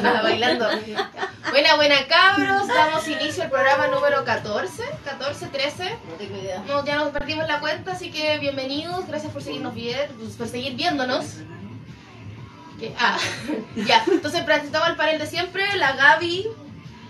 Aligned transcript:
bailando. 0.22 0.66
Buena, 1.50 1.76
buena 1.76 2.06
cabros, 2.06 2.68
damos 2.68 3.06
inicio 3.08 3.42
al 3.44 3.50
programa 3.50 3.88
número 3.88 4.24
14, 4.24 4.82
14, 5.04 5.46
13. 5.46 5.84
No 6.08 6.14
tengo 6.14 6.36
idea. 6.36 6.62
No, 6.66 6.84
ya 6.84 6.96
nos 6.96 7.08
perdimos 7.08 7.46
la 7.48 7.60
cuenta, 7.60 7.92
así 7.92 8.10
que 8.10 8.38
bienvenidos, 8.38 9.06
gracias 9.06 9.32
por 9.32 9.42
seguirnos 9.42 9.74
bien, 9.74 10.10
pues, 10.18 10.34
por 10.36 10.48
seguir 10.48 10.74
viéndonos. 10.76 11.24
Que- 12.78 12.94
Ah, 12.98 13.18
ya, 13.76 14.04
entonces 14.10 14.42
presentamos 14.42 14.88
al 14.88 14.96
panel 14.96 15.18
de 15.18 15.26
siempre, 15.26 15.64
la 15.76 15.92
Gaby, 15.92 16.46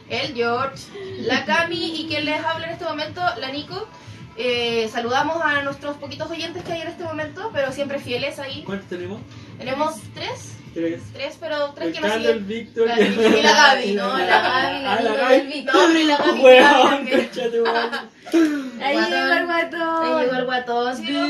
el 0.09 0.35
George, 0.35 0.85
la 1.21 1.45
Cami 1.45 2.01
y 2.01 2.09
quien 2.09 2.25
les 2.25 2.43
habla 2.45 2.67
en 2.67 2.73
este 2.73 2.85
momento, 2.85 3.21
la 3.39 3.51
Nico. 3.51 3.89
Eh, 4.37 4.89
saludamos 4.91 5.43
a 5.43 5.61
nuestros 5.63 5.97
poquitos 5.99 6.31
oyentes 6.31 6.65
que 6.65 6.73
hay 6.73 6.81
en 6.81 6.89
este 6.89 7.05
momento, 7.05 7.51
pero 7.53 7.73
siempre 7.73 7.99
fieles 7.99 8.39
ahí. 8.39 8.63
¿Cuántos 8.65 8.89
tenemos? 8.89 9.21
Tenemos 9.59 9.97
tres, 10.15 10.55
Tres. 10.75 11.01
tres, 11.13 11.37
pero 11.41 11.73
tres 11.75 11.89
El 11.89 11.93
que 11.95 12.01
nos 12.01 12.11
Carlos, 12.11 12.27
el 12.29 12.33
siguen. 12.45 12.49
Víctor 12.49 12.87
La- 12.89 13.01
y 13.01 13.43
la 13.43 13.53
Gaby, 13.53 13.93
No, 13.93 14.19
la 14.19 14.27
Gaby, 14.41 14.83
la 14.83 14.95
la 14.95 15.01
Nico 15.01 15.15
Gaby. 15.17 15.35
y 15.35 15.41
el 15.41 15.47
Víctor. 15.49 15.75
No, 15.75 15.85
hombre, 15.85 16.05
la 16.05 16.17
Gaby. 16.17 16.41
Weón. 16.41 17.09
Ahí 18.83 18.97
llegó 19.11 19.33
el 19.35 19.47
guatón. 19.47 20.19
Ahí 20.19 20.25
llegó 20.25 20.37
el 20.37 20.45
guatón. 20.45 20.97
sí, 20.97 21.13
los, 21.13 21.29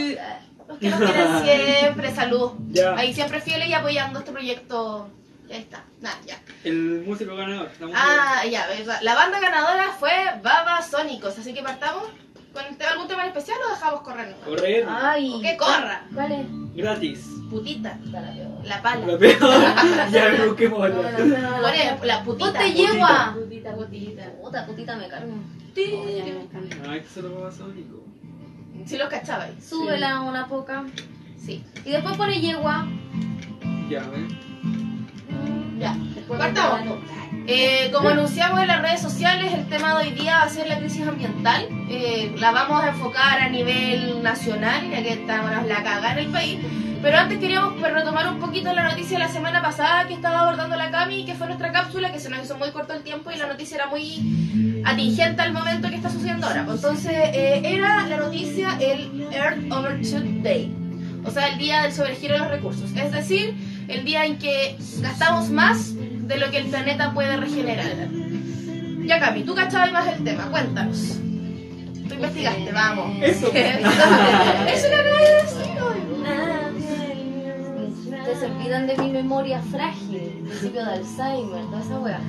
los 0.68 0.78
que 0.78 0.88
nos 0.90 1.42
quieren 1.42 1.76
siempre, 1.80 2.14
salud. 2.14 2.52
Ya. 2.70 2.94
Ahí 2.96 3.14
siempre 3.14 3.40
fieles 3.40 3.68
y 3.68 3.74
apoyando 3.74 4.18
este 4.20 4.32
proyecto. 4.32 5.08
Ya 5.48 5.56
está, 5.56 5.82
nada, 6.00 6.16
ya. 6.26 6.38
El 6.62 7.02
músico 7.06 7.34
ganador. 7.34 7.70
la. 7.80 7.88
Ah, 7.94 8.44
ya, 8.46 8.66
verdad. 8.68 8.98
La 9.02 9.14
banda 9.16 9.40
ganadora 9.40 9.90
fue 9.98 10.12
Babasónicos, 10.44 11.36
así 11.38 11.52
que 11.52 11.62
partamos 11.62 12.04
con 12.52 12.64
algún 12.88 13.08
tema 13.08 13.22
en 13.22 13.28
especial 13.28 13.58
o 13.66 13.70
dejamos 13.74 14.02
correr. 14.02 14.28
nomás? 14.28 14.44
Correr. 14.48 14.86
Ay. 14.88 15.32
¿O 15.34 15.40
qué 15.40 15.56
corra? 15.56 16.04
¿Cuál 16.14 16.32
es? 16.32 16.46
Gratis. 16.76 17.20
Putita, 17.50 17.98
Está 18.04 18.20
la 18.20 18.32
peor. 18.32 18.49
La 18.64 18.82
pala. 18.82 19.06
La 19.06 19.18
peor. 19.18 19.38
ya 20.12 20.28
me 20.30 20.46
busqué 20.46 20.68
No, 20.68 20.76
otra. 20.76 20.88
no, 21.18 21.24
no, 21.26 21.38
no, 21.38 21.62
Pone 21.62 21.96
no. 21.98 22.04
la 22.04 22.22
putita. 22.24 22.44
Ponte 22.52 22.72
yegua. 22.72 23.34
Putita, 23.38 23.74
putita. 23.74 24.32
Puta, 24.42 24.66
putita 24.66 24.96
me 24.96 25.08
cargo. 25.08 25.32
Ay, 26.88 27.00
que 27.00 27.08
se 27.08 27.22
lo 27.22 27.40
va 27.40 27.48
a 27.48 27.52
Sónico. 27.52 28.04
Si 28.86 28.96
los 28.96 29.08
cachabais. 29.08 29.62
Súbela 29.64 30.20
una 30.20 30.46
poca. 30.46 30.84
Sí. 31.38 31.64
Y 31.84 31.90
después 31.90 32.16
pone 32.16 32.40
yegua. 32.40 32.86
Ya, 33.88 34.00
¿ves? 34.08 34.32
Ya. 35.78 35.94
Después 36.14 36.38
Partamos. 36.38 36.98
Eh, 37.46 37.90
como 37.92 38.10
anunciamos 38.10 38.60
en 38.60 38.68
las 38.68 38.82
redes 38.82 39.00
sociales, 39.00 39.52
el 39.52 39.66
tema 39.66 39.98
de 39.98 40.08
hoy 40.08 40.12
día 40.12 40.38
va 40.38 40.42
a 40.44 40.48
ser 40.48 40.68
la 40.68 40.78
crisis 40.78 41.06
ambiental. 41.06 41.68
Eh, 41.88 42.32
la 42.38 42.52
vamos 42.52 42.82
a 42.82 42.88
enfocar 42.88 43.40
a 43.40 43.48
nivel 43.48 44.22
nacional, 44.22 44.88
ya 44.90 45.02
que 45.02 45.12
estamos 45.14 45.50
la 45.66 45.82
caga 45.82 46.12
en 46.12 46.18
el 46.18 46.26
país. 46.28 46.58
Pero 47.02 47.16
antes 47.16 47.38
queríamos 47.38 47.74
pues, 47.80 47.92
retomar 47.92 48.28
un 48.28 48.38
poquito 48.38 48.72
la 48.74 48.88
noticia 48.88 49.18
de 49.18 49.24
la 49.24 49.30
semana 49.30 49.62
pasada 49.62 50.06
que 50.06 50.14
estaba 50.14 50.40
abordando 50.40 50.76
la 50.76 50.90
Cami, 50.90 51.24
que 51.24 51.34
fue 51.34 51.46
nuestra 51.46 51.72
cápsula, 51.72 52.12
que 52.12 52.20
se 52.20 52.28
nos 52.28 52.44
hizo 52.44 52.58
muy 52.58 52.70
corto 52.72 52.92
el 52.92 53.02
tiempo 53.02 53.30
y 53.30 53.38
la 53.38 53.46
noticia 53.46 53.76
era 53.76 53.86
muy 53.86 54.82
atingente 54.84 55.40
al 55.40 55.52
momento 55.52 55.88
que 55.88 55.96
está 55.96 56.10
sucediendo 56.10 56.46
ahora. 56.46 56.66
Pues, 56.66 56.76
Entonces, 56.76 57.12
eh, 57.12 57.62
era 57.64 58.06
la 58.06 58.18
noticia 58.18 58.76
el 58.80 59.28
Earth 59.32 59.72
Overshoot 59.72 60.24
Day, 60.42 60.70
o 61.24 61.30
sea, 61.30 61.48
el 61.48 61.58
día 61.58 61.82
del 61.82 61.92
sobregiro 61.92 62.34
de 62.34 62.40
los 62.40 62.50
recursos. 62.50 62.90
Es 62.94 63.12
decir, 63.12 63.54
el 63.88 64.04
día 64.04 64.26
en 64.26 64.38
que 64.38 64.76
gastamos 65.00 65.48
más 65.48 65.94
de 66.30 66.38
lo 66.38 66.50
que 66.50 66.58
el 66.58 66.66
planeta 66.68 67.12
puede 67.12 67.36
regenerar. 67.36 68.08
Ya, 69.04 69.18
Cami, 69.20 69.42
tú 69.42 69.54
cachabas 69.54 69.92
más 69.92 70.06
el 70.08 70.24
tema, 70.24 70.44
cuéntanos. 70.50 71.18
Tú 72.08 72.14
investigaste, 72.14 72.70
vamos. 72.72 73.16
Eso. 73.22 73.48
Eso 73.52 73.52
de 73.52 75.02
decir 75.42 75.82
hoy. 75.82 76.00
Ustedes 78.04 78.38
se 78.38 78.46
olvidan 78.46 78.86
de 78.86 78.96
mi 78.98 79.10
memoria 79.10 79.60
frágil, 79.60 80.42
principio 80.46 80.84
de 80.84 80.92
Alzheimer, 80.92 81.64
toda 81.66 81.80
esa 81.80 81.98
wea. 82.00 82.20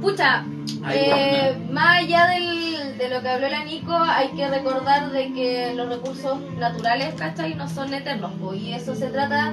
Pucha, 0.00 0.44
eh, 0.92 1.56
más 1.70 2.02
allá 2.02 2.26
del- 2.26 2.98
de 2.98 3.08
lo 3.08 3.22
que 3.22 3.28
habló 3.28 3.48
la 3.48 3.64
Nico, 3.64 3.94
hay 3.96 4.28
que 4.30 4.46
recordar 4.48 5.10
de 5.10 5.32
que 5.32 5.72
los 5.74 5.88
recursos 5.88 6.38
naturales, 6.58 7.14
¿cachai? 7.16 7.54
No 7.54 7.68
son 7.68 7.94
eternos, 7.94 8.32
po, 8.34 8.52
y 8.54 8.72
eso 8.72 8.94
se 8.94 9.06
trata, 9.06 9.52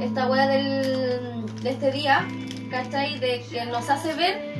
esta 0.00 0.26
wea 0.28 0.46
del, 0.46 1.44
de 1.62 1.70
este 1.70 1.92
día, 1.92 2.26
¿cachai? 2.72 3.18
De 3.20 3.44
que 3.48 3.64
nos 3.66 3.88
hace 3.88 4.14
ver 4.14 4.54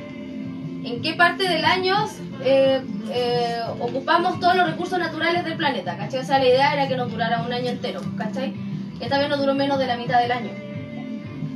en 0.85 1.03
qué 1.03 1.15
parte 1.15 1.49
del 1.49 1.65
año 1.65 1.97
eh, 2.45 2.83
eh, 3.11 3.61
ocupamos 3.81 4.39
todos 4.39 4.55
los 4.55 4.67
recursos 4.67 4.99
naturales 4.99 5.45
del 5.45 5.57
planeta, 5.57 5.97
¿cachai? 5.97 6.21
O 6.21 6.25
sea, 6.25 6.39
la 6.39 6.47
idea 6.47 6.73
era 6.75 6.87
que 6.87 6.97
nos 6.97 7.11
durara 7.11 7.43
un 7.43 7.53
año 7.53 7.71
entero, 7.71 8.01
¿cachai? 8.17 8.55
Esta 9.01 9.19
vez 9.19 9.29
nos 9.29 9.41
duró 9.41 9.55
menos 9.55 9.79
de 9.79 9.87
la 9.87 9.97
mitad 9.97 10.21
del 10.21 10.31
año. 10.31 10.51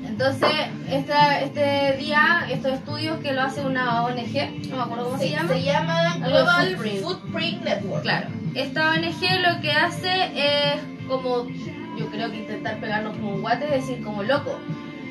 Entonces, 0.07 0.51
esta, 0.91 1.41
este 1.41 1.97
día, 1.99 2.47
estos 2.51 2.73
estudios 2.73 3.19
que 3.21 3.33
lo 3.33 3.43
hace 3.43 3.61
una 3.61 4.03
ONG, 4.05 4.71
no 4.71 4.77
me 4.77 4.83
acuerdo 4.83 5.05
cómo 5.07 5.19
se 5.19 5.25
Sí, 5.27 5.31
llama. 5.31 5.49
Se 5.53 5.63
llama 5.63 6.17
Global 6.25 6.69
Footprint. 6.71 7.03
Footprint 7.03 7.65
Network. 7.65 8.03
Claro, 8.03 8.29
esta 8.55 8.91
ONG 8.91 9.21
lo 9.47 9.61
que 9.61 9.73
hace 9.73 10.31
es 10.35 10.81
como, 11.07 11.47
yo 11.99 12.07
creo 12.11 12.31
que 12.31 12.39
intentar 12.39 12.81
pegarnos 12.81 13.15
como 13.17 13.35
un 13.35 13.43
guate, 13.43 13.67
es 13.67 13.87
decir, 13.87 14.03
como 14.03 14.23
loco. 14.23 14.59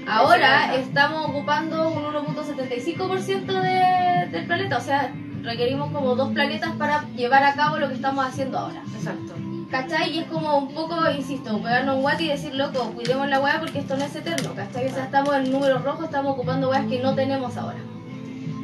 Ahora 0.08 0.76
estamos 0.76 1.30
ocupando 1.30 1.90
un 1.90 2.04
1.75% 2.04 3.62
de, 3.62 4.30
del 4.32 4.46
planeta, 4.46 4.78
o 4.78 4.82
sea, 4.82 5.12
requerimos 5.42 5.92
como 5.92 6.16
dos 6.16 6.32
planetas 6.32 6.72
para 6.74 7.08
llevar 7.16 7.44
a 7.44 7.56
cabo 7.56 7.78
lo 7.78 7.88
que 7.88 7.96
estamos 7.96 8.26
haciendo 8.26 8.60
ahora. 8.60 8.82
Exacto. 8.96 9.34
¿Cachai? 9.72 10.12
Y 10.12 10.20
es 10.20 10.28
como 10.28 10.58
un 10.58 10.74
poco, 10.74 10.96
insisto, 11.10 11.62
pegarnos 11.62 11.96
un 11.96 12.02
guate 12.04 12.24
y 12.24 12.28
decir, 12.28 12.54
loco, 12.54 12.92
cuidemos 12.92 13.28
la 13.28 13.40
weá 13.40 13.60
porque 13.60 13.80
esto 13.80 13.98
no 13.98 14.06
es 14.06 14.16
eterno, 14.16 14.54
¿cachai? 14.56 14.88
O 14.88 14.94
sea, 14.94 15.06
estamos 15.06 15.36
en 15.36 15.52
números 15.52 15.84
rojos, 15.84 16.06
estamos 16.06 16.34
ocupando 16.34 16.70
weas 16.70 16.86
que 16.86 17.00
no 17.00 17.16
tenemos 17.16 17.58
ahora. 17.58 17.80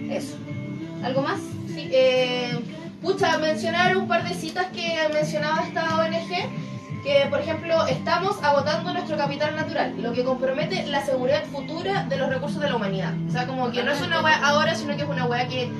Eso. 0.09 0.37
¿Algo 1.03 1.21
más? 1.23 1.39
Sí, 1.67 1.89
eh, 1.91 2.59
pucha, 3.01 3.37
mencionar 3.39 3.97
un 3.97 4.07
par 4.07 4.23
de 4.27 4.35
citas 4.35 4.67
que 4.67 5.09
mencionaba 5.11 5.63
esta 5.63 5.99
ONG, 5.99 6.49
que 7.03 7.25
por 7.29 7.39
ejemplo 7.39 7.85
estamos 7.87 8.37
agotando 8.43 8.93
nuestro 8.93 9.17
capital 9.17 9.55
natural, 9.55 9.93
lo 10.01 10.13
que 10.13 10.23
compromete 10.23 10.85
la 10.87 11.03
seguridad 11.03 11.43
futura 11.45 12.03
de 12.03 12.17
los 12.17 12.29
recursos 12.29 12.61
de 12.61 12.69
la 12.69 12.75
humanidad. 12.75 13.13
O 13.27 13.31
sea, 13.31 13.47
como 13.47 13.71
que 13.71 13.83
no 13.83 13.91
es 13.91 14.01
una 14.01 14.21
weá 14.21 14.39
ahora, 14.47 14.75
sino 14.75 14.95
que 14.95 15.03
es 15.03 15.09
una 15.09 15.25
weá 15.25 15.47
que... 15.47 15.71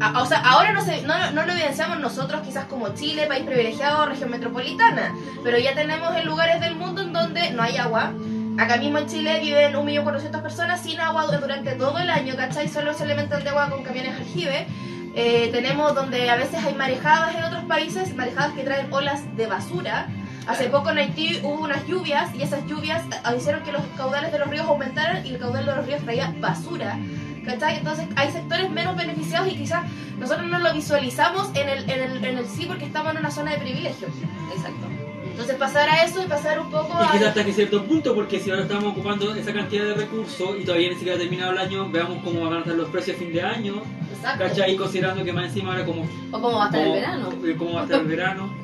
a- 0.00 0.20
o 0.20 0.26
sea, 0.26 0.40
ahora 0.40 0.72
no, 0.72 0.82
se, 0.82 1.02
no, 1.02 1.14
no 1.32 1.44
lo 1.46 1.52
evidenciamos 1.52 1.98
nosotros 2.00 2.42
quizás 2.42 2.64
como 2.66 2.88
Chile, 2.94 3.26
país 3.26 3.44
privilegiado, 3.44 4.04
región 4.06 4.30
metropolitana, 4.30 5.14
pero 5.42 5.58
ya 5.58 5.74
tenemos 5.74 6.14
en 6.16 6.26
lugares 6.26 6.60
del 6.60 6.74
mundo 6.76 7.02
en 7.02 7.12
donde 7.12 7.50
no 7.52 7.62
hay 7.62 7.76
agua. 7.78 8.12
Acá 8.58 8.76
mismo 8.76 8.98
en 8.98 9.06
Chile 9.06 9.40
viven 9.40 9.72
1.400.000 9.72 10.42
personas 10.42 10.82
sin 10.82 11.00
agua 11.00 11.24
durante 11.38 11.72
todo 11.72 11.98
el 11.98 12.10
año, 12.10 12.36
¿cachai? 12.36 12.68
Solo 12.68 12.92
se 12.92 13.04
alimentan 13.04 13.42
de 13.42 13.48
agua 13.48 13.70
con 13.70 13.82
camiones 13.82 14.14
aljibe. 14.14 14.66
Eh, 15.14 15.48
tenemos 15.52 15.94
donde 15.94 16.28
a 16.30 16.36
veces 16.36 16.62
hay 16.62 16.74
marejadas 16.74 17.34
en 17.34 17.44
otros 17.44 17.64
países, 17.64 18.14
marejadas 18.14 18.52
que 18.52 18.62
traen 18.62 18.92
olas 18.92 19.22
de 19.36 19.46
basura. 19.46 20.08
Hace 20.46 20.68
poco 20.68 20.90
en 20.90 20.98
Haití 20.98 21.38
hubo 21.42 21.62
unas 21.62 21.86
lluvias 21.86 22.34
y 22.34 22.42
esas 22.42 22.66
lluvias 22.66 23.02
hicieron 23.36 23.62
que 23.62 23.70
los 23.72 23.82
caudales 23.96 24.32
de 24.32 24.38
los 24.40 24.48
ríos 24.48 24.66
aumentaran 24.66 25.24
y 25.24 25.30
el 25.30 25.38
caudal 25.38 25.64
de 25.66 25.74
los 25.76 25.86
ríos 25.86 26.02
traía 26.02 26.34
basura. 26.40 26.98
¿Cachai? 27.44 27.78
Entonces 27.78 28.06
hay 28.16 28.30
sectores 28.30 28.70
menos 28.70 28.96
beneficiados 28.96 29.48
y 29.52 29.56
quizás 29.56 29.82
nosotros 30.18 30.46
no 30.48 30.58
lo 30.58 30.72
visualizamos 30.72 31.48
en 31.54 31.68
el, 31.68 31.90
en, 31.90 32.00
el, 32.02 32.24
en 32.24 32.38
el 32.38 32.46
sí 32.46 32.66
porque 32.66 32.84
estamos 32.84 33.12
en 33.12 33.18
una 33.18 33.30
zona 33.30 33.52
de 33.52 33.58
privilegio. 33.58 34.08
Exacto. 34.54 34.86
Entonces 35.30 35.56
pasar 35.56 35.88
a 35.88 36.04
eso 36.04 36.22
y 36.22 36.26
pasar 36.26 36.60
un 36.60 36.70
poco 36.70 36.92
Y 37.00 37.04
a... 37.06 37.10
quizás 37.12 37.28
hasta 37.28 37.44
que 37.44 37.52
cierto 37.52 37.84
punto, 37.84 38.14
porque 38.14 38.38
si 38.38 38.50
ahora 38.50 38.62
estamos 38.62 38.92
ocupando 38.92 39.34
esa 39.34 39.52
cantidad 39.52 39.84
de 39.86 39.94
recursos 39.94 40.56
y 40.60 40.64
todavía 40.64 40.88
ni 40.90 40.94
siquiera 40.96 41.16
ha 41.16 41.18
terminado 41.20 41.52
el 41.52 41.58
año, 41.58 41.88
veamos 41.90 42.18
cómo 42.22 42.42
van 42.44 42.54
a 42.54 42.58
estar 42.60 42.74
los 42.74 42.88
precios 42.90 43.16
a 43.16 43.18
fin 43.18 43.32
de 43.32 43.42
año, 43.42 43.82
Exacto. 44.14 44.44
¿cachai? 44.44 44.74
Y 44.74 44.76
considerando 44.76 45.24
que 45.24 45.32
más 45.32 45.46
encima 45.46 45.72
ahora 45.72 45.84
como... 45.86 46.02
O 46.02 46.40
cómo 46.40 46.58
va 46.58 46.64
a 46.64 46.66
estar 46.66 46.80
el 46.80 46.86
como- 46.88 46.94
verano. 47.00 47.28
eh, 47.44 47.54
¿Cómo 47.58 47.72
va 47.74 47.80
a 47.80 47.84
estar 47.84 48.00
el 48.00 48.06
verano? 48.06 48.61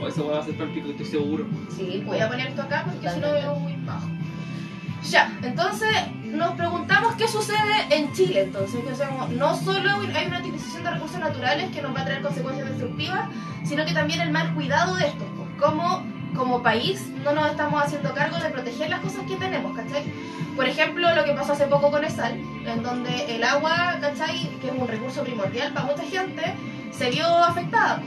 O 0.00 0.06
eso 0.06 0.28
va 0.28 0.40
a 0.40 0.44
ser 0.44 0.54
para 0.54 0.68
el 0.68 0.74
pico, 0.74 0.90
estoy 0.90 1.06
seguro. 1.06 1.46
Sí, 1.74 2.02
Voy 2.06 2.20
a 2.20 2.28
poner 2.28 2.48
esto 2.48 2.62
acá 2.62 2.84
porque 2.84 3.08
si 3.08 3.20
no 3.20 3.32
veo 3.32 3.54
muy 3.56 3.74
bajo. 3.84 4.08
Ya, 5.10 5.38
entonces 5.42 5.90
nos 6.24 6.52
preguntamos 6.52 7.14
qué 7.14 7.26
sucede 7.26 7.86
en 7.90 8.12
Chile 8.12 8.42
entonces, 8.42 8.80
que 8.84 9.34
no 9.34 9.56
solo 9.56 9.90
hay 10.14 10.26
una 10.26 10.40
utilización 10.40 10.84
de 10.84 10.90
recursos 10.90 11.18
naturales 11.18 11.70
que 11.70 11.80
nos 11.80 11.94
va 11.94 12.02
a 12.02 12.04
traer 12.04 12.22
consecuencias 12.22 12.68
destructivas, 12.68 13.28
sino 13.64 13.84
que 13.84 13.92
también 13.92 14.20
el 14.20 14.30
mal 14.30 14.54
cuidado 14.54 14.96
de 14.96 15.06
estos, 15.06 15.26
pues, 15.36 15.48
como 15.58 16.02
como 16.38 16.62
país 16.62 17.10
no 17.24 17.32
nos 17.32 17.50
estamos 17.50 17.82
haciendo 17.82 18.14
cargo 18.14 18.38
de 18.38 18.50
proteger 18.50 18.88
las 18.90 19.00
cosas 19.00 19.26
que 19.26 19.36
tenemos, 19.36 19.76
¿cachai? 19.76 20.04
Por 20.54 20.68
ejemplo, 20.68 21.14
lo 21.14 21.24
que 21.24 21.32
pasó 21.32 21.52
hace 21.52 21.66
poco 21.66 21.90
con 21.90 22.04
ESAL, 22.04 22.34
en 22.34 22.82
donde 22.82 23.34
el 23.34 23.42
agua, 23.42 23.96
¿cachai? 24.00 24.48
Que 24.60 24.68
es 24.68 24.72
un 24.76 24.86
recurso 24.86 25.22
primordial 25.24 25.72
para 25.72 25.86
mucha 25.86 26.04
gente, 26.04 26.54
se 26.92 27.10
vio 27.10 27.26
afectada. 27.26 28.02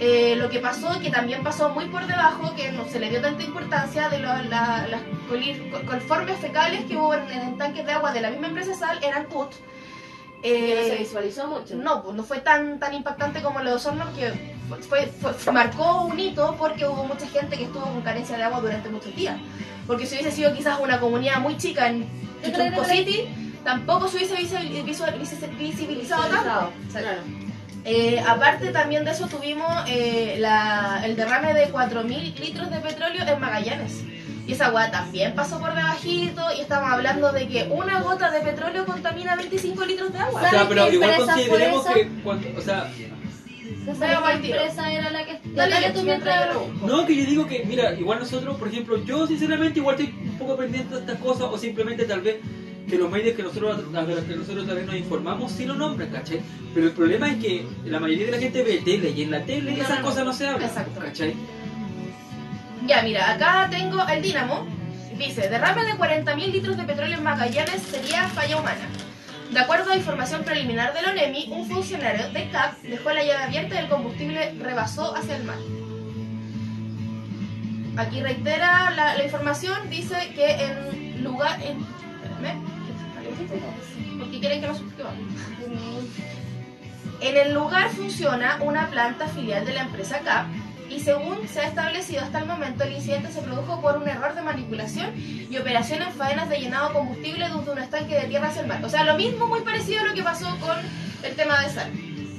Eh, 0.00 0.34
lo 0.36 0.48
que 0.50 0.58
pasó, 0.58 0.98
que 1.00 1.10
también 1.10 1.42
pasó 1.44 1.68
muy 1.68 1.84
por 1.86 2.06
debajo, 2.06 2.54
que 2.56 2.72
no 2.72 2.86
se 2.86 2.98
le 2.98 3.08
dio 3.10 3.20
tanta 3.20 3.42
importancia 3.44 4.08
de 4.08 4.18
lo- 4.18 4.42
la- 4.44 4.86
las 4.88 5.00
coliformes 5.86 6.38
fecales 6.40 6.84
que 6.86 6.96
hubo 6.96 7.14
en, 7.14 7.30
en 7.30 7.58
tanques 7.58 7.86
de 7.86 7.92
agua 7.92 8.12
de 8.12 8.20
la 8.20 8.30
misma 8.30 8.48
empresa 8.48 8.74
Sal, 8.74 8.98
eran 9.02 9.26
PUT. 9.26 9.50
Que 10.42 10.74
no 10.74 10.82
se 10.88 10.94
Eh, 10.94 10.98
visualizó 10.98 11.46
mucho. 11.46 11.76
no, 11.76 12.02
pues 12.02 12.16
no 12.16 12.24
fue 12.24 12.40
tan 12.40 12.80
tan 12.80 12.94
impactante 12.94 13.42
como 13.42 13.60
lo 13.60 13.70
de 13.70 13.76
Osorno, 13.76 14.06
que 14.16 14.32
fue, 14.88 15.06
fue- 15.06 15.34
fue- 15.34 15.52
marcó 15.52 16.02
un 16.06 16.18
hito 16.18 16.56
porque 16.58 16.84
hubo 16.84 17.04
mucha 17.04 17.28
gente 17.28 17.56
que 17.56 17.64
estuvo 17.64 17.84
con 17.84 18.00
carencia 18.02 18.36
de 18.36 18.42
agua 18.42 18.60
durante 18.60 18.88
muchos 18.88 19.14
días. 19.14 19.38
Porque 19.86 20.04
si 20.06 20.16
hubiese 20.16 20.32
sido 20.32 20.52
quizás 20.52 20.80
una 20.80 20.98
comunidad 20.98 21.38
muy 21.38 21.56
chica 21.58 21.86
en 21.88 22.08
Chuchunco 22.44 22.82
City, 22.84 23.28
tampoco 23.62 24.08
se 24.08 24.16
hubiese 24.16 24.34
visi- 24.36 24.82
visual- 24.84 25.16
visi- 25.20 25.56
visibilizado 25.58 26.22
tanto. 26.24 26.72
Claro. 26.90 27.20
Eh, 27.84 28.22
aparte 28.26 28.68
también 28.70 29.04
de 29.04 29.10
eso 29.10 29.26
tuvimos 29.26 29.68
eh, 29.88 30.36
la- 30.38 31.02
el 31.04 31.16
derrame 31.16 31.52
de 31.54 31.70
4.000 31.72 32.38
litros 32.38 32.70
de 32.70 32.78
petróleo 32.78 33.22
en 33.26 33.40
Magallanes. 33.40 34.02
Y 34.46 34.52
esa 34.52 34.72
weá 34.72 34.90
también 34.90 35.34
pasó 35.34 35.58
por 35.60 35.74
debajito 35.74 36.42
y 36.56 36.60
estamos 36.62 36.90
hablando 36.92 37.30
de 37.32 37.46
que 37.48 37.64
una 37.70 38.00
gota 38.02 38.30
de 38.30 38.40
petróleo 38.40 38.84
contamina 38.84 39.36
25 39.36 39.84
litros 39.84 40.12
de 40.12 40.18
agua. 40.18 40.40
O 40.40 40.42
sea, 40.42 40.50
¿Sabes 40.50 40.66
pero 40.68 40.92
igual 40.92 41.16
consideremos 41.16 41.86
que 41.86 42.08
cuando, 42.24 42.48
o 42.58 42.60
sea, 42.60 42.90
¿Sabes 43.98 44.18
qué 44.42 44.46
empresa 44.48 44.92
era 44.92 45.10
la 45.10 45.24
que... 45.24 45.40
Dale, 45.44 45.90
tú 45.90 46.02
mientras. 46.02 46.54
No, 46.86 47.06
que 47.06 47.16
yo 47.16 47.24
digo 47.24 47.46
que, 47.46 47.64
mira, 47.64 47.92
igual 47.94 48.18
nosotros, 48.20 48.56
por 48.56 48.68
ejemplo, 48.68 49.02
yo 49.04 49.26
sinceramente 49.26 49.78
igual 49.80 49.96
estoy 49.98 50.14
un 50.22 50.38
poco 50.38 50.56
pendiente 50.56 50.94
de 50.94 51.00
estas 51.00 51.18
cosas 51.18 51.48
o 51.50 51.58
simplemente 51.58 52.04
tal 52.04 52.20
vez 52.20 52.36
que 52.88 52.96
los 52.98 53.10
medios 53.10 53.36
que 53.36 53.42
nosotros, 53.42 53.78
a 53.94 54.02
los 54.02 54.24
que 54.24 54.36
nosotros 54.36 54.66
vez 54.66 54.86
nos 54.86 54.96
informamos 54.96 55.52
sí 55.52 55.64
lo 55.64 55.74
nombran, 55.74 56.10
¿cachai? 56.10 56.40
Pero 56.74 56.86
el 56.86 56.92
problema 56.92 57.30
es 57.30 57.36
que 57.36 57.66
la 57.84 58.00
mayoría 58.00 58.26
de 58.26 58.32
la 58.32 58.38
gente 58.38 58.62
ve 58.62 58.82
tele 58.84 59.10
y 59.10 59.22
en 59.22 59.30
la 59.30 59.42
tele 59.44 59.72
No, 59.72 59.82
esas 59.82 60.00
no. 60.00 60.04
cosas 60.06 60.24
no 60.24 60.32
se 60.32 60.46
hablan, 60.46 60.68
Exacto. 60.68 61.00
¿cachai? 61.00 61.34
Ya, 62.86 63.02
mira, 63.02 63.30
acá 63.32 63.68
tengo 63.70 64.06
el 64.08 64.22
Dínamo. 64.22 64.66
Dice, 65.16 65.48
derrame 65.48 65.84
de 65.84 65.92
40.000 65.92 66.52
litros 66.52 66.76
de 66.76 66.82
petróleo 66.84 67.18
en 67.18 67.22
Magallanes 67.24 67.82
sería 67.82 68.28
falla 68.28 68.56
humana. 68.56 68.88
De 69.52 69.60
acuerdo 69.60 69.92
a 69.92 69.96
información 69.96 70.42
preliminar 70.42 70.92
de 70.94 71.02
la 71.02 71.10
ONEMI, 71.10 71.48
un 71.52 71.68
funcionario 71.68 72.30
de 72.30 72.48
CAP 72.48 72.80
dejó 72.82 73.10
la 73.12 73.22
llave 73.22 73.44
abierta 73.44 73.74
y 73.74 73.78
el 73.78 73.88
combustible 73.88 74.54
rebasó 74.58 75.14
hacia 75.14 75.36
el 75.36 75.44
mar. 75.44 75.58
Aquí 77.96 78.20
reitera 78.22 78.90
la, 78.90 79.14
la 79.16 79.24
información, 79.24 79.90
dice 79.90 80.16
que 80.34 80.64
en 80.64 81.22
lugar... 81.22 81.60
En, 81.62 81.84
espérame, 82.44 84.18
porque 84.18 84.40
quieren 84.40 84.60
que 84.60 84.66
lo 84.66 84.74
suscribamos. 84.74 85.18
En 87.20 87.36
el 87.36 87.54
lugar 87.54 87.88
funciona 87.90 88.58
una 88.60 88.88
planta 88.88 89.28
filial 89.28 89.64
de 89.64 89.74
la 89.74 89.82
empresa 89.82 90.18
CAP 90.20 90.46
y 90.90 91.00
según 91.00 91.48
se 91.48 91.60
ha 91.60 91.68
establecido 91.68 92.20
hasta 92.22 92.40
el 92.40 92.46
momento 92.46 92.84
el 92.84 92.92
incidente 92.92 93.32
se 93.32 93.40
produjo 93.40 93.80
por 93.80 93.96
un 93.96 94.08
error 94.08 94.34
de 94.34 94.42
manipulación 94.42 95.10
y 95.16 95.56
operación 95.56 96.02
en 96.02 96.12
faenas 96.12 96.48
de 96.48 96.58
llenado 96.58 96.88
de 96.88 96.94
combustible 96.94 97.48
desde 97.48 97.70
un 97.70 97.78
estanque 97.78 98.14
de 98.14 98.28
tierra 98.28 98.48
hacia 98.48 98.62
el 98.62 98.66
mar. 98.66 98.84
O 98.84 98.88
sea, 98.88 99.04
lo 99.04 99.16
mismo 99.16 99.46
muy 99.46 99.60
parecido 99.60 100.00
a 100.00 100.04
lo 100.04 100.14
que 100.14 100.22
pasó 100.22 100.46
con 100.58 100.76
el 101.22 101.34
tema 101.34 101.60
de 101.60 101.70
sal. 101.70 101.90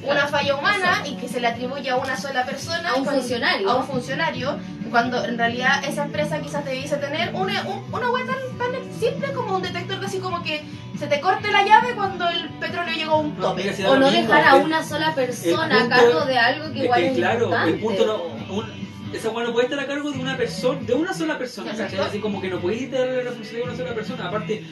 Una 0.03 0.27
falla 0.27 0.55
humana 0.55 1.01
y 1.05 1.15
que 1.15 1.29
se 1.29 1.39
le 1.39 1.47
atribuye 1.47 1.89
a 1.89 1.95
una 1.95 2.17
sola 2.17 2.45
persona. 2.45 2.89
A 2.89 2.95
un 2.95 3.05
funcionario. 3.05 3.71
A 3.71 3.77
un 3.77 3.87
funcionario, 3.87 4.59
cuando 4.93 5.25
en 5.25 5.39
realidad 5.39 5.83
esa 5.85 6.03
empresa 6.05 6.39
quizás 6.39 6.63
debiese 6.63 6.97
tener 6.97 7.33
una, 7.33 7.63
un- 7.63 7.83
una 7.91 8.11
web 8.11 8.27
tan, 8.27 8.37
tan 8.59 8.71
simple 8.99 9.31
como 9.33 9.55
un 9.55 9.63
detector 9.63 9.99
de 9.99 10.05
así 10.05 10.19
como 10.19 10.43
que 10.43 10.61
se 10.99 11.07
te 11.07 11.19
corte 11.19 11.51
la 11.51 11.65
llave 11.65 11.95
cuando 11.95 12.29
el 12.29 12.47
petróleo 12.59 12.93
llegó 12.95 13.13
a 13.13 13.17
un 13.17 13.35
No, 13.39 13.49
tope. 13.49 13.71
O 13.87 13.95
no 13.97 14.11
mismo, 14.11 14.21
dejar 14.27 14.43
a 14.53 14.57
el- 14.57 14.65
una 14.65 14.83
sola 14.83 15.15
persona 15.15 15.83
a 15.85 15.89
cargo 15.89 16.25
de 16.25 16.37
algo 16.37 16.71
que 16.71 16.77
es 16.79 16.83
igual 16.85 16.99
que, 16.99 17.07
es 17.07 17.17
claro, 17.17 17.45
importante. 17.45 17.71
el 17.73 17.79
punto 17.79 18.05
no, 18.05 18.53
un- 18.55 18.83
esa 19.15 19.29
weá 19.31 19.45
no 19.47 19.53
puede 19.53 19.65
estar 19.65 19.79
a 19.79 19.87
cargo 19.87 20.11
de 20.11 20.19
una 20.19 20.37
persona, 20.37 20.79
de 20.81 20.93
una 20.93 21.13
sola 21.13 21.37
persona, 21.39 21.71
¿cachai? 21.75 21.99
Así 21.99 22.19
como 22.19 22.39
que 22.39 22.49
no 22.51 22.59
puedes 22.59 22.91
darle 22.91 23.17
la 23.17 23.23
responsabilidad 23.31 23.67
a 23.69 23.73
una 23.73 23.77
sola 23.83 23.95
persona. 23.95 24.27
Aparte, 24.27 24.63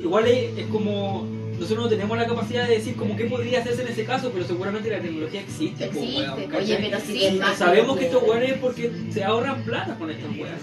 igual 0.00 0.26
es, 0.26 0.58
es 0.58 0.66
como 0.68 1.26
nosotros 1.58 1.84
no 1.84 1.88
tenemos 1.88 2.16
la 2.16 2.26
capacidad 2.26 2.66
de 2.66 2.76
decir 2.76 2.96
como 2.96 3.16
qué 3.16 3.24
podría 3.24 3.60
hacerse 3.60 3.82
en 3.82 3.88
ese 3.88 4.04
caso, 4.04 4.30
pero 4.32 4.44
seguramente 4.46 4.90
la 4.90 5.00
tecnología 5.00 5.40
existe. 5.40 5.86
po, 5.88 5.98
Existe, 6.00 6.22
weón, 6.22 6.54
oye, 6.56 6.78
pero 6.80 7.00
si 7.00 7.18
Sí, 7.18 7.40
Sabemos 7.56 7.96
que 7.96 8.06
estos 8.06 8.22
weones 8.22 8.52
es 8.52 8.58
porque 8.58 8.92
se 9.10 9.24
ahorran 9.24 9.62
plata 9.62 9.94
con 9.98 10.10
estas 10.10 10.30
weas. 10.36 10.60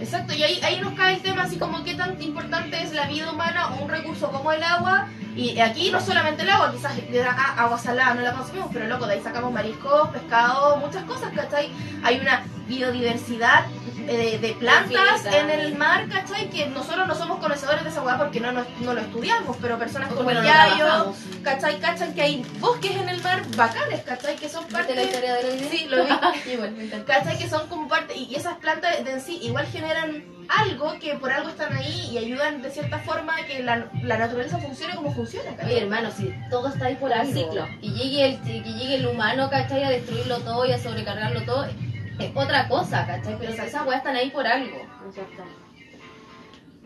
Exacto, 0.00 0.34
y 0.34 0.42
ahí, 0.42 0.60
ahí 0.62 0.80
nos 0.80 0.92
cae 0.94 1.14
el 1.14 1.22
tema 1.22 1.44
así 1.44 1.56
como 1.56 1.82
qué 1.84 1.94
tan 1.94 2.20
importante 2.20 2.82
es 2.82 2.92
la 2.92 3.06
vida 3.06 3.30
humana 3.30 3.68
o 3.74 3.84
un 3.84 3.88
recurso 3.88 4.30
como 4.30 4.52
el 4.52 4.62
agua. 4.62 5.08
Y 5.36 5.58
aquí 5.60 5.90
no 5.90 6.00
solamente 6.00 6.42
el 6.42 6.50
agua, 6.50 6.72
quizás 6.72 6.92
ah, 7.26 7.54
agua 7.64 7.78
salada, 7.78 8.14
no 8.14 8.20
la 8.20 8.32
consumimos, 8.34 8.70
pero 8.72 8.86
loco, 8.86 9.06
de 9.06 9.14
ahí 9.14 9.20
sacamos 9.22 9.52
mariscos, 9.52 10.08
pescado, 10.10 10.76
muchas 10.76 11.04
cosas, 11.04 11.32
¿cachai? 11.34 11.70
Hay 12.02 12.20
una 12.20 12.44
biodiversidad 12.68 13.66
eh, 14.06 14.38
de 14.40 14.52
plantas 14.52 15.24
Infinita. 15.24 15.38
en 15.40 15.50
el 15.50 15.76
mar, 15.76 16.08
¿cachai? 16.08 16.50
Que 16.50 16.66
nosotros 16.66 17.06
no 17.08 17.14
somos 17.14 17.38
conocedores 17.38 17.53
de 17.53 17.53
esa 18.02 18.18
porque 18.18 18.40
no, 18.40 18.52
nos- 18.52 18.66
no 18.80 18.94
lo 18.94 19.00
estudiamos, 19.00 19.56
pero 19.60 19.78
personas 19.78 20.08
como 20.10 20.24
Bueno, 20.24 20.40
no 20.40 20.46
Yayo, 20.46 20.76
trabajamos. 20.84 21.16
¿cachai? 21.42 21.78
¿Cachan 21.78 22.14
que 22.14 22.22
hay 22.22 22.44
bosques 22.60 22.90
en 22.96 23.08
el 23.08 23.22
mar 23.22 23.42
bacanes, 23.56 24.00
¿cachai? 24.02 24.36
Que 24.36 24.48
son 24.48 24.64
parte 24.66 24.92
¿Viste 24.92 24.94
la 24.94 25.02
historia 25.02 25.34
de 25.34 25.42
la? 25.60 25.68
Sí, 25.70 25.86
lo 25.88 26.04
vi. 26.04 26.10
Igual, 26.52 26.72
me 26.72 26.84
encanta. 26.84 27.14
¿Cachai? 27.14 27.38
Que 27.38 27.48
son 27.48 27.68
como 27.68 27.88
parte, 27.88 28.14
y 28.16 28.34
esas 28.34 28.56
plantas 28.58 29.04
de 29.04 29.10
en 29.12 29.20
sí 29.20 29.38
igual 29.42 29.66
generan 29.66 30.24
algo 30.48 30.98
que 30.98 31.14
por 31.14 31.32
algo 31.32 31.48
están 31.48 31.74
ahí 31.74 32.10
y 32.12 32.18
ayudan 32.18 32.60
de 32.60 32.70
cierta 32.70 32.98
forma 32.98 33.34
a 33.36 33.46
que 33.46 33.62
la, 33.62 33.86
la 34.02 34.18
naturaleza 34.18 34.58
funcione 34.58 34.94
como 34.94 35.12
funciona, 35.14 35.48
Oye, 35.50 35.56
¿cachai? 35.56 35.78
hermano, 35.78 36.10
si 36.10 36.34
todo 36.50 36.68
está 36.68 36.86
ahí 36.86 36.96
por 36.96 37.12
Algo. 37.12 37.28
el 37.30 37.34
ciclo 37.34 37.66
y 37.80 37.92
llegue 37.92 38.24
el, 38.26 38.40
que 38.42 38.72
llegue 38.72 38.96
el 38.96 39.06
humano, 39.06 39.48
¿cachai? 39.48 39.84
A 39.84 39.90
destruirlo 39.90 40.38
todo 40.40 40.66
y 40.66 40.72
a 40.72 40.78
sobrecargarlo 40.78 41.42
todo, 41.44 41.64
es 41.64 42.30
otra 42.34 42.68
cosa, 42.68 43.06
¿cachai? 43.06 43.36
Pero 43.38 43.50
Exacto. 43.52 43.68
esas 43.70 43.86
weas 43.86 43.98
están 43.98 44.16
ahí 44.16 44.30
por 44.30 44.46
algo. 44.46 44.76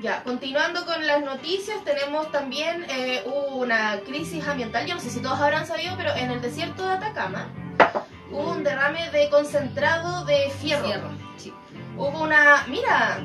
Ya, 0.00 0.22
continuando 0.22 0.86
con 0.86 1.04
las 1.04 1.24
noticias, 1.24 1.82
tenemos 1.82 2.30
también 2.30 2.86
eh, 2.88 3.24
una 3.26 3.98
crisis 4.06 4.46
ambiental, 4.46 4.86
yo 4.86 4.94
no 4.94 5.00
sé 5.00 5.10
si 5.10 5.20
todos 5.20 5.40
habrán 5.40 5.66
sabido, 5.66 5.96
pero 5.96 6.14
en 6.14 6.30
el 6.30 6.40
desierto 6.40 6.86
de 6.86 6.92
Atacama 6.92 7.48
hubo 8.30 8.52
un 8.52 8.62
derrame 8.62 9.10
de 9.10 9.28
concentrado 9.28 10.24
de 10.24 10.50
fierro. 10.60 10.86
Fierro, 10.86 11.10
sí. 11.36 11.52
Hubo 11.96 12.22
una, 12.22 12.64
mira, 12.68 13.18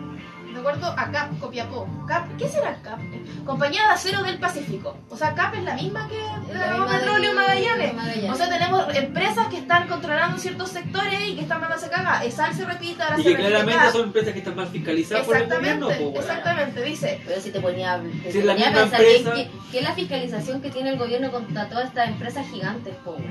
de 0.54 0.60
acuerdo 0.60 0.88
a 0.88 1.12
CAP, 1.12 1.40
Copiapó. 1.40 1.88
CAP, 2.08 2.38
¿Qué 2.38 2.48
será 2.48 2.76
CAP? 2.82 3.00
Compañía 3.46 3.84
de 3.88 3.94
Acero 3.94 4.24
del 4.24 4.38
Pacífico. 4.40 4.98
O 5.10 5.18
sea, 5.18 5.34
CAP 5.34 5.56
es 5.56 5.64
la 5.64 5.76
misma 5.76 6.08
que 6.08 6.18
Es 6.18 6.54
la 6.58 6.86
Petróleo 6.88 7.30
de- 7.32 7.36
Magallanes. 7.36 7.94
Magallanes. 7.94 8.32
O 8.32 8.36
sea, 8.36 8.50
tenemos 8.50 8.96
empresas 8.96 9.48
que 9.48 9.58
están 9.58 9.88
controlando 9.88 10.38
ciertos 10.38 10.70
sectores 10.70 11.20
y 11.28 11.36
que 11.36 11.42
están 11.42 11.60
mandándose 11.62 11.90
caga. 11.90 12.24
ESAL 12.24 12.54
se 12.54 12.66
repite, 12.66 13.02
ahora 13.04 13.20
Y 13.20 13.24
se 13.24 13.30
que 13.30 13.36
repite 13.38 13.50
claramente 13.50 13.92
son 13.92 14.02
empresas 14.04 14.34
que 14.34 14.40
están 14.40 14.56
mal 14.56 14.68
fiscalizadas 14.68 15.26
por 15.26 15.36
el 15.36 15.44
Exactamente, 15.44 15.84
gobierno. 15.86 16.12
po, 16.14 16.20
exactamente, 16.20 16.84
dice. 16.84 17.22
Pero 17.26 17.42
si 17.42 17.52
te 17.52 17.60
ponía, 17.60 18.02
te 18.24 18.32
Si 18.32 18.42
la 18.42 18.54
ponía 18.54 18.70
a 18.70 18.74
pensar 18.74 19.02
empresa- 19.02 19.34
que, 19.34 19.50
que 19.72 19.78
es 19.80 19.84
la 19.84 19.94
fiscalización 19.94 20.62
que 20.62 20.70
tiene 20.70 20.90
el 20.92 20.98
gobierno 20.98 21.32
contra 21.32 21.68
todas 21.70 21.86
estas 21.88 22.10
empresas 22.10 22.46
gigantes, 22.50 22.96
pobre. 23.04 23.26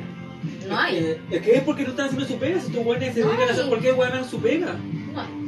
No 0.68 0.78
hay. 0.78 0.96
Es 0.96 1.02
que- 1.04 1.36
es 1.36 1.42
que 1.42 1.56
es 1.56 1.62
porque 1.62 1.84
no 1.84 1.90
están 1.90 2.06
haciendo 2.06 2.26
su 2.26 2.36
pega, 2.38 2.60
si 2.60 2.66
estos 2.66 2.84
weones 2.84 3.14
se 3.14 3.20
dedican 3.24 3.48
a 3.48 3.52
hacer 3.52 3.66
cualquier 3.66 3.94
en 3.94 4.24
su 4.28 4.40
pega. 4.40 4.72
No 5.12 5.20
hay. 5.20 5.41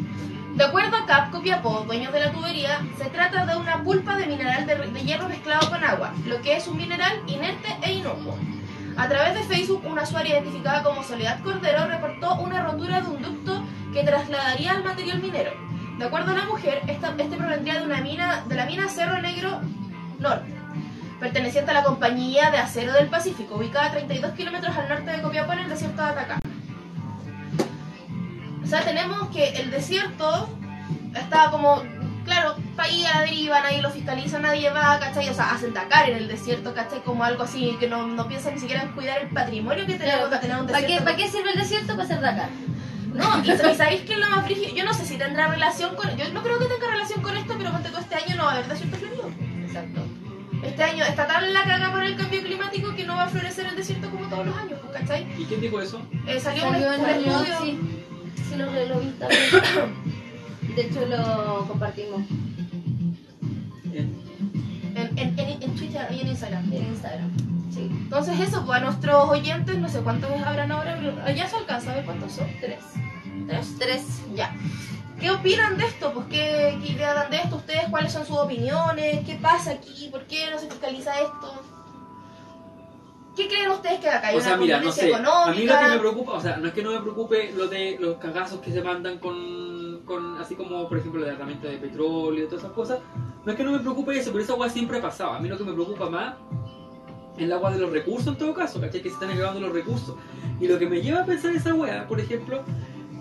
De 0.55 0.63
acuerdo 0.65 0.97
a 0.97 1.07
CAP 1.07 1.31
Copiapó, 1.33 1.81
dueños 1.85 2.13
de 2.13 2.21
la 2.21 2.31
tubería, 2.31 2.81
se 2.97 3.07
trata 3.07 3.45
de 3.45 3.57
una 3.57 3.83
pulpa 3.83 4.17
de 4.17 4.27
mineral 4.27 4.67
de, 4.67 5.03
hierro 5.03 5.29
mezclado 5.29 5.69
con 5.69 5.83
agua, 5.83 6.13
lo 6.27 6.41
que 6.43 6.57
es 6.57 6.69
un 6.69 6.77
mineral 6.77 7.13
inerte 7.27 7.77
e 7.83 7.93
inocuo. 7.95 8.39
A 8.97 9.09
través 9.09 9.35
de 9.35 9.43
Facebook, 9.43 9.83
una 9.85 10.03
usuaria 10.05 10.35
identificada 10.39 10.85
como 10.85 11.03
Soledad 11.03 11.41
Cordero 11.43 11.87
reportó 11.87 12.37
una 12.37 12.63
rotura 12.63 13.01
de 13.01 13.09
un 13.09 13.21
ducto 13.23 13.65
que 13.93 14.05
trasladaría 14.05 14.71
al 14.73 14.85
material 14.85 15.19
minero. 15.21 15.51
De 15.99 16.05
acuerdo 16.05 16.31
a 16.31 16.37
la 16.37 16.45
mujer, 16.45 16.83
esta- 16.87 17.15
este 17.19 17.37
provendría 17.37 17.81
de 17.81 17.87
una 17.87 18.01
mina, 18.01 18.45
de 18.47 18.55
la 18.55 18.67
mina 18.67 18.89
Cerro 18.89 19.21
Negro 19.21 19.61
Norte, 20.21 20.55
perteneciente 21.19 21.73
a 21.73 21.75
la 21.75 21.83
compañía 21.83 22.53
de 22.53 22.59
acero 22.59 22.93
del 22.93 23.09
Pacífico, 23.09 23.57
ubicada 23.57 23.87
a 23.87 23.91
32 23.91 24.33
kilómetros 24.35 24.77
al 24.77 24.89
norte 24.89 25.11
de 25.11 25.21
Copiapó 25.23 25.53
en 25.55 25.59
el 25.61 25.69
desierto 25.69 26.01
de 26.01 26.09
Atacama. 26.11 26.41
O 28.65 28.67
sea, 28.67 28.83
tenemos 28.83 29.29
que 29.29 29.51
el 29.51 29.71
desierto 29.71 30.49
está 31.15 31.51
como, 31.51 31.83
claro, 32.25 32.57
está 32.71 32.85
ahí 32.85 33.05
a 33.05 33.19
la 33.19 33.21
deriva, 33.25 33.61
nadie 33.61 33.83
lo 33.83 33.91
fiscaliza, 33.91 34.39
nadie 34.39 34.71
va, 34.71 34.99
¿cachai? 34.99 35.29
O 35.29 35.35
sea, 35.35 35.53
hacen 35.53 35.75
Dakar 35.75 36.09
en 36.09 36.17
el 36.17 36.29
desierto, 36.29 36.73
¿cachai? 36.75 37.03
Como 37.03 37.23
algo 37.25 37.43
así, 37.43 37.77
que 37.79 37.89
no, 37.89 38.07
no 38.07 38.27
piensan 38.27 38.55
ni 38.55 38.61
siquiera 38.61 38.83
en 38.83 38.93
cuidar 38.93 39.21
el 39.21 39.29
patrimonio 39.29 39.87
que 39.87 39.95
tenemos 39.95 40.31
de 40.31 40.39
tener 40.39 40.57
un 40.57 40.67
¿Para 40.67 40.79
qué, 40.79 40.85
desierto. 40.85 41.05
¿Para 41.05 41.17
qué 41.17 41.29
sirve 41.29 41.51
el 41.53 41.59
desierto? 41.59 41.89
Para 41.93 42.05
hacer 42.05 42.21
Dakar. 42.21 42.49
No, 43.13 43.45
y, 43.45 43.51
y 43.53 43.77
sabéis 43.77 44.01
que 44.03 44.15
es 44.15 44.19
lo 44.19 44.29
más 44.29 44.45
frígido, 44.45 44.75
yo 44.75 44.85
no 44.85 44.93
sé 44.93 45.05
si 45.07 45.17
tendrá 45.17 45.47
relación 45.47 45.95
con, 45.95 46.17
yo 46.17 46.33
no 46.33 46.43
creo 46.43 46.59
que 46.59 46.65
tenga 46.65 46.91
relación 46.91 47.23
con 47.23 47.37
esto, 47.37 47.55
pero 47.57 47.71
ponte 47.71 47.91
tú 47.91 47.99
este 47.99 48.15
año 48.17 48.37
no 48.37 48.45
va 48.45 48.51
a 48.51 48.55
haber 48.55 48.67
desierto 48.67 48.97
florido. 48.97 49.31
Exacto. 49.65 50.01
Este 50.65 50.83
año 50.83 51.05
está 51.05 51.27
tan 51.27 51.53
la 51.53 51.63
caga 51.65 51.93
por 51.93 52.03
el 52.03 52.17
cambio 52.17 52.43
climático 52.43 52.95
que 52.97 53.05
no 53.05 53.15
va 53.15 53.25
a 53.25 53.29
florecer 53.29 53.67
el 53.67 53.77
desierto 53.77 54.11
como 54.11 54.27
todos 54.27 54.47
los 54.47 54.57
años, 54.57 54.81
¿cachai? 54.93 55.27
¿Y 55.39 55.45
quién 55.45 55.61
dijo 55.61 55.81
eso? 55.81 56.01
Eh, 56.27 56.41
salió, 56.41 56.63
Salió 56.63 56.89
un, 56.89 56.95
en 56.95 57.01
un 57.01 57.09
el 57.09 57.25
estudio... 57.27 57.59
sí. 57.63 57.79
Sí, 58.55 58.59
lo, 58.59 58.87
lo 58.95 59.01
vi 59.01 59.09
también. 59.19 59.41
De 60.77 60.83
hecho, 60.83 61.07
lo 61.07 61.67
compartimos 61.69 62.23
En, 63.93 65.19
en, 65.19 65.39
en, 65.39 65.63
en 65.63 65.75
Twitter 65.77 66.07
y 66.11 66.21
en 66.21 66.29
Instagram. 66.29 66.73
en 66.73 66.85
Instagram. 66.87 67.31
Sí. 67.73 67.89
Entonces 67.91 68.39
eso, 68.41 68.65
pues 68.65 68.79
a 68.79 68.85
nuestros 68.85 69.29
oyentes, 69.29 69.77
no 69.79 69.89
sé 69.89 70.01
cuántos 70.01 70.31
habrán 70.43 70.71
ahora, 70.73 70.97
pero 71.01 71.37
ya 71.37 71.49
se 71.49 71.57
alcanza 71.57 71.91
a 71.93 71.95
ver 71.97 72.05
cuántos 72.05 72.33
son. 72.33 72.47
Tres. 72.61 72.79
¿Tres? 73.49 73.75
Tres. 73.79 74.03
Ya. 74.35 74.55
¿Qué 75.21 75.31
opinan 75.31 75.77
de 75.79 75.87
esto? 75.87 76.13
Pues 76.13 76.27
¿qué, 76.27 76.79
qué 76.83 76.93
idea 76.93 77.15
dan 77.15 77.31
de 77.31 77.39
esto 77.39 77.57
ustedes? 77.57 77.85
¿Cuáles 77.91 78.13
son 78.13 78.27
sus 78.27 78.37
opiniones? 78.37 79.25
¿Qué 79.27 79.35
pasa 79.37 79.73
aquí? 79.73 80.09
¿Por 80.11 80.25
qué 80.27 80.51
no 80.51 80.59
se 80.59 80.69
fiscaliza 80.69 81.13
esto? 81.21 81.63
¿Qué 83.37 83.49
creen 83.49 83.71
ustedes 83.71 84.01
que 84.01 84.09
acá 84.09 84.29
hay 84.29 84.35
O 84.35 84.39
una 84.39 84.47
sea, 84.47 84.57
mira, 84.57 84.81
no 84.81 84.93
sé. 84.93 85.13
A 85.13 85.19
mí 85.19 85.23
lo 85.23 85.27
que 85.27 85.55
me 85.57 85.65
económica? 85.65 85.99
preocupa, 85.99 86.33
o 86.35 86.41
sea, 86.41 86.57
no 86.57 86.69
es 86.69 86.73
que 86.75 86.83
no 86.83 86.93
me 86.93 87.01
preocupe 87.01 87.53
lo 87.53 87.67
de 87.67 87.97
los 88.01 88.17
cagazos 88.17 88.61
que 88.61 88.71
se 88.71 88.83
mandan 88.83 89.19
con, 89.19 90.03
con 90.05 90.39
así 90.39 90.55
como, 90.55 90.89
por 90.89 90.99
ejemplo, 90.99 91.21
el 91.21 91.27
derramamiento 91.27 91.67
de 91.67 91.79
petróleo 91.79 92.45
y 92.45 92.47
todas 92.47 92.65
esas 92.65 92.73
cosas, 92.73 92.99
no 93.45 93.51
es 93.51 93.57
que 93.57 93.65
no 93.65 93.73
me 93.73 93.81
preocupe 93.81 94.17
eso, 94.17 94.31
pero 94.31 94.45
esa 94.45 94.53
agua 94.53 94.69
siempre 94.69 94.99
ha 94.99 95.03
pasado. 95.03 95.33
A 95.33 95.41
mí 95.41 95.49
lo 95.49 95.59
que 95.59 95.65
me 95.65 95.73
preocupa 95.73 96.09
más 96.09 96.35
es 97.37 97.43
el 97.43 97.53
agua 97.53 97.73
de 97.73 97.79
los 97.79 97.91
recursos 97.91 98.29
en 98.29 98.37
todo 98.39 98.55
caso, 98.55 98.81
¿cachai? 98.81 99.03
Que 99.03 99.09
se 99.09 99.15
están 99.15 99.31
acabando 99.31 99.61
los 99.61 99.73
recursos. 99.73 100.15
Y 100.61 100.69
lo 100.69 100.79
que 100.79 100.87
me 100.87 101.03
lleva 101.03 101.23
a 101.23 101.25
pensar 101.27 101.55
esa 101.55 101.75
weá, 101.75 102.07
por 102.07 102.21
ejemplo, 102.21 102.63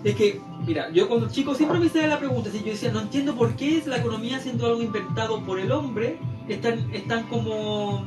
es 0.04 0.14
que, 0.14 0.40
mira, 0.66 0.90
yo 0.90 1.08
cuando 1.08 1.28
chico 1.28 1.54
siempre 1.54 1.80
me 1.80 1.86
hacía 1.86 2.06
la 2.06 2.18
pregunta, 2.18 2.50
si 2.50 2.60
yo 2.60 2.66
decía, 2.66 2.92
no 2.92 3.00
entiendo 3.00 3.34
por 3.34 3.56
qué 3.56 3.78
es 3.78 3.86
la 3.86 3.96
economía 3.96 4.38
siendo 4.38 4.66
algo 4.66 4.82
inventado 4.82 5.42
por 5.42 5.58
el 5.58 5.72
hombre, 5.72 6.18
es 6.48 6.60
tan, 6.60 6.94
es 6.94 7.06
tan 7.08 7.24
como 7.24 8.04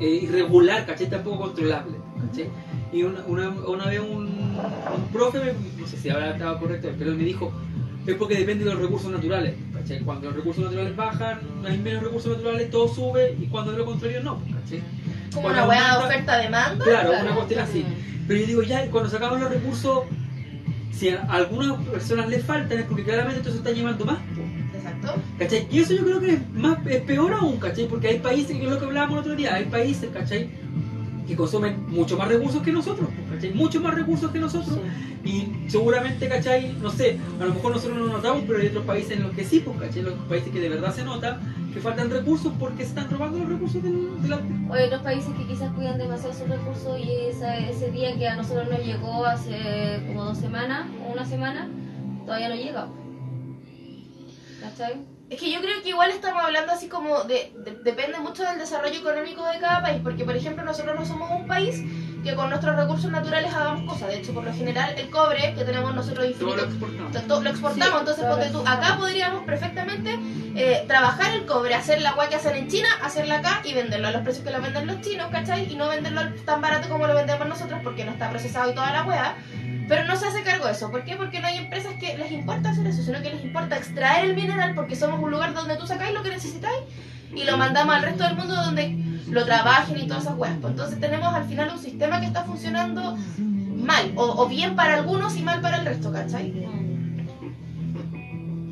eh, 0.00 0.20
irregular, 0.22 0.86
¿cachai? 0.86 1.08
Tan 1.08 1.22
poco 1.22 1.38
controlable, 1.44 1.96
¿cachai? 2.28 2.48
Y 2.92 3.02
una, 3.02 3.20
una, 3.26 3.48
una 3.50 3.86
vez 3.86 4.00
un, 4.00 4.26
un 4.26 5.08
profe, 5.12 5.38
me- 5.40 5.80
no 5.80 5.86
sé 5.86 5.96
si 5.96 6.08
ahora 6.10 6.30
estaba 6.32 6.58
correcto, 6.58 6.88
pero 6.98 7.12
me 7.12 7.24
dijo, 7.24 7.52
es 8.06 8.14
porque 8.16 8.36
depende 8.36 8.64
de 8.64 8.72
los 8.72 8.80
recursos 8.82 9.10
naturales, 9.10 9.54
¿cachai? 9.72 10.00
Cuando 10.00 10.26
los 10.28 10.36
recursos 10.36 10.64
naturales 10.64 10.94
bajan, 10.96 11.40
hay 11.66 11.78
menos 11.78 12.02
recursos 12.02 12.36
naturales, 12.36 12.70
todo 12.70 12.88
sube, 12.88 13.36
y 13.40 13.46
cuando 13.46 13.72
de 13.72 13.78
lo 13.78 13.84
contrario 13.86 14.22
no, 14.22 14.40
¿cachai? 14.60 14.82
Como 15.32 15.42
Cuando 15.48 15.64
una 15.64 15.92
aumenta- 15.94 16.06
oferta-demanda. 16.06 16.84
Claro, 16.84 17.08
Claro. 17.10 17.24
una 17.26 17.34
cuestión 17.34 17.60
así. 17.60 17.84
Pero 18.28 18.40
yo 18.40 18.46
digo, 18.46 18.62
ya, 18.62 18.90
cuando 18.90 19.10
se 19.10 19.16
acaban 19.16 19.40
los 19.40 19.50
recursos, 19.50 20.04
si 20.92 21.08
a 21.10 21.22
algunas 21.22 21.78
personas 21.88 22.28
les 22.28 22.44
faltan, 22.44 22.78
es 22.78 22.84
porque 22.84 23.02
claramente 23.04 23.40
esto 23.40 23.50
se 23.50 23.58
está 23.58 23.72
llevando 23.72 24.04
más. 24.04 24.18
po. 24.18 24.42
Exacto. 25.04 25.22
¿Cachai? 25.38 25.66
Y 25.70 25.78
eso 25.80 25.94
yo 25.94 26.04
creo 26.04 26.20
que 26.20 26.32
es 26.34 26.50
más 26.52 26.78
es 26.86 27.00
peor 27.02 27.32
aún, 27.32 27.56
¿cachai? 27.58 27.86
Porque 27.88 28.08
hay 28.08 28.18
países, 28.18 28.56
que 28.56 28.64
es 28.64 28.70
lo 28.70 28.78
que 28.78 28.84
hablábamos 28.86 29.14
el 29.16 29.20
otro 29.20 29.36
día, 29.36 29.54
hay 29.54 29.64
países, 29.66 30.10
¿cachai? 30.12 30.48
Que 31.26 31.36
consumen 31.36 31.86
mucho 31.88 32.18
más 32.18 32.28
recursos 32.28 32.60
que 32.62 32.70
nosotros, 32.72 33.08
po, 33.08 33.34
¿cachai? 33.34 33.52
Mucho 33.52 33.80
más 33.80 33.94
recursos 33.94 34.30
que 34.30 34.38
nosotros. 34.38 34.78
Y 35.24 35.48
seguramente, 35.68 36.28
¿cachai? 36.28 36.72
No 36.82 36.90
sé, 36.90 37.18
a 37.40 37.44
lo 37.46 37.54
mejor 37.54 37.72
nosotros 37.72 37.98
no 37.98 38.06
notamos, 38.12 38.42
pero 38.46 38.58
hay 38.60 38.66
otros 38.66 38.84
países 38.84 39.12
en 39.12 39.22
los 39.22 39.32
que 39.32 39.42
sí, 39.44 39.60
pues, 39.60 39.78
¿cachai? 39.80 40.02
Los 40.02 40.14
países 40.28 40.52
que 40.52 40.60
de 40.60 40.68
verdad 40.68 40.94
se 40.94 41.02
nota 41.02 41.40
que 41.72 41.80
faltan 41.80 42.10
recursos 42.10 42.52
porque 42.60 42.82
se 42.84 42.90
están 42.90 43.10
robando 43.10 43.38
los 43.38 43.48
recursos 43.48 43.82
del- 43.82 44.22
de 44.22 44.28
la... 44.28 44.38
O 44.68 44.74
hay 44.74 44.84
otros 44.84 45.02
países 45.02 45.30
que 45.36 45.44
quizás 45.46 45.72
cuidan 45.72 45.98
demasiado 45.98 46.32
sus 46.34 46.46
recursos 46.48 47.00
y 47.00 47.10
esa- 47.30 47.56
ese 47.58 47.90
día 47.90 48.14
que 48.16 48.28
a 48.28 48.36
nosotros 48.36 48.68
nos 48.70 48.84
llegó 48.84 49.24
hace 49.24 50.02
como 50.06 50.24
dos 50.24 50.38
semanas 50.38 50.86
o 51.08 51.12
una 51.14 51.24
semana, 51.24 51.68
todavía 52.26 52.50
no 52.50 52.54
llega. 52.54 52.86
Es 55.30 55.40
que 55.40 55.50
yo 55.50 55.60
creo 55.60 55.82
que 55.82 55.88
igual 55.90 56.10
estamos 56.10 56.42
hablando 56.44 56.72
así 56.72 56.88
como 56.88 57.24
de, 57.24 57.52
de- 57.56 57.78
depende 57.82 58.18
mucho 58.18 58.44
del 58.44 58.58
desarrollo 58.58 58.98
económico 59.00 59.44
de 59.46 59.58
cada 59.58 59.82
país, 59.82 60.00
porque 60.02 60.24
por 60.24 60.36
ejemplo 60.36 60.64
nosotros 60.64 60.98
no 60.98 61.04
somos 61.06 61.30
un 61.30 61.46
país 61.46 61.82
que 62.24 62.34
con 62.34 62.48
nuestros 62.48 62.74
recursos 62.74 63.10
naturales 63.10 63.52
hagamos 63.54 63.92
cosas, 63.92 64.08
de 64.08 64.16
hecho 64.16 64.32
por 64.34 64.42
lo 64.44 64.52
general 64.54 64.94
el 64.98 65.10
cobre 65.10 65.54
que 65.54 65.64
tenemos 65.64 65.94
nosotros 65.94 66.18
Todo 66.18 66.26
infinito 66.26 66.56
lo 66.56 66.62
exportamos. 66.64 67.12
to- 67.12 67.20
to- 67.22 67.40
lo 67.42 67.50
exportamos, 67.50 67.88
Sí, 67.92 67.98
entonces 68.00 68.24
todo 68.26 68.38
lo 68.38 68.50
tú, 68.50 68.68
acá 68.68 68.96
podríamos 68.98 69.44
perfectamente 69.44 70.18
eh, 70.56 70.84
trabajar 70.88 71.34
el 71.34 71.44
cobre, 71.46 71.74
hacer 71.74 72.00
la 72.00 72.10
agua 72.10 72.28
que 72.28 72.36
hacen 72.36 72.56
en 72.56 72.68
China, 72.68 72.88
hacerla 73.02 73.36
acá 73.38 73.60
y 73.64 73.74
venderlo 73.74 74.08
a 74.08 74.10
los 74.12 74.22
precios 74.22 74.44
que 74.44 74.50
lo 74.52 74.60
venden 74.62 74.86
los 74.86 75.00
chinos, 75.02 75.28
¿cachai? 75.30 75.70
Y 75.70 75.76
no 75.76 75.88
venderlo 75.88 76.22
tan 76.44 76.60
barato 76.60 76.88
como 76.88 77.06
lo 77.06 77.14
vendemos 77.14 77.46
nosotros 77.46 77.80
porque 77.84 78.04
no 78.04 78.12
está 78.12 78.30
procesado 78.30 78.70
y 78.70 78.74
toda 78.74 78.90
la 78.92 79.02
weá. 79.04 79.36
Pero 79.86 80.04
no 80.04 80.16
se 80.16 80.26
hace 80.28 80.42
cargo 80.42 80.64
de 80.64 80.72
eso. 80.72 80.90
¿Por 80.90 81.04
qué? 81.04 81.14
Porque 81.16 81.40
no 81.40 81.46
hay 81.48 81.58
empresas 81.58 81.92
que 82.00 82.16
les 82.16 82.30
importa 82.32 82.70
hacer 82.70 82.86
eso, 82.86 83.02
sino 83.02 83.20
que 83.20 83.30
les 83.30 83.44
importa 83.44 83.76
extraer 83.76 84.24
el 84.26 84.34
mineral 84.34 84.74
porque 84.74 84.96
somos 84.96 85.20
un 85.20 85.30
lugar 85.30 85.52
donde 85.52 85.76
tú 85.76 85.86
sacáis 85.86 86.14
lo 86.14 86.22
que 86.22 86.30
necesitáis 86.30 86.78
y 87.34 87.44
lo 87.44 87.56
mandamos 87.56 87.94
al 87.96 88.02
resto 88.02 88.24
del 88.24 88.36
mundo 88.36 88.54
donde 88.54 88.96
lo 89.28 89.44
trabajen 89.44 89.98
y 89.98 90.06
todas 90.06 90.24
esas 90.24 90.36
weas. 90.38 90.56
Pues 90.60 90.70
entonces 90.72 91.00
tenemos 91.00 91.32
al 91.34 91.44
final 91.46 91.70
un 91.72 91.78
sistema 91.78 92.20
que 92.20 92.26
está 92.26 92.44
funcionando 92.44 93.16
mal, 93.38 94.12
o, 94.16 94.42
o 94.42 94.48
bien 94.48 94.74
para 94.76 94.94
algunos 94.96 95.36
y 95.36 95.42
mal 95.42 95.60
para 95.60 95.78
el 95.78 95.86
resto, 95.86 96.12
¿cachai? 96.12 96.52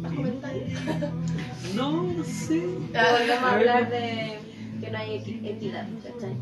¿Más 0.00 0.12
comentarios? 0.12 0.69
No, 1.75 2.02
no 2.02 2.23
sé. 2.25 2.61
Volvemos 2.61 3.45
a 3.50 3.54
hablar 3.54 3.88
de 3.88 4.38
que 4.78 4.90
no 4.90 4.99
hay 4.99 5.11
equi- 5.19 5.40
equidad, 5.49 5.87
¿cachai? 6.04 6.35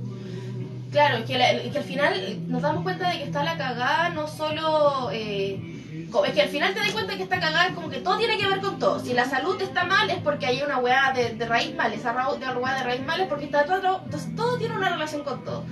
Claro, 0.91 1.25
que, 1.25 1.39
la- 1.39 1.71
que 1.71 1.79
al 1.79 1.85
final 1.85 2.15
nos 2.49 2.63
damos 2.63 2.83
cuenta 2.83 3.11
de 3.11 3.19
que 3.19 3.25
está 3.25 3.45
la 3.45 3.57
cagada 3.57 4.09
no 4.09 4.27
solo... 4.27 5.11
eh, 5.13 5.80
es 6.27 6.33
que 6.33 6.43
al 6.43 6.49
final 6.49 6.75
te 6.75 6.81
das 6.81 6.93
cuenta 6.93 7.17
que 7.17 7.23
esta 7.23 7.41
cagada 7.41 7.69
es 7.69 7.75
como 7.75 7.89
que 7.89 7.99
todo 7.99 8.19
tiene 8.19 8.37
que 8.37 8.47
ver 8.47 8.61
con 8.61 8.79
todo. 8.79 9.01
Si 9.01 9.13
la 9.13 9.25
salud 9.25 9.61
está 9.61 9.85
mal 9.85 10.11
es 10.11 10.19
porque 10.19 10.47
hay 10.47 10.63
una 10.63 10.79
weá 10.79 11.13
de, 11.13 11.35
de 11.35 11.47
raíz 11.47 11.75
mal, 11.75 11.93
esa 11.93 12.13
weá 12.13 12.75
de 12.75 12.83
raíz 12.83 13.05
mal 13.05 13.21
es 13.21 13.29
porque 13.29 13.45
está 13.47 13.65
todo... 13.65 14.03
Entonces 14.05 14.35
todo 14.35 14.59
tiene 14.59 14.77
una 14.77 14.89
relación 14.89 15.23
con 15.23 15.45
todo. 15.45 15.65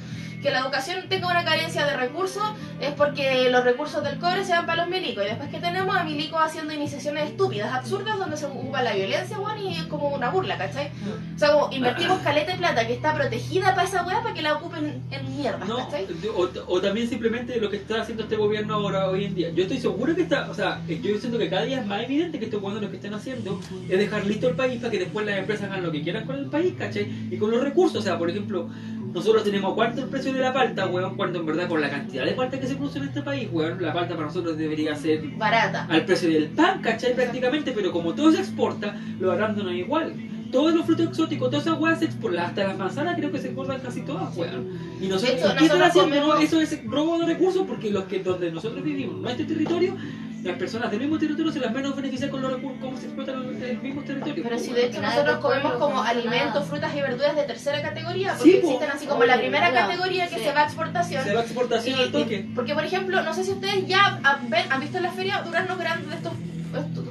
Que 0.42 0.50
la 0.50 0.60
educación 0.60 1.08
tenga 1.08 1.26
una 1.26 1.44
carencia 1.44 1.84
de 1.86 1.96
recursos 1.96 2.42
es 2.80 2.92
porque 2.92 3.48
los 3.50 3.64
recursos 3.64 4.04
del 4.04 4.18
cobre 4.18 4.44
se 4.44 4.52
van 4.52 4.66
para 4.66 4.82
los 4.82 4.90
milicos. 4.90 5.24
Y 5.24 5.28
después 5.28 5.48
que 5.50 5.58
tenemos 5.58 5.96
a 5.96 6.04
milicos 6.04 6.40
haciendo 6.40 6.72
iniciaciones 6.72 7.30
estúpidas, 7.30 7.72
absurdas, 7.72 8.18
donde 8.18 8.36
se 8.36 8.46
ocupa 8.46 8.82
la 8.82 8.94
violencia, 8.94 9.38
weón, 9.38 9.58
y 9.58 9.74
es 9.74 9.84
como 9.84 10.08
una 10.08 10.30
burla, 10.30 10.56
¿cachai? 10.56 10.90
O 11.34 11.38
sea, 11.38 11.52
como 11.52 11.72
invertimos 11.72 12.20
caleta 12.20 12.52
de 12.52 12.58
plata 12.58 12.86
que 12.86 12.92
está 12.94 13.14
protegida 13.14 13.74
para 13.74 13.88
esa 13.88 14.04
weá 14.04 14.22
para 14.22 14.34
que 14.34 14.42
la 14.42 14.54
ocupen 14.54 15.02
en 15.10 15.36
mierda, 15.36 15.64
No, 15.64 15.76
¿cachai? 15.78 16.06
o, 16.36 16.48
o 16.68 16.80
también 16.80 17.08
simplemente 17.08 17.60
lo 17.60 17.68
que 17.70 17.76
está 17.78 18.02
haciendo 18.02 18.22
este 18.22 18.36
gobierno 18.36 18.74
ahora 18.74 19.08
hoy 19.08 19.24
en 19.24 19.34
día. 19.34 19.50
Yo 19.50 19.62
estoy 19.64 19.78
seguro 19.78 20.14
que 20.14 20.22
está, 20.22 20.48
o 20.50 20.54
sea, 20.54 20.80
yo 20.86 21.18
siento 21.18 21.38
que 21.38 21.48
cada 21.50 21.62
día 21.62 21.80
es 21.80 21.86
más 21.86 22.02
evidente 22.02 22.38
que 22.38 22.44
estos 22.44 22.60
buenos 22.60 22.80
lo 22.80 22.90
que 22.90 22.96
están 22.96 23.14
haciendo 23.14 23.60
es 23.88 23.98
dejar 23.98 24.24
listo 24.24 24.48
el 24.48 24.54
país 24.54 24.78
para 24.80 24.90
que 24.92 24.98
después 25.00 25.26
las 25.26 25.38
empresas 25.38 25.68
hagan 25.70 25.82
lo 25.82 25.90
que 25.90 26.02
quieran 26.02 26.24
con 26.26 26.36
el 26.36 26.46
país, 26.46 26.74
¿cachai? 26.78 27.10
Y 27.30 27.36
con 27.38 27.50
los 27.50 27.62
recursos, 27.62 27.96
o 27.98 28.02
sea, 28.02 28.16
por 28.18 28.30
ejemplo, 28.30 28.68
nosotros 29.12 29.42
tenemos 29.44 29.74
cuánto 29.74 30.02
el 30.02 30.08
precio 30.08 30.32
de 30.32 30.40
la 30.40 30.52
palta, 30.52 30.86
weón, 30.86 31.16
cuando 31.16 31.38
en 31.40 31.46
verdad 31.46 31.68
con 31.68 31.80
la 31.80 31.90
cantidad 31.90 32.24
de 32.24 32.32
palta 32.32 32.58
que 32.60 32.66
se 32.66 32.74
produce 32.76 32.98
en 32.98 33.04
este 33.04 33.22
país, 33.22 33.48
weón, 33.52 33.80
la 33.82 33.92
palta 33.92 34.14
para 34.14 34.26
nosotros 34.26 34.56
debería 34.56 34.94
ser 34.96 35.20
Barata. 35.36 35.86
al 35.88 36.04
precio 36.04 36.28
del 36.30 36.46
pan, 36.48 36.80
¿cachai? 36.82 37.14
Prácticamente, 37.14 37.72
pero 37.72 37.90
como 37.92 38.14
todo 38.14 38.32
se 38.32 38.38
exporta, 38.38 38.96
lo 39.20 39.32
arándanos 39.32 39.72
igual. 39.72 40.12
Todos 40.50 40.74
los 40.74 40.86
frutos 40.86 41.08
exóticos, 41.08 41.50
todas 41.50 41.66
esas 41.66 41.78
weas 41.78 41.98
se 41.98 42.06
exportan, 42.06 42.46
hasta 42.46 42.64
las 42.68 42.78
manzanas 42.78 43.16
creo 43.16 43.30
que 43.30 43.38
se 43.38 43.48
exportan 43.48 43.80
casi 43.80 44.00
todas, 44.02 44.34
weón. 44.36 44.66
Y 45.00 45.06
nosotros, 45.06 45.36
¿qué 45.58 45.64
están 45.64 45.80
nosotros 45.80 45.88
haciendo? 45.88 46.16
no? 46.16 46.26
comemos- 46.32 46.42
Eso 46.44 46.60
es 46.60 46.84
robo 46.86 47.18
de 47.18 47.26
recursos 47.26 47.64
porque 47.66 47.90
los 47.90 48.04
que 48.04 48.20
donde 48.20 48.50
nosotros 48.50 48.82
vivimos, 48.82 49.16
nuestro 49.20 49.46
territorio, 49.46 49.94
las 50.42 50.56
personas 50.56 50.90
del 50.90 51.00
mismo 51.00 51.18
territorio 51.18 51.50
se 51.52 51.58
las 51.58 51.72
menos 51.72 51.94
benefician 51.96 52.30
con 52.30 52.40
los 52.40 52.52
recursos, 52.52 52.78
cómo 52.80 52.96
se 52.96 53.06
explotan 53.06 53.42
el, 53.44 53.62
el 53.62 53.78
mismo 53.78 54.02
territorio. 54.02 54.42
Pero 54.44 54.58
si 54.58 54.72
de 54.72 54.86
hecho 54.86 55.00
nosotros 55.02 55.36
de 55.36 55.40
comemos 55.42 55.72
como 55.74 56.02
alimentos, 56.02 56.66
frutas 56.66 56.94
y 56.94 57.00
verduras 57.00 57.34
de 57.36 57.42
tercera 57.42 57.82
categoría, 57.82 58.34
Sí, 58.34 58.38
porque 58.38 58.52
po. 58.60 58.66
existen 58.68 58.90
así 58.90 59.06
como 59.06 59.24
la 59.24 59.36
primera 59.36 59.68
mira, 59.70 59.86
categoría 59.86 60.28
que 60.28 60.36
sí. 60.36 60.44
se 60.44 60.52
va 60.52 60.60
a 60.60 60.64
exportación. 60.64 61.24
Se 61.24 61.34
va 61.34 61.40
a 61.40 61.42
exportación 61.44 61.98
Y- 61.98 62.02
al 62.02 62.12
toque. 62.12 62.34
y- 62.36 62.54
porque 62.54 62.74
por 62.74 62.84
ejemplo, 62.84 63.20
no 63.22 63.34
sé 63.34 63.44
si 63.44 63.50
ustedes 63.52 63.86
ya 63.86 64.20
han, 64.22 64.48
ven- 64.48 64.70
han 64.70 64.80
visto 64.80 64.96
en 64.98 65.02
la 65.04 65.12
feria 65.12 65.42
duraznos 65.42 65.78
grandes 65.78 66.08
de 66.10 66.16
estos, 66.16 66.32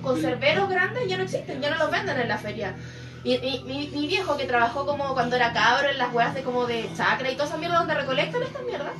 conserveros 0.02 0.70
grandes, 0.70 1.08
ya 1.08 1.18
no 1.18 1.24
existen, 1.24 1.62
ya 1.62 1.70
no 1.70 1.78
los 1.78 1.92
venden 1.92 2.20
en 2.20 2.28
la 2.28 2.38
feria. 2.38 2.76
Y, 3.24 3.34
y- 3.34 3.64
mi, 3.66 3.88
mi 3.90 4.08
viejo 4.08 4.38
que 4.38 4.46
trabajó 4.46 4.86
como 4.86 5.14
cuando 5.14 5.36
era 5.36 5.52
cabro 5.52 5.90
en 5.90 5.98
las 5.98 6.14
huevas 6.14 6.34
de 6.34 6.44
como 6.44 6.66
de 6.66 6.90
chacra 6.96 7.30
y 7.30 7.34
toda 7.34 7.46
esa 7.50 7.58
mierda 7.58 7.80
donde 7.80 7.94
recolectan 7.96 8.42
estas 8.44 8.64
mierdas, 8.64 8.94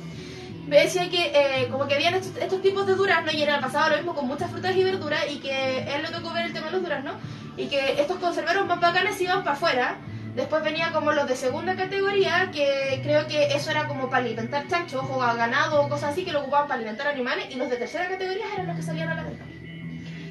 me 0.68 0.80
decía 0.80 1.08
que 1.08 1.32
eh, 1.34 1.68
como 1.70 1.88
que 1.88 1.94
habían 1.94 2.14
estos, 2.14 2.36
estos 2.36 2.60
tipos 2.60 2.86
de 2.86 2.94
duraznos 2.94 3.32
y 3.34 3.42
era 3.42 3.58
pasado 3.58 3.90
lo 3.90 3.96
mismo 3.96 4.14
con 4.14 4.26
muchas 4.26 4.50
frutas 4.50 4.76
y 4.76 4.84
verduras 4.84 5.24
y 5.30 5.38
que 5.38 5.78
él 5.94 6.02
le 6.02 6.08
tocó 6.08 6.32
ver 6.32 6.46
el 6.46 6.52
tema 6.52 6.66
de 6.66 6.72
los 6.72 6.82
duraznos 6.82 7.14
y 7.56 7.66
que 7.66 8.00
estos 8.00 8.18
conserveros 8.18 8.66
más 8.66 8.80
bacanes 8.80 9.20
iban 9.20 9.42
para 9.42 9.56
afuera. 9.56 9.96
Después 10.36 10.62
venía 10.62 10.92
como 10.92 11.10
los 11.10 11.26
de 11.26 11.34
segunda 11.34 11.74
categoría, 11.74 12.50
que 12.52 13.00
creo 13.02 13.26
que 13.26 13.56
eso 13.56 13.72
era 13.72 13.88
como 13.88 14.08
para 14.08 14.24
alimentar 14.24 14.68
chanchos 14.68 15.02
o 15.10 15.18
ganado 15.18 15.82
o 15.82 15.88
cosas 15.88 16.12
así, 16.12 16.24
que 16.24 16.30
lo 16.32 16.42
ocupaban 16.42 16.68
para 16.68 16.78
alimentar 16.78 17.08
animales, 17.08 17.46
y 17.50 17.56
los 17.56 17.68
de 17.68 17.76
tercera 17.76 18.08
categoría 18.08 18.44
eran 18.54 18.68
los 18.68 18.76
que 18.76 18.82
salían 18.82 19.08
a 19.08 19.14
la 19.14 19.24
venta. 19.24 19.44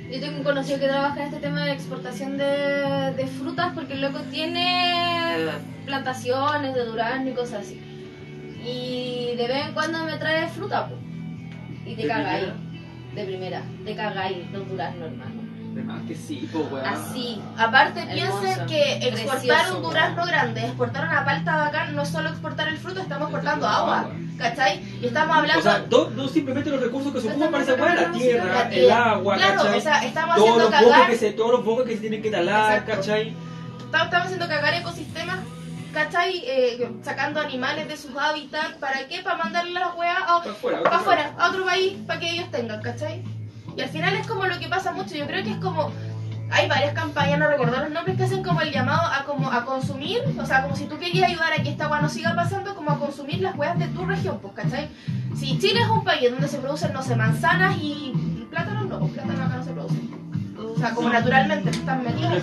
Yo 0.10 0.22
tengo 0.22 0.38
un 0.38 0.44
conocido 0.46 0.80
que 0.80 0.88
trabaja 0.88 1.20
en 1.20 1.28
este 1.28 1.42
tema 1.42 1.66
de 1.66 1.74
exportación 1.74 2.38
de, 2.38 3.14
de 3.18 3.28
frutas 3.28 3.74
porque 3.76 3.94
el 3.94 4.02
loco 4.02 4.20
tiene 4.32 5.50
plantaciones 5.86 6.74
de 6.74 6.86
durazno 6.86 7.30
y 7.30 7.34
cosas 7.34 7.66
así. 7.66 7.97
Y 8.68 9.36
de 9.36 9.48
vez 9.48 9.66
en 9.68 9.74
cuando 9.74 10.04
me 10.04 10.18
trae 10.18 10.48
fruta, 10.50 10.88
po. 10.88 10.96
Y 11.86 11.96
te 11.96 12.02
¿De 12.04 12.08
cagáis. 12.08 12.48
De 13.16 13.24
primera. 13.26 13.62
Te 13.86 13.96
cagáis 13.96 14.38
los 14.52 14.68
duraznos, 14.68 15.08
hermano. 15.12 15.48
De 15.74 15.84
más 15.84 16.02
que 16.08 16.16
sí, 16.16 16.50
po, 16.52 16.60
weón. 16.72 16.86
Así. 16.86 17.40
Aparte, 17.58 18.02
Hermoso, 18.02 18.42
piensen 18.42 18.66
que 18.66 18.94
exportar 19.08 19.38
precioso, 19.40 19.78
un 19.78 19.84
durazno 19.84 20.16
weón. 20.18 20.28
grande, 20.28 20.66
exportar 20.66 21.08
una 21.08 21.24
palta 21.26 21.56
bacán, 21.56 21.96
no 21.96 22.02
es 22.02 22.10
solo 22.10 22.30
exportar 22.30 22.68
el 22.68 22.78
fruto, 22.78 23.00
estamos 23.00 23.30
exportando 23.30 23.68
Agua. 23.68 24.00
agua, 24.00 24.14
¿cachai? 24.38 24.82
Y 25.02 25.06
estamos 25.06 25.38
hablando... 25.38 25.60
O 25.60 25.62
sea, 25.64 25.80
do- 25.80 26.10
no 26.16 26.28
simplemente 26.28 26.70
los 26.72 26.82
recursos 26.82 27.14
que 27.14 27.22
se 27.22 27.30
ocupan 27.30 27.52
para 27.52 27.64
esa 27.64 27.74
weá, 27.76 27.96
la 27.96 28.12
tierra, 28.12 28.46
La 28.54 28.62
el 28.64 28.70
tierra. 28.72 29.12
agua, 29.12 29.36
claro, 29.36 29.56
¿cachai? 29.62 29.78
o 29.78 29.82
sea, 29.82 30.04
estamos 30.04 30.36
todos 30.36 30.50
haciendo 30.50 30.64
los 30.70 30.80
bosques 30.82 30.92
cagar... 30.92 31.10
que 31.12 31.16
se, 31.18 31.32
todos 31.34 31.52
los 31.52 31.64
bosques 31.66 31.86
que 31.88 31.94
se 31.96 32.02
tienen 32.02 32.22
que 32.24 32.32
talar, 32.32 32.72
Exacto. 32.80 32.92
¿cachai? 32.96 33.34
Estamos, 33.86 34.06
estamos 34.06 34.26
haciendo 34.26 34.48
cagar 34.48 34.74
ecosistemas, 34.74 35.40
¿cachai? 35.98 36.44
Eh, 36.46 36.92
sacando 37.02 37.40
animales 37.42 37.88
de 37.88 37.98
sus 37.98 38.16
hábitats, 38.16 38.76
¿para 38.80 39.08
qué? 39.08 39.24
Para 39.24 39.38
mandarle 39.38 39.72
las 39.72 39.96
weas 39.96 40.18
a, 40.28 40.40
Para 40.40 40.52
afuera, 40.52 40.84
para 40.84 40.98
afuera, 40.98 41.34
a 41.40 41.50
otro 41.50 41.66
país, 41.66 41.98
para 42.06 42.20
que 42.20 42.30
ellos 42.30 42.52
tengan, 42.52 42.82
¿cachai? 42.84 43.24
Y 43.76 43.82
al 43.82 43.90
final 43.90 44.14
es 44.14 44.28
como 44.28 44.46
lo 44.46 44.60
que 44.60 44.68
pasa 44.68 44.92
mucho, 44.92 45.16
yo 45.16 45.26
creo 45.26 45.44
que 45.44 45.52
es 45.52 45.58
como... 45.58 45.92
Hay 46.50 46.70
varias 46.70 46.94
campañas, 46.94 47.40
no 47.40 47.48
recuerdo 47.50 47.78
los 47.78 47.90
nombres, 47.90 48.16
que 48.16 48.24
hacen 48.24 48.42
como 48.42 48.62
el 48.62 48.72
llamado 48.72 49.02
a 49.12 49.26
como 49.26 49.52
a 49.52 49.66
consumir, 49.66 50.22
o 50.40 50.46
sea, 50.46 50.62
como 50.62 50.78
si 50.78 50.86
tú 50.86 50.98
querías 50.98 51.30
ayudar 51.30 51.52
a 51.52 51.62
que 51.62 51.70
esta 51.70 51.86
agua 51.86 52.00
no 52.00 52.08
siga 52.08 52.36
pasando, 52.36 52.74
como 52.74 52.92
a 52.92 53.00
consumir 53.00 53.42
las 53.42 53.56
weas 53.58 53.78
de 53.78 53.88
tu 53.88 54.06
región, 54.06 54.40
pues, 54.40 54.54
¿cachai? 54.54 54.88
Si 55.36 55.60
Chile 55.60 55.82
es 55.82 55.90
un 55.90 56.06
país 56.06 56.32
donde 56.32 56.48
se 56.48 56.60
producen, 56.60 56.94
no 56.94 57.04
sé, 57.04 57.18
manzanas 57.18 57.76
y, 57.82 58.14
y 58.14 58.48
plátanos, 58.50 58.86
no, 58.86 59.00
pues 59.00 59.12
plátanos 59.12 59.42
acá 59.42 59.58
no 59.58 59.64
se 59.64 59.72
producen. 59.72 60.56
o 60.58 60.80
sea, 60.80 60.92
como 60.92 61.10
naturalmente 61.10 61.70
están 61.72 62.04
metidos. 62.04 62.42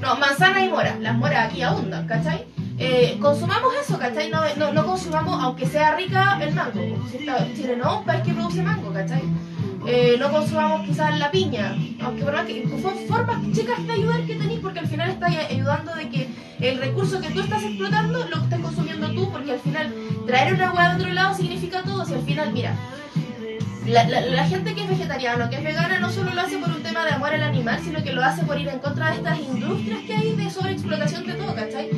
No, 0.00 0.16
manzana 0.16 0.64
y 0.64 0.68
mora. 0.68 0.96
Las 0.98 1.14
moras 1.14 1.46
aquí 1.46 1.62
abundan, 1.62 2.06
¿cachai? 2.08 2.46
Eh, 2.78 3.16
consumamos 3.20 3.72
eso, 3.82 3.98
¿cachai? 3.98 4.30
No, 4.30 4.72
no, 4.72 4.86
consumamos, 4.86 5.42
aunque 5.42 5.66
sea 5.66 5.96
rica, 5.96 6.38
el 6.42 6.54
mango. 6.54 6.80
Chile 7.54 7.76
no 7.76 7.92
es 7.92 7.98
un 8.00 8.04
país 8.04 8.22
que 8.22 8.32
produce 8.32 8.62
mango, 8.62 8.92
¿cachai? 8.92 9.22
Eh, 9.86 10.16
no 10.18 10.30
consumamos 10.30 10.86
quizás 10.86 11.16
la 11.18 11.30
piña, 11.30 11.76
aunque 12.02 12.24
por 12.24 12.44
que 12.44 12.68
son 12.82 12.94
formas 13.08 13.40
chicas 13.52 13.86
de 13.86 13.92
ayudar 13.92 14.26
que 14.26 14.34
tenéis, 14.34 14.60
porque 14.60 14.80
al 14.80 14.88
final 14.88 15.10
estás 15.10 15.32
ayudando 15.48 15.94
de 15.94 16.08
que 16.08 16.28
el 16.60 16.78
recurso 16.78 17.20
que 17.20 17.30
tú 17.30 17.40
estás 17.40 17.62
explotando 17.62 18.26
lo 18.28 18.36
estés 18.36 18.58
consumiendo 18.58 19.08
tú, 19.12 19.30
porque 19.30 19.52
al 19.52 19.60
final 19.60 19.94
traer 20.26 20.54
una 20.54 20.72
hueá 20.72 20.88
de 20.90 20.96
otro 20.96 21.14
lado 21.14 21.34
significa 21.34 21.82
todo. 21.82 22.04
Si 22.04 22.14
al 22.14 22.22
final, 22.22 22.52
mira, 22.52 22.74
la, 23.86 24.04
la- 24.04 24.44
gente 24.46 24.74
que 24.74 24.82
es 24.82 24.88
vegetariana 24.88 25.48
que 25.50 25.56
es 25.56 25.64
vegana 25.64 25.98
no 25.98 26.10
solo 26.10 26.32
lo 26.32 26.40
hace 26.40 26.58
por 26.58 26.68
un 26.70 26.82
tema 26.82 27.04
de 27.04 27.12
amor 27.12 27.32
al 27.34 27.42
animal, 27.42 27.80
sino 27.82 28.02
que 28.02 28.12
lo 28.12 28.22
hace 28.24 28.44
por 28.44 28.58
ir 28.58 28.68
en 28.68 28.78
contra 28.78 29.10
de 29.10 29.16
estas 29.16 29.38
industrias 29.40 30.00
que 30.06 30.14
hay 30.14 30.36
de 30.36 30.50
sobreexplotación 30.50 31.26
de 31.26 31.34
todo, 31.34 31.54
¿cachai? 31.54 31.90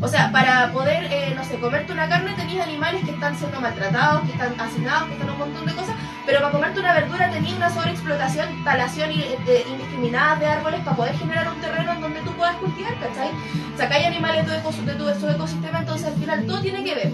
O 0.00 0.08
sea, 0.08 0.30
para 0.30 0.72
poder, 0.72 1.04
eh, 1.10 1.32
no 1.34 1.42
sé, 1.44 1.58
comerte 1.58 1.92
una 1.92 2.08
carne 2.08 2.32
tenías 2.36 2.66
animales 2.66 3.02
que 3.04 3.10
están 3.12 3.36
siendo 3.36 3.60
maltratados, 3.60 4.22
que 4.22 4.32
están 4.32 4.54
hacinados, 4.60 5.08
que 5.08 5.14
están 5.14 5.30
un 5.30 5.38
montón 5.38 5.66
de 5.66 5.72
cosas, 5.72 5.94
pero 6.26 6.40
para 6.40 6.52
comerte 6.52 6.80
una 6.80 6.92
verdura 6.92 7.30
tenías 7.30 7.56
una 7.56 7.70
sobreexplotación, 7.70 8.64
talación 8.64 9.10
de- 9.10 9.64
indiscriminada 9.70 10.36
de 10.36 10.46
árboles 10.46 10.80
para 10.80 10.96
poder 10.96 11.16
generar 11.16 11.48
un 11.48 11.60
terreno 11.60 11.92
en 11.92 12.00
donde 12.00 12.20
tú 12.20 12.32
puedas 12.32 12.56
cultivar, 12.56 12.94
¿cachai? 13.00 13.30
Sacáis 13.76 14.06
animales 14.06 14.46
de 14.48 14.58
tu, 14.58 14.70
de 14.84 14.94
de 14.94 15.14
tu 15.14 15.28
ecosistema, 15.28 15.78
entonces 15.80 16.06
al 16.08 16.14
final 16.14 16.46
todo 16.46 16.60
tiene 16.60 16.84
que 16.84 16.94
ver. 16.94 17.12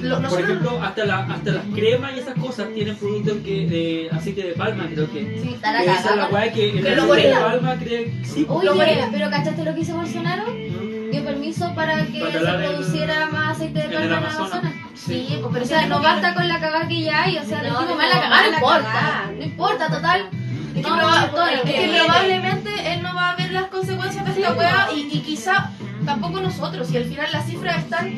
Lo- 0.00 0.14
Por 0.14 0.22
nosotros- 0.22 0.48
ejemplo, 0.48 0.82
hasta, 0.82 1.04
la, 1.04 1.18
hasta 1.24 1.50
las 1.52 1.64
cremas 1.74 2.12
y 2.16 2.18
esas 2.20 2.34
cosas 2.38 2.68
tienen 2.74 2.96
productos 2.96 3.36
que, 3.44 3.66
de 3.66 4.08
aceite 4.16 4.42
de 4.42 4.52
palma, 4.52 4.86
creo 4.92 5.10
que. 5.12 5.40
Sí, 5.42 5.50
está 5.54 5.72
la 5.72 5.82
Esa 5.84 6.10
es 6.10 6.16
la 6.16 6.28
weá 6.28 6.52
que 6.52 6.70
el 6.70 6.82
Que 6.84 6.96
lo 6.96 7.02
aceite 7.12 7.28
de 7.28 7.34
palma 7.34 7.74
cree. 7.76 8.12
Sí, 8.24 8.44
pues. 8.48 8.64
Lo 8.64 8.72
Oye, 8.72 9.08
pero 9.12 9.30
¿cachaste 9.30 9.64
lo 9.64 9.74
que 9.74 9.80
hizo 9.80 9.96
Bolsonaro? 9.96 10.44
¿no? 10.46 11.10
Dio 11.10 11.24
permiso 11.24 11.74
para 11.74 12.04
que 12.06 12.20
Para 12.20 12.32
se 12.32 12.68
produciera 12.68 13.26
más 13.28 13.56
aceite 13.56 13.78
de 13.80 13.88
palma 13.88 14.04
en 14.04 14.12
Amazonas. 14.12 14.72
Sí, 14.94 15.26
pues, 15.40 15.50
pero 15.52 15.64
O 15.64 15.68
sea, 15.68 15.86
no 15.86 16.00
que- 16.00 16.06
basta 16.06 16.34
con 16.34 16.48
la 16.48 16.60
cagada 16.60 16.86
que 16.88 17.00
ya 17.02 17.22
hay, 17.24 17.38
o 17.38 17.44
sea, 17.44 17.62
No, 17.62 17.96
más 17.96 18.08
la 18.14 18.20
cagada 18.20 18.42
no 18.42 18.54
importa, 18.54 18.82
cagada. 18.82 19.30
no 19.36 19.42
importa, 19.44 19.88
total. 19.90 20.20
Es 20.68 20.74
que, 20.74 20.80
No, 20.82 20.96
proba- 20.98 21.20
no, 21.22 21.30
todo 21.30 21.46
es 21.46 21.60
que 21.62 21.72
que 21.72 21.78
viene. 21.86 21.98
probablemente 22.04 22.92
él 22.92 23.02
no 23.02 23.14
va 23.14 23.30
a 23.30 23.36
ver 23.36 23.50
las 23.52 23.64
consecuencias 23.68 24.24
de 24.26 24.30
esta 24.42 24.52
wea 24.54 24.88
no. 24.90 24.96
y, 24.96 25.00
y 25.12 25.20
quizá 25.20 25.70
tampoco 26.04 26.40
nosotros. 26.40 26.90
Y 26.92 26.96
al 26.98 27.04
final 27.04 27.32
las 27.32 27.46
cifras 27.46 27.78
están 27.78 28.12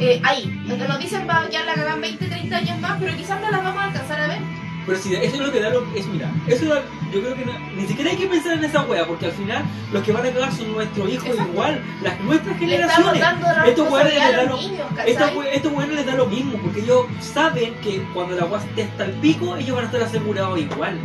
eh, 0.00 0.20
ahí. 0.24 0.46
Nos 0.66 0.98
dicen 0.98 1.26
va 1.28 1.48
ya 1.50 1.64
la 1.64 1.74
cagan 1.74 2.00
20, 2.00 2.26
30 2.26 2.56
años 2.56 2.78
más, 2.80 2.96
pero 3.00 3.16
quizás 3.16 3.40
no 3.40 3.50
las 3.50 3.62
vamos 3.62 3.80
a 3.82 3.86
alcanzar 3.86 4.20
a 4.20 4.26
ver. 4.28 4.38
Pero 4.86 4.98
si 4.98 5.14
eso 5.14 5.36
es 5.36 5.40
lo 5.40 5.50
que 5.50 5.60
da 5.60 5.70
lo, 5.70 5.82
es 5.96 6.06
mira, 6.08 6.30
eso 6.46 6.66
da- 6.66 6.82
yo 7.10 7.22
creo 7.22 7.34
que 7.34 7.46
no- 7.46 7.58
ni 7.74 7.86
siquiera 7.86 8.10
hay 8.10 8.18
que 8.18 8.26
pensar 8.26 8.52
en 8.58 8.64
esa 8.64 8.82
wea, 8.82 9.06
porque 9.06 9.24
al 9.26 9.32
final 9.32 9.62
los 9.92 10.02
que 10.02 10.12
van 10.12 10.26
a 10.26 10.30
cagar 10.30 10.52
son 10.52 10.72
nuestros 10.72 11.08
hijos 11.08 11.26
Exacto. 11.26 11.52
igual, 11.52 11.82
las 12.02 12.20
nuestras 12.20 12.58
generaciones. 12.58 13.22
Estos 13.66 13.90
weones 13.90 14.12
les 14.14 14.36
dan 14.36 14.48
lo- 14.48 14.56
niños, 14.56 14.86
Estos 15.06 15.88
les 15.88 16.06
da 16.06 16.14
lo 16.16 16.26
mismo, 16.26 16.58
porque 16.58 16.80
ellos 16.80 17.06
saben 17.20 17.74
que 17.76 18.02
cuando 18.12 18.36
la 18.36 18.44
wea 18.44 18.60
esté 18.60 18.82
hasta 18.82 19.04
el 19.06 19.12
pico, 19.12 19.56
ellos 19.56 19.74
van 19.74 19.84
a 19.84 19.86
estar 19.86 20.02
asegurados 20.02 20.58
igual. 20.58 20.98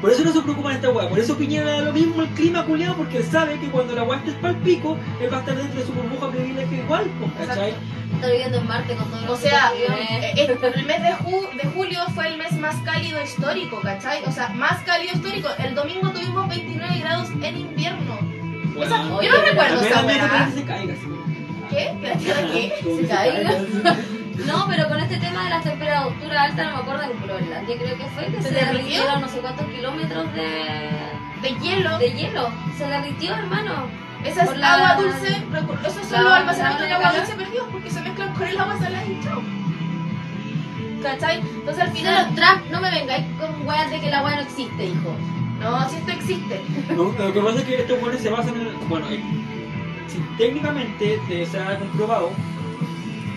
Por 0.00 0.10
eso 0.12 0.22
no 0.24 0.32
se 0.32 0.40
preocupan 0.42 0.72
de 0.72 0.76
esta 0.78 0.90
wea, 0.90 1.08
por 1.08 1.18
eso 1.18 1.36
Piñera 1.36 1.70
da 1.72 1.80
lo 1.82 1.92
mismo 1.92 2.22
el 2.22 2.28
clima 2.28 2.64
culiado, 2.64 2.94
porque 2.96 3.18
él 3.18 3.24
sabe 3.24 3.58
que 3.58 3.66
cuando 3.68 3.94
la 3.96 4.04
wea 4.04 4.18
esté 4.18 4.30
para 4.32 4.50
el 4.54 4.56
pico, 4.60 4.96
él 5.20 5.32
va 5.32 5.38
a 5.38 5.40
estar 5.40 5.56
dentro 5.56 5.80
de 5.80 5.86
su 5.86 5.92
burbuja 5.92 6.30
privilegio 6.30 6.78
igual, 6.78 7.04
pues, 7.18 7.48
¿cachai? 7.48 7.74
Está 8.14 8.26
viviendo 8.28 8.58
en 8.58 8.66
Marte 8.66 8.94
con 8.94 9.10
todo 9.10 9.32
O 9.32 9.36
sea, 9.36 9.72
eh, 9.76 10.32
el 10.36 10.86
mes 10.86 11.02
de, 11.02 11.08
ju- 11.24 11.50
de 11.62 11.68
julio 11.74 12.00
fue 12.14 12.28
el 12.28 12.38
mes 12.38 12.52
más 12.52 12.76
cálido 12.84 13.20
histórico, 13.22 13.80
¿cachai? 13.82 14.22
O 14.24 14.32
sea, 14.32 14.48
más 14.50 14.80
cálido 14.84 15.14
histórico. 15.14 15.48
El 15.58 15.74
domingo 15.74 16.10
tuvimos 16.10 16.48
29 16.48 16.98
grados 17.00 17.28
en 17.42 17.58
invierno. 17.58 18.18
Esa- 18.80 18.96
Bueno, 19.02 19.22
yo 19.22 19.30
no 19.32 19.42
recuerdo 19.44 19.80
esa 19.82 20.02
weá. 20.06 20.46
que 20.46 20.60
se 20.60 20.64
caiga, 20.64 20.94
sí. 20.94 21.08
¿Qué? 21.70 21.94
¿Que 22.00 22.08
la 22.08 22.14
tierra 22.16 22.40
qué? 22.52 22.72
Se 23.00 23.06
caiga. 23.08 23.96
No, 24.46 24.66
pero 24.68 24.88
con 24.88 25.00
este 25.00 25.16
tema 25.18 25.44
de 25.44 25.50
las 25.50 25.64
temperaturas 25.64 26.38
altas, 26.50 26.66
no 26.66 26.72
me 26.76 26.78
acuerdo 26.82 27.02
en 27.12 27.22
Groenlandia, 27.22 27.76
creo 27.76 27.96
que 27.98 28.04
fue 28.06 28.26
que 28.26 28.42
¿Se 28.42 28.48
se, 28.48 28.54
derritió? 28.54 28.72
derritieron 28.78 29.20
no 29.20 29.28
sé 29.28 29.38
cuántos 29.40 29.66
kilómetros 29.66 30.32
de, 30.34 30.90
De 31.42 31.48
hielo. 31.60 31.98
de 31.98 32.10
hielo. 32.12 32.48
Se 32.76 32.86
derritió, 32.86 33.34
hermano. 33.34 33.86
Esa 34.24 34.44
es 34.44 34.56
la- 34.56 34.74
agua 34.74 34.94
dulce, 35.02 35.28
esos 35.86 36.06
son 36.06 36.24
los 36.24 36.32
almacenamientos 36.32 36.86
de 36.86 36.88
la- 36.90 36.96
agua 36.96 37.12
dulce 37.18 37.34
perdidos 37.34 37.68
porque 37.70 37.90
se 37.90 38.00
mezclan 38.00 38.34
con 38.34 38.46
el 38.46 38.58
agua 38.58 38.78
salada 38.78 39.04
y 39.06 39.20
chao. 39.22 39.42
¿Cachai? 41.02 41.38
Entonces 41.40 41.84
al 41.84 41.90
final, 41.92 42.34
Trump, 42.34 42.70
no 42.70 42.80
me 42.80 42.90
vengáis 42.90 43.24
con 43.38 43.66
weas 43.66 43.90
de 43.90 44.00
que 44.00 44.10
la 44.10 44.24
wea 44.24 44.36
no 44.36 44.42
existe, 44.42 44.84
hijo. 44.86 45.16
no, 45.60 45.88
si 45.88 45.96
esto 45.96 46.10
existe. 46.12 46.60
No, 46.96 47.12
lo 47.18 47.32
que 47.32 47.40
pasa 47.40 47.58
es 47.58 47.64
que 47.64 47.74
estos 47.82 48.00
buenos 48.00 48.20
se 48.20 48.30
basan 48.30 48.54
en 48.56 48.66
el. 48.68 48.72
Bueno, 48.88 49.06
eh, 49.10 49.20
si 50.08 50.18
técnicamente 50.36 51.20
se 51.46 51.60
ha 51.60 51.78
comprobado 51.78 52.30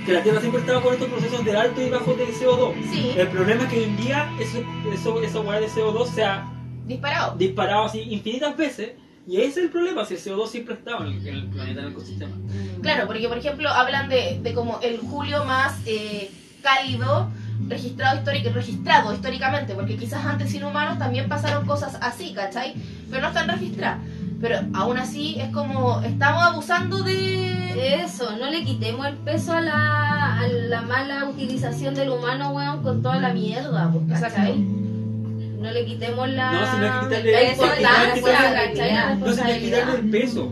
que 0.06 0.14
la 0.14 0.24
Tierra 0.24 0.40
siempre 0.40 0.62
estaba 0.62 0.82
con 0.82 0.94
estos 0.94 1.10
procesos 1.10 1.46
de 1.46 1.56
alto 1.56 1.82
y 1.82 1.90
bajo 1.90 2.14
de 2.14 2.28
CO2. 2.28 2.74
Sí, 2.92 3.12
El 3.16 3.28
problema 3.28 3.64
es 3.64 3.70
que 3.70 3.78
hoy 3.80 3.84
en 3.86 3.98
día 3.98 4.32
eso, 4.40 4.64
eso, 4.92 5.22
esa 5.22 5.40
hueá 5.40 5.60
de 5.60 5.68
CO2 5.68 6.08
se 6.08 6.24
ha 6.24 6.46
disparado. 6.86 7.36
disparado 7.38 7.86
así 7.86 8.00
infinitas 8.02 8.58
veces. 8.58 8.92
Y 9.28 9.38
ese 9.38 9.48
es 9.48 9.58
el 9.58 9.70
problema, 9.70 10.04
si 10.04 10.16
el 10.16 10.20
CO2 10.20 10.48
siempre 10.48 10.74
estaba 10.74 11.06
en 11.06 11.14
el, 11.14 11.28
en 11.28 11.36
el 11.36 11.46
planeta, 11.46 11.82
en 11.82 11.86
el 11.86 11.92
ecosistema. 11.92 12.36
Claro, 12.82 13.06
porque 13.06 13.28
por 13.28 13.38
ejemplo 13.38 13.70
hablan 13.70 14.10
de, 14.10 14.40
de 14.42 14.54
como 14.54 14.80
el 14.82 14.98
julio 14.98 15.46
más 15.46 15.76
eh, 15.86 16.32
cálido 16.64 17.30
registrado, 17.68 18.18
histórico, 18.18 18.50
registrado 18.50 19.14
históricamente, 19.14 19.76
porque 19.76 19.96
quizás 19.96 20.26
antes 20.26 20.50
sin 20.52 20.64
humanos 20.64 20.98
también 20.98 21.30
pasaron 21.30 21.68
cosas 21.68 21.98
así, 22.02 22.34
¿cachai? 22.34 22.74
Pero 23.10 23.22
no 23.22 23.28
están 23.28 23.48
registradas. 23.48 24.00
Pero 24.42 24.58
aún 24.74 24.98
así 24.98 25.40
es 25.40 25.50
como, 25.50 26.02
estamos 26.02 26.42
abusando 26.42 27.04
de... 27.04 27.61
Eso, 27.82 28.36
no 28.38 28.50
le 28.52 28.64
quitemos 28.64 29.08
el 29.08 29.16
peso 29.18 29.54
a 29.54 29.62
la, 29.62 30.40
a 30.40 30.48
la 30.48 30.82
mala 30.84 31.26
utilización 31.30 31.96
del 31.96 32.10
humano, 32.12 32.52
weón, 32.52 32.84
con 32.84 33.02
toda 33.02 33.18
la 33.20 33.34
mierda, 33.34 33.92
pues, 33.92 34.22
¿cachai? 34.22 34.56
No 34.60 35.72
le 35.72 35.86
quitemos 35.86 36.30
la, 36.30 36.52
No, 36.52 36.60
si 36.72 36.78
no 36.78 36.86
hay 36.86 37.10
que 37.10 37.16
quitarle- 37.16 37.54
quitarle- 37.54 38.54
¿cachai? 38.74 38.94
La 38.94 39.16
No 39.16 39.26
que 39.26 39.60
quitarle 39.60 39.96
el 40.00 40.10
peso. 40.10 40.52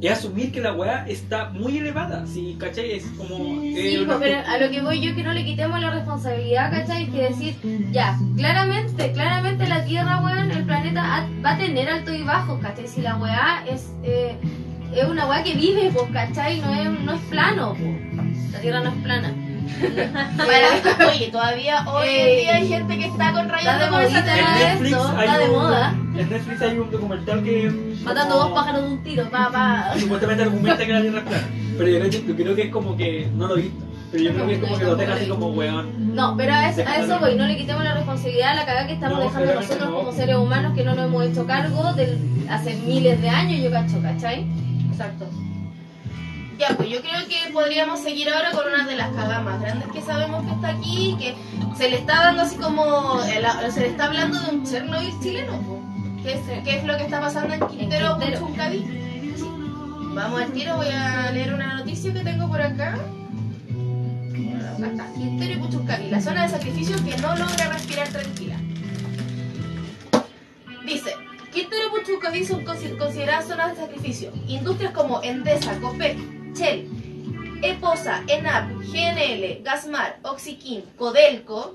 Y 0.00 0.08
asumir 0.08 0.50
que 0.50 0.60
la 0.60 0.72
weá 0.72 1.04
está 1.06 1.50
muy 1.50 1.78
elevada. 1.78 2.26
Si, 2.26 2.56
¿cachai? 2.58 2.90
Es 2.90 3.04
como. 3.16 3.36
Sí, 3.36 3.74
eh, 3.76 4.02
pues, 4.04 4.08
una- 4.08 4.18
pero 4.18 4.38
a 4.48 4.58
lo 4.58 4.68
que 4.70 4.82
voy 4.82 5.00
yo 5.00 5.10
es 5.10 5.16
que 5.16 5.22
no 5.22 5.32
le 5.32 5.44
quitemos 5.44 5.80
la 5.80 5.90
responsabilidad, 5.90 6.72
¿cachai? 6.72 7.06
Que 7.08 7.22
decir, 7.28 7.54
ya, 7.92 8.18
claramente, 8.36 9.12
claramente 9.12 9.68
la 9.68 9.84
Tierra, 9.84 10.18
weón, 10.20 10.50
el 10.50 10.64
planeta 10.64 11.28
va 11.44 11.50
a 11.52 11.56
tener 11.56 11.88
altos 11.88 12.16
y 12.16 12.22
bajos, 12.24 12.60
¿cachai? 12.60 12.88
Si 12.88 13.00
la 13.00 13.14
weá 13.16 13.64
es, 13.70 13.92
eh, 14.02 14.36
es 14.94 15.04
una 15.08 15.26
weá 15.26 15.42
que 15.42 15.54
vive, 15.54 15.90
pues, 15.92 16.06
¿cachai? 16.12 16.60
No 16.60 16.72
es, 16.74 17.00
no 17.00 17.12
es 17.14 17.20
plano, 17.22 17.76
pues. 17.78 18.52
La 18.52 18.60
Tierra 18.60 18.80
no 18.80 18.90
es 18.90 18.96
plana. 19.02 19.32
Para- 20.36 21.08
oye, 21.10 21.28
todavía 21.30 21.84
hoy 21.88 22.08
en 22.08 22.36
día 22.40 22.54
hay 22.56 22.68
gente 22.68 22.98
que 22.98 23.06
está 23.06 23.32
con 23.32 23.46
Está 23.50 23.56
de 23.56 23.62
hay 23.62 25.26
está 25.26 25.38
de 25.38 25.44
un- 25.48 25.50
moda. 25.52 25.94
En 26.16 26.28
Netflix 26.30 26.62
hay 26.62 26.78
un 26.78 26.90
documental 26.90 27.42
que. 27.42 27.70
Matando 28.04 28.34
como- 28.34 28.48
dos 28.48 28.52
pájaros 28.58 28.82
de 28.82 28.88
un 28.88 29.02
tiro, 29.02 29.30
pa, 29.30 29.50
pa. 29.50 29.94
Supuestamente 29.98 30.42
argumenta 30.42 30.84
que 30.86 30.92
la 30.92 31.00
Tierra 31.00 31.18
es 31.18 31.24
plana. 31.24 31.44
Pero 31.78 31.88
yo 31.90 31.98
creo, 32.00 32.10
yo 32.10 32.36
creo 32.36 32.54
que 32.56 32.62
es 32.62 32.70
como 32.70 32.96
que. 32.96 33.30
No 33.34 33.46
lo 33.48 33.56
he 33.56 33.62
visto. 33.62 33.84
Pero 34.10 34.24
yo 34.24 34.32
creo 34.34 34.46
que 34.46 34.52
es 34.54 34.60
como 34.60 34.78
que 34.78 34.84
lo 34.84 34.96
deja 34.96 35.14
así 35.14 35.26
como 35.26 35.46
weón. 35.48 36.14
No, 36.14 36.36
pero 36.36 36.52
a 36.52 36.68
eso, 36.68 36.82
a 36.86 36.96
eso 36.98 37.18
voy, 37.18 37.34
no 37.34 37.46
le 37.46 37.56
quitemos 37.56 37.82
la 37.82 37.94
responsabilidad 37.94 38.50
a 38.50 38.54
la 38.56 38.66
cagada 38.66 38.86
que 38.86 38.92
estamos 38.92 39.18
No, 39.18 39.24
dejando 39.24 39.54
nosotros 39.54 39.88
no. 39.88 39.96
como 39.96 40.12
seres 40.12 40.36
humanos 40.36 40.74
que 40.74 40.84
no 40.84 40.94
nos 40.94 41.06
hemos 41.06 41.24
hecho 41.24 41.46
cargo 41.46 41.94
del, 41.94 42.18
hace 42.50 42.74
miles 42.86 43.22
de 43.22 43.30
años, 43.30 43.62
yo 43.62 43.70
cacho, 43.70 44.02
¿cachai? 44.02 44.44
Exacto. 44.92 45.28
Ya, 46.58 46.76
pues 46.76 46.90
yo 46.90 47.00
creo 47.00 47.26
que 47.28 47.52
podríamos 47.52 48.00
seguir 48.00 48.28
ahora 48.28 48.52
con 48.52 48.66
una 48.72 48.86
de 48.86 48.94
las 48.94 49.10
cagas 49.12 49.42
más 49.42 49.60
grandes 49.60 49.88
que 49.88 50.00
sabemos 50.00 50.44
que 50.44 50.52
está 50.52 50.68
aquí, 50.68 51.16
que 51.18 51.34
se 51.76 51.90
le 51.90 51.96
está 51.96 52.24
dando 52.24 52.42
así 52.42 52.56
como, 52.56 53.20
se 53.22 53.80
le 53.80 53.86
está 53.88 54.04
hablando 54.04 54.38
de 54.38 54.50
un 54.50 54.64
Chernobyl 54.64 55.18
chileno. 55.20 55.82
¿Qué 56.22 56.34
es, 56.34 56.40
qué 56.62 56.78
es 56.78 56.84
lo 56.84 56.96
que 56.96 57.04
está 57.04 57.20
pasando 57.20 57.54
en 57.54 57.66
Quintero? 57.66 58.16
Sí. 58.20 58.84
Vamos 60.14 60.40
al 60.40 60.52
tiro, 60.52 60.76
voy 60.76 60.86
a 60.88 61.32
leer 61.32 61.54
una 61.54 61.78
noticia 61.78 62.12
que 62.12 62.20
tengo 62.20 62.46
por 62.46 62.60
acá. 62.60 62.96
Quintero 65.14 65.54
y 65.54 65.56
Puchuncaví, 65.56 66.10
la 66.10 66.20
zona 66.20 66.42
de 66.44 66.48
sacrificio 66.50 66.96
que 67.04 67.16
no 67.18 67.34
logra 67.34 67.68
respirar 67.72 68.08
tranquila. 68.08 68.56
Dice, 70.84 71.14
Quintero 71.52 71.82
y 71.88 71.90
Puchuncaví 72.00 72.44
son 72.44 72.64
consi- 72.64 72.96
consideradas 72.96 73.46
zonas 73.46 73.70
de 73.74 73.80
sacrificio. 73.82 74.32
Industrias 74.48 74.92
como 74.92 75.22
Endesa, 75.22 75.78
Copec, 75.80 76.16
Shell, 76.54 77.58
Eposa, 77.62 78.22
ENAP, 78.26 78.70
GNL, 78.80 79.62
Gasmar, 79.62 80.18
Oxiquim, 80.22 80.82
Codelco, 80.96 81.74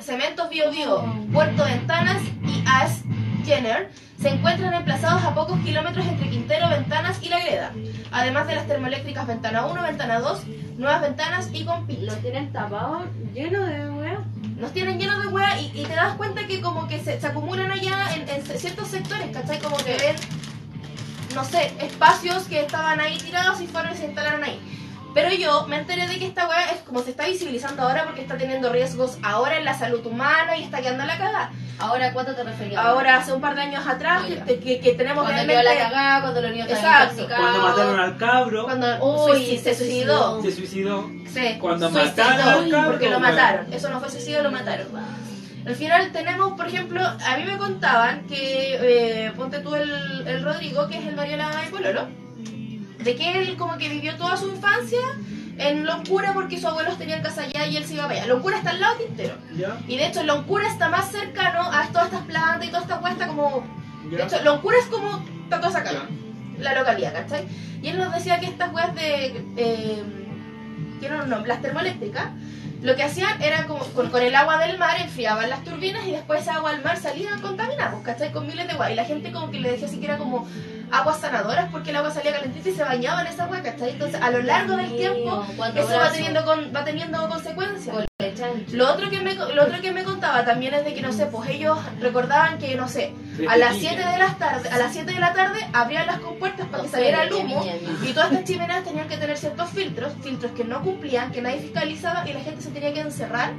Cementos 0.00 0.48
Bio 0.50 0.70
Bio, 0.70 1.04
Puerto 1.32 1.64
Ventanas 1.64 2.22
y 2.44 2.64
AS 2.66 3.02
Jenner 3.44 3.90
se 4.20 4.30
encuentran 4.30 4.72
emplazados 4.74 5.22
a 5.22 5.34
pocos 5.34 5.58
kilómetros 5.60 6.04
entre 6.06 6.28
Quintero, 6.30 6.68
Ventanas 6.68 7.22
y 7.22 7.28
La 7.28 7.38
Greda, 7.40 7.72
además 8.10 8.48
de 8.48 8.54
las 8.56 8.66
termoeléctricas 8.66 9.26
Ventana 9.26 9.66
1, 9.66 9.82
Ventana 9.82 10.18
2, 10.20 10.42
Nuevas 10.78 11.02
Ventanas 11.02 11.50
y 11.52 11.64
Compit. 11.64 12.00
Lo 12.00 12.14
tienen 12.16 12.52
tapado 12.52 13.04
lleno 13.34 13.64
de 13.66 13.90
weá. 13.90 14.24
Nos 14.56 14.72
tienen 14.72 14.98
llenos 14.98 15.22
de 15.22 15.28
weas 15.28 15.60
y, 15.60 15.66
y 15.74 15.84
te 15.84 15.94
das 15.94 16.16
cuenta 16.16 16.46
que 16.46 16.60
como 16.60 16.88
que 16.88 16.98
se, 16.98 17.20
se 17.20 17.26
acumulan 17.26 17.70
allá 17.70 18.14
en, 18.14 18.28
en 18.28 18.58
ciertos 18.58 18.88
sectores, 18.88 19.28
¿cachai? 19.32 19.58
Como 19.60 19.76
que 19.76 19.96
ven, 19.96 20.16
no 21.34 21.44
sé, 21.44 21.72
espacios 21.80 22.44
que 22.44 22.60
estaban 22.60 22.98
ahí 23.00 23.18
tirados 23.18 23.60
y 23.60 23.66
fueron 23.66 23.92
y 23.92 23.96
se 23.96 24.06
instalaron 24.06 24.42
ahí. 24.42 24.58
Pero 25.16 25.30
yo 25.34 25.66
me 25.66 25.78
enteré 25.78 26.06
de 26.06 26.18
que 26.18 26.26
esta 26.26 26.46
wea 26.46 26.72
es 26.72 26.82
como 26.82 27.00
se 27.02 27.08
está 27.08 27.24
visibilizando 27.24 27.82
ahora 27.82 28.04
porque 28.04 28.20
está 28.20 28.36
teniendo 28.36 28.70
riesgos 28.70 29.16
ahora 29.22 29.56
en 29.56 29.64
la 29.64 29.72
salud 29.72 30.04
humana 30.04 30.58
y 30.58 30.62
está 30.64 30.82
quedando 30.82 31.06
la 31.06 31.16
cagada. 31.16 31.52
Ahora, 31.78 32.12
¿cuánto 32.12 32.34
te 32.34 32.44
referías? 32.44 32.84
Ahora, 32.84 33.16
hace 33.16 33.32
un 33.32 33.40
par 33.40 33.54
de 33.54 33.62
años 33.62 33.86
atrás, 33.86 34.22
Ah, 34.24 34.28
ya. 34.28 34.44
que, 34.44 34.60
que- 34.60 34.78
que 34.78 34.92
tenemos 34.92 35.24
Cuando 35.24 35.42
realmente... 35.42 35.64
la 35.64 35.88
cagada, 35.88 36.20
cuando 36.20 36.42
los 36.42 36.50
niños 36.50 36.68
estaban 36.68 36.92
Exacto. 37.08 37.22
intoxicados. 37.22 37.50
Cuando 37.50 37.68
mataron 37.70 38.00
al 38.00 38.16
cabro, 38.18 38.64
Cuando 38.64 39.04
Uy, 39.30 39.46
se 39.56 39.58
se 39.64 39.74
suicidó. 39.74 40.42
se 40.42 40.52
suicidó. 40.52 41.10
Sí, 41.32 41.56
Cuando 41.60 41.88
suicidó, 41.90 42.24
mataron 42.24 42.48
al 42.64 42.70
cabro, 42.70 42.90
porque 42.90 43.08
lo 43.08 43.18
mataron. 43.20 43.72
Eso 43.72 43.88
no 43.88 44.00
fue 44.00 44.10
suicidio, 44.10 44.42
lo 44.42 44.50
mataron. 44.50 44.86
Al 45.66 45.74
final 45.74 46.12
tenemos, 46.12 46.52
por 46.58 46.66
ejemplo, 46.68 47.00
a 47.02 47.36
mí 47.38 47.44
me 47.44 47.56
contaban 47.56 48.26
que, 48.26 49.24
eh, 49.26 49.32
ponte 49.34 49.60
tú 49.60 49.74
el, 49.74 49.90
el 50.28 50.44
Rodrigo, 50.44 50.86
que 50.88 50.98
es 50.98 51.06
el 51.06 51.16
marido 51.16 51.38
de 51.48 51.62
mi 51.64 51.68
pololo, 51.70 52.06
de 53.06 53.16
que 53.16 53.38
él 53.38 53.56
como 53.56 53.78
que 53.78 53.88
vivió 53.88 54.16
toda 54.16 54.36
su 54.36 54.48
infancia 54.48 54.98
en 55.58 55.86
Loncura 55.86 56.34
porque 56.34 56.56
sus 56.56 56.66
abuelos 56.66 56.98
tenían 56.98 57.22
casa 57.22 57.42
allá 57.44 57.66
y 57.66 57.76
él 57.76 57.84
se 57.86 57.94
iba 57.94 58.02
para 58.08 58.16
allá. 58.20 58.26
Loncura 58.26 58.58
está 58.58 58.70
al 58.70 58.80
lado 58.80 58.98
de 58.98 59.04
Quintero. 59.06 59.34
¿Ya? 59.56 59.78
Y 59.88 59.96
de 59.96 60.06
hecho 60.06 60.22
Loncura 60.24 60.68
está 60.68 60.88
más 60.90 61.10
cercano 61.10 61.62
a 61.62 61.86
todas 61.88 62.08
estas 62.08 62.22
plantas 62.26 62.66
y 62.66 62.70
toda 62.70 62.82
esta 62.82 62.98
cuesta 62.98 63.26
como... 63.28 63.64
De 64.10 64.18
¿Ya? 64.18 64.24
hecho, 64.24 64.42
Loncura 64.42 64.76
es 64.78 64.86
como 64.86 65.24
cosa 65.48 65.78
acá 65.78 65.92
Ya. 65.92 66.08
la 66.58 66.74
localidad, 66.74 67.12
¿cachai? 67.14 67.44
Y 67.80 67.88
él 67.88 67.98
nos 67.98 68.12
decía 68.12 68.40
que 68.40 68.46
estas 68.46 68.72
weas 68.74 68.94
de. 68.94 69.44
Eh, 69.56 70.02
un 71.22 71.30
nombre, 71.30 71.48
las 71.48 71.62
termoeléctricas, 71.62 72.30
lo 72.82 72.96
que 72.96 73.02
hacían 73.04 73.40
era 73.40 73.66
como 73.66 73.84
con, 73.94 74.10
con 74.10 74.22
el 74.22 74.34
agua 74.34 74.58
del 74.58 74.76
mar 74.78 75.00
enfriaban 75.00 75.48
las 75.48 75.62
turbinas 75.62 76.04
y 76.06 76.10
después 76.12 76.42
esa 76.42 76.54
agua 76.56 76.72
del 76.72 76.82
mar 76.82 76.96
salía 76.96 77.30
contaminada, 77.40 77.92
pues, 77.92 78.04
¿cachai? 78.04 78.32
Con 78.32 78.46
miles 78.46 78.66
de 78.66 78.72
agua. 78.72 78.90
Y 78.90 78.96
la 78.96 79.04
gente 79.04 79.30
como 79.30 79.50
que 79.50 79.60
le 79.60 79.70
decía 79.72 79.86
así 79.86 79.98
que 79.98 80.06
era 80.06 80.18
como 80.18 80.46
aguas 80.90 81.20
sanadoras 81.20 81.68
porque 81.70 81.90
el 81.90 81.96
agua 81.96 82.10
salía 82.10 82.32
calentita 82.32 82.68
y 82.68 82.72
se 82.74 82.82
bañaba 82.84 83.20
en 83.22 83.26
esa 83.28 83.44
agua, 83.44 83.60
¿cachai? 83.62 83.90
Entonces 83.90 84.20
a 84.22 84.30
lo 84.30 84.42
largo 84.42 84.76
del 84.76 84.96
tiempo 84.96 85.44
eso 85.80 85.88
va 85.98 86.10
teniendo, 86.12 86.44
con- 86.44 86.72
va 86.74 86.84
teniendo 86.84 87.28
consecuencias. 87.28 87.96
Lo 88.72 88.92
otro, 88.92 89.10
que 89.10 89.20
me, 89.20 89.34
lo 89.34 89.64
otro 89.64 89.80
que 89.80 89.92
me 89.92 90.02
contaba 90.02 90.44
también 90.44 90.74
es 90.74 90.84
de 90.84 90.94
que, 90.94 91.02
no 91.02 91.12
sé, 91.12 91.26
pues 91.26 91.48
ellos 91.50 91.78
recordaban 92.00 92.58
que, 92.58 92.74
no 92.74 92.88
sé, 92.88 93.12
a 93.48 93.56
las 93.56 93.76
7 93.76 93.96
de 93.96 94.18
la 94.18 94.34
tarde, 94.38 94.68
a 94.68 94.78
las 94.78 94.92
7 94.92 95.12
de 95.12 95.20
la 95.20 95.32
tarde 95.32 95.60
abrían 95.72 96.06
las 96.06 96.20
compuertas 96.20 96.66
para 96.68 96.82
que 96.82 96.88
saliera 96.88 97.22
el 97.24 97.32
humo 97.32 97.64
y 98.08 98.12
todas 98.12 98.30
estas 98.32 98.44
chimeneas 98.44 98.84
tenían 98.84 99.08
que 99.08 99.16
tener 99.18 99.36
ciertos 99.36 99.70
filtros, 99.70 100.12
filtros 100.22 100.52
que 100.52 100.64
no 100.64 100.82
cumplían, 100.82 101.30
que 101.30 101.42
nadie 101.42 101.60
fiscalizaba 101.60 102.28
y 102.28 102.32
la 102.32 102.40
gente 102.40 102.62
se 102.62 102.70
tenía 102.70 102.92
que 102.94 103.00
encerrar 103.00 103.52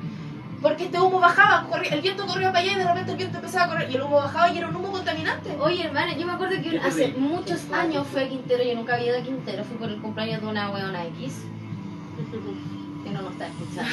porque 0.62 0.86
este 0.86 1.00
humo 1.00 1.20
bajaba, 1.20 1.68
corría- 1.70 1.92
el 1.94 2.02
viento 2.02 2.26
corría 2.26 2.48
para 2.52 2.60
allá 2.64 2.72
y 2.72 2.76
de 2.76 2.84
repente 2.88 3.12
el 3.12 3.18
viento 3.18 3.38
empezaba 3.38 3.66
a 3.66 3.68
correr 3.70 3.92
y 3.92 3.96
el 3.96 4.02
humo 4.02 4.18
bajaba 4.18 4.50
y 4.52 4.58
era 4.58 4.68
un 4.68 4.76
humo 4.76 4.92
contaminante. 4.92 5.56
Oye, 5.60 5.84
hermana, 5.86 6.16
yo 6.18 6.26
me 6.26 6.34
acuerdo 6.34 6.56
que 6.62 6.80
hace 6.80 7.10
muchos 7.18 7.72
años 7.72 8.08
fui 8.08 8.22
a 8.24 8.30
Quintero, 8.30 8.64
yo 8.64 8.76
nunca 8.76 8.96
había 8.96 9.08
ido 9.08 9.18
a 9.20 9.22
Quintero, 9.22 9.64
fui 9.64 9.78
por 9.78 9.90
el 9.90 10.02
cumpleaños 10.02 10.42
de 10.42 10.48
una 10.48 10.70
weona 10.72 11.06
X, 11.06 11.44
que 13.04 13.10
no 13.12 13.22
nos 13.22 13.32
está 13.34 13.48
escuchando. 13.48 13.92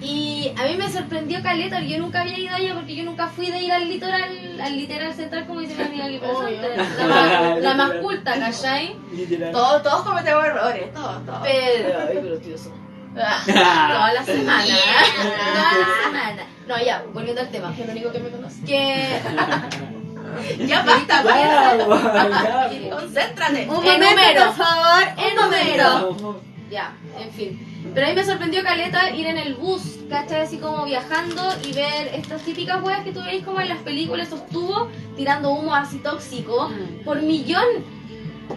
Y 0.00 0.50
a 0.58 0.64
mí 0.66 0.76
me 0.76 0.90
sorprendió 0.90 1.40
Caleta, 1.44 1.76
porque 1.76 1.90
yo 1.90 1.98
nunca 1.98 2.22
había 2.22 2.36
ido 2.36 2.52
allá 2.56 2.74
porque 2.74 2.96
yo 2.96 3.04
nunca 3.04 3.28
fui 3.28 3.50
de 3.52 3.62
ir 3.62 3.70
al 3.70 3.88
litoral, 3.88 4.60
al 4.60 4.76
literal 4.76 5.14
central, 5.14 5.46
como 5.46 5.60
dice 5.60 5.76
mi 5.76 5.84
amiga 5.84 6.06
aquí 6.06 6.18
presente. 6.18 6.76
La, 6.98 7.06
más, 7.06 7.60
la 7.60 7.74
más 7.74 7.92
culta, 8.02 8.36
¿cachai? 8.36 8.96
Literal. 9.12 9.52
Todos, 9.52 9.82
todos 9.84 10.02
cometemos 10.02 10.44
errores, 10.44 10.92
todos, 10.92 11.24
todos. 11.24 11.38
Pero, 11.44 11.98
ay, 12.00 12.18
pero 12.20 12.38
tío. 12.38 12.56
Toda 13.14 14.12
la 14.14 14.24
semana, 14.24 14.64
toda 14.64 15.72
la 15.78 15.86
semana. 16.04 16.46
No, 16.66 16.82
ya, 16.82 17.04
volviendo 17.12 17.40
al 17.42 17.50
tema. 17.50 17.72
es 17.72 17.80
el 17.80 17.90
único 17.90 18.12
que 18.12 18.18
me 18.20 18.30
conoce. 18.30 18.64
Que 18.64 19.20
Ya 20.66 20.82
basta, 20.82 21.22
ya. 21.24 21.78
Concéntrate. 22.90 23.68
Un 23.68 23.84
En 23.86 23.92
momento, 23.92 24.10
número. 24.10 24.46
por 24.46 24.54
favor, 24.54 25.02
en 25.18 25.36
número. 25.36 26.40
Ya, 26.70 26.94
en 27.18 27.30
fin. 27.32 27.68
Pero 27.92 28.06
a 28.06 28.08
mí 28.10 28.14
me 28.16 28.24
sorprendió 28.24 28.62
Caleta 28.62 29.10
ir 29.10 29.26
en 29.26 29.36
el 29.36 29.54
bus, 29.56 29.82
¿cachai? 30.08 30.42
Así 30.42 30.56
como 30.56 30.86
viajando 30.86 31.52
y 31.64 31.72
ver 31.74 32.12
estas 32.14 32.40
típicas 32.42 32.82
weas 32.82 33.02
que 33.04 33.12
tú 33.12 33.22
veis 33.22 33.44
como 33.44 33.60
en 33.60 33.68
las 33.68 33.78
películas, 33.80 34.28
esos 34.28 34.46
tubos 34.48 34.88
tirando 35.16 35.50
humo 35.50 35.74
así 35.74 35.98
tóxico 35.98 36.70
por 37.04 37.20
millón. 37.20 37.66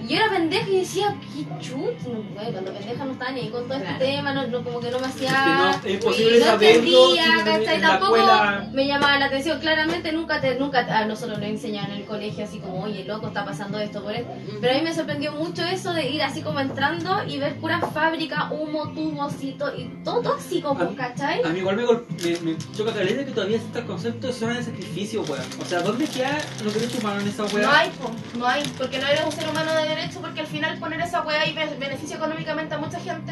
Y 0.03 0.07
yo 0.07 0.15
era 0.17 0.29
pendeja 0.29 0.69
y 0.69 0.79
decía, 0.79 1.15
qué 1.33 1.45
chut. 1.65 1.99
No, 2.07 2.21
güey, 2.33 2.51
cuando 2.51 2.73
pendeja 2.73 3.05
no 3.05 3.11
estaba 3.13 3.31
ni 3.31 3.39
ahí 3.41 3.49
con 3.49 3.67
todo 3.67 3.77
Claro. 3.79 3.93
este 3.93 4.05
tema, 4.05 4.33
no, 4.33 4.47
no, 4.47 4.63
como 4.63 4.79
que 4.79 4.91
no 4.91 4.99
me 4.99 5.07
hacía. 5.07 5.29
Es 5.29 5.35
que 5.35 5.49
no, 5.49 5.69
es 5.71 5.93
imposible 6.03 6.39
no 6.39 6.45
saberlo 6.45 7.13
entendía, 7.15 7.75
si 7.75 7.81
Tampoco 7.81 8.15
escuela- 8.17 8.69
me 8.73 8.87
llamaba 8.87 9.17
la 9.19 9.25
atención. 9.25 9.59
Claramente 9.59 10.11
nunca 10.11 10.41
te, 10.41 10.55
nunca 10.59 10.79
a 10.79 11.05
nosotros 11.05 11.37
nos 11.39 11.47
enseñaban 11.47 11.91
en 11.91 11.97
el 11.97 12.05
colegio 12.05 12.43
así 12.45 12.59
como, 12.59 12.83
oye, 12.83 13.03
loco, 13.05 13.27
está 13.27 13.45
pasando 13.45 13.79
esto 13.79 14.01
por 14.03 14.13
esto. 14.13 14.31
Pero 14.61 14.73
a 14.73 14.77
mí 14.77 14.83
me 14.83 14.93
sorprendió 14.93 15.31
mucho 15.33 15.63
eso 15.63 15.93
de 15.93 16.09
ir 16.09 16.21
así 16.23 16.41
como 16.41 16.59
entrando 16.59 17.23
y 17.27 17.37
ver 17.37 17.55
pura 17.57 17.79
fábrica, 17.79 18.49
humo, 18.51 18.89
tubos 18.93 19.33
y, 19.41 19.51
to- 19.53 19.75
y 19.75 19.85
todo 20.03 20.21
tóxico, 20.21 20.75
pues, 20.75 20.89
¿cachai? 20.95 21.41
A 21.43 21.49
mí 21.49 21.59
igual 21.59 21.75
me, 21.77 21.83
me, 21.85 22.39
me 22.41 22.57
choca 22.75 22.93
caleta 22.93 23.25
que 23.25 23.31
todavía 23.31 23.57
está 23.57 23.79
el 23.79 23.85
concepto 23.85 24.27
de 24.27 24.33
zona 24.33 24.57
de 24.57 24.63
sacrificio, 24.63 25.21
weón. 25.23 25.41
O 25.61 25.65
sea, 25.65 25.81
¿dónde 25.81 26.05
queda 26.05 26.37
los 26.63 26.73
derechos 26.73 26.99
humanos 26.99 27.23
en 27.23 27.29
esa 27.29 27.43
weá? 27.45 27.65
No 27.67 27.71
hay, 27.73 27.89
po, 27.89 28.11
no 28.37 28.47
hay, 28.47 28.63
porque 28.77 28.99
no 28.99 29.07
eres 29.07 29.21
un 29.25 29.31
ser 29.31 29.49
humano 29.49 29.73
de 29.73 29.84
derecho, 29.87 30.21
porque 30.21 30.41
al 30.41 30.47
final 30.47 30.77
poner 30.79 30.99
esa 31.01 31.21
weá 31.21 31.45
y 31.47 31.53
be- 31.53 31.75
beneficia 31.79 32.17
económicamente 32.17 32.75
a 32.75 32.77
mucha 32.77 32.99
gente. 32.99 33.31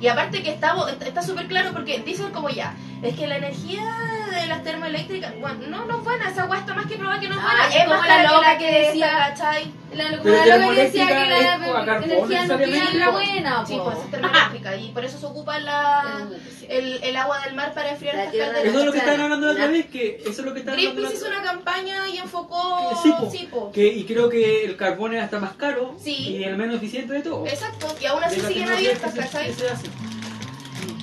Y 0.00 0.08
aparte 0.08 0.42
que 0.42 0.50
está 0.50 0.74
está 1.06 1.22
súper 1.22 1.46
claro 1.46 1.72
porque 1.72 1.98
dicen 2.00 2.30
como 2.32 2.48
ya, 2.48 2.74
es 3.02 3.14
que 3.18 3.26
la 3.26 3.36
energía 3.36 3.82
de 4.30 4.46
las 4.46 4.62
termoeléctricas, 4.64 5.38
bueno, 5.40 5.66
no, 5.68 5.84
no 5.84 5.98
es 5.98 6.04
buena, 6.04 6.30
esa 6.30 6.46
weá 6.46 6.60
está 6.60 6.74
más 6.74 6.86
que 6.86 6.96
probada 6.96 7.20
que 7.20 7.28
no 7.28 7.34
es 7.34 7.40
buena. 7.42 7.58
Ah, 7.64 7.68
es 7.68 7.76
es 7.76 7.84
como 7.84 7.96
más 7.98 8.08
la 8.08 8.22
loca 8.22 8.52
la 8.52 8.58
que 8.58 8.66
que 8.66 8.86
decía- 8.86 9.34
¿cachai? 9.34 9.72
La 9.94 10.04
Pero 10.04 10.16
locura 10.18 10.56
lo 10.58 10.70
que 10.70 10.82
decía 10.84 11.06
que 11.08 11.12
la 11.14 11.84
carbón, 11.84 12.02
energía 12.04 12.44
nuclear 12.46 12.94
era 12.94 13.10
buena, 13.10 13.66
Sí, 13.66 13.74
po. 13.76 13.84
pues 13.86 13.98
es 13.98 14.10
termoeléctrica 14.12 14.76
y 14.76 14.88
por 14.92 15.04
eso 15.04 15.18
se 15.18 15.26
ocupa 15.26 15.58
la, 15.58 16.28
el, 16.68 17.02
el 17.02 17.16
agua 17.16 17.40
del 17.44 17.54
mar 17.56 17.74
para 17.74 17.90
enfriar 17.90 18.14
La 18.14 18.30
tierra 18.30 18.52
calderas. 18.52 18.70
Eso 18.70 18.78
es 18.78 18.84
lo 18.86 18.92
que 18.92 18.98
estaban 18.98 19.20
hablando 19.20 19.46
la 19.48 19.52
otra 19.52 19.66
vez, 19.66 19.86
que 19.86 20.16
eso 20.20 20.30
es 20.30 20.38
lo 20.46 20.54
que 20.54 20.60
estaban 20.60 20.78
hablando 20.78 21.00
Greenpeace 21.00 21.16
hizo 21.26 21.28
la 21.32 21.40
una 21.40 21.50
campaña 21.50 22.08
y 22.08 22.18
enfocó... 22.18 23.00
Sí, 23.02 23.12
po. 23.18 23.30
sí, 23.32 23.48
po. 23.50 23.72
que, 23.72 23.84
y 23.88 24.04
creo 24.04 24.28
que 24.28 24.64
el 24.64 24.76
carbón 24.76 25.14
es 25.14 25.24
hasta 25.24 25.40
más 25.40 25.54
caro 25.54 25.96
Sí. 26.00 26.14
y 26.36 26.44
el 26.44 26.56
menos 26.56 26.76
eficiente 26.76 27.12
de 27.14 27.22
todo. 27.22 27.44
Exacto, 27.48 27.88
y 28.00 28.06
aún 28.06 28.22
así 28.22 28.40
la 28.40 28.46
siguen 28.48 28.70
abiertas, 28.70 29.12
¿cachai? 29.12 29.52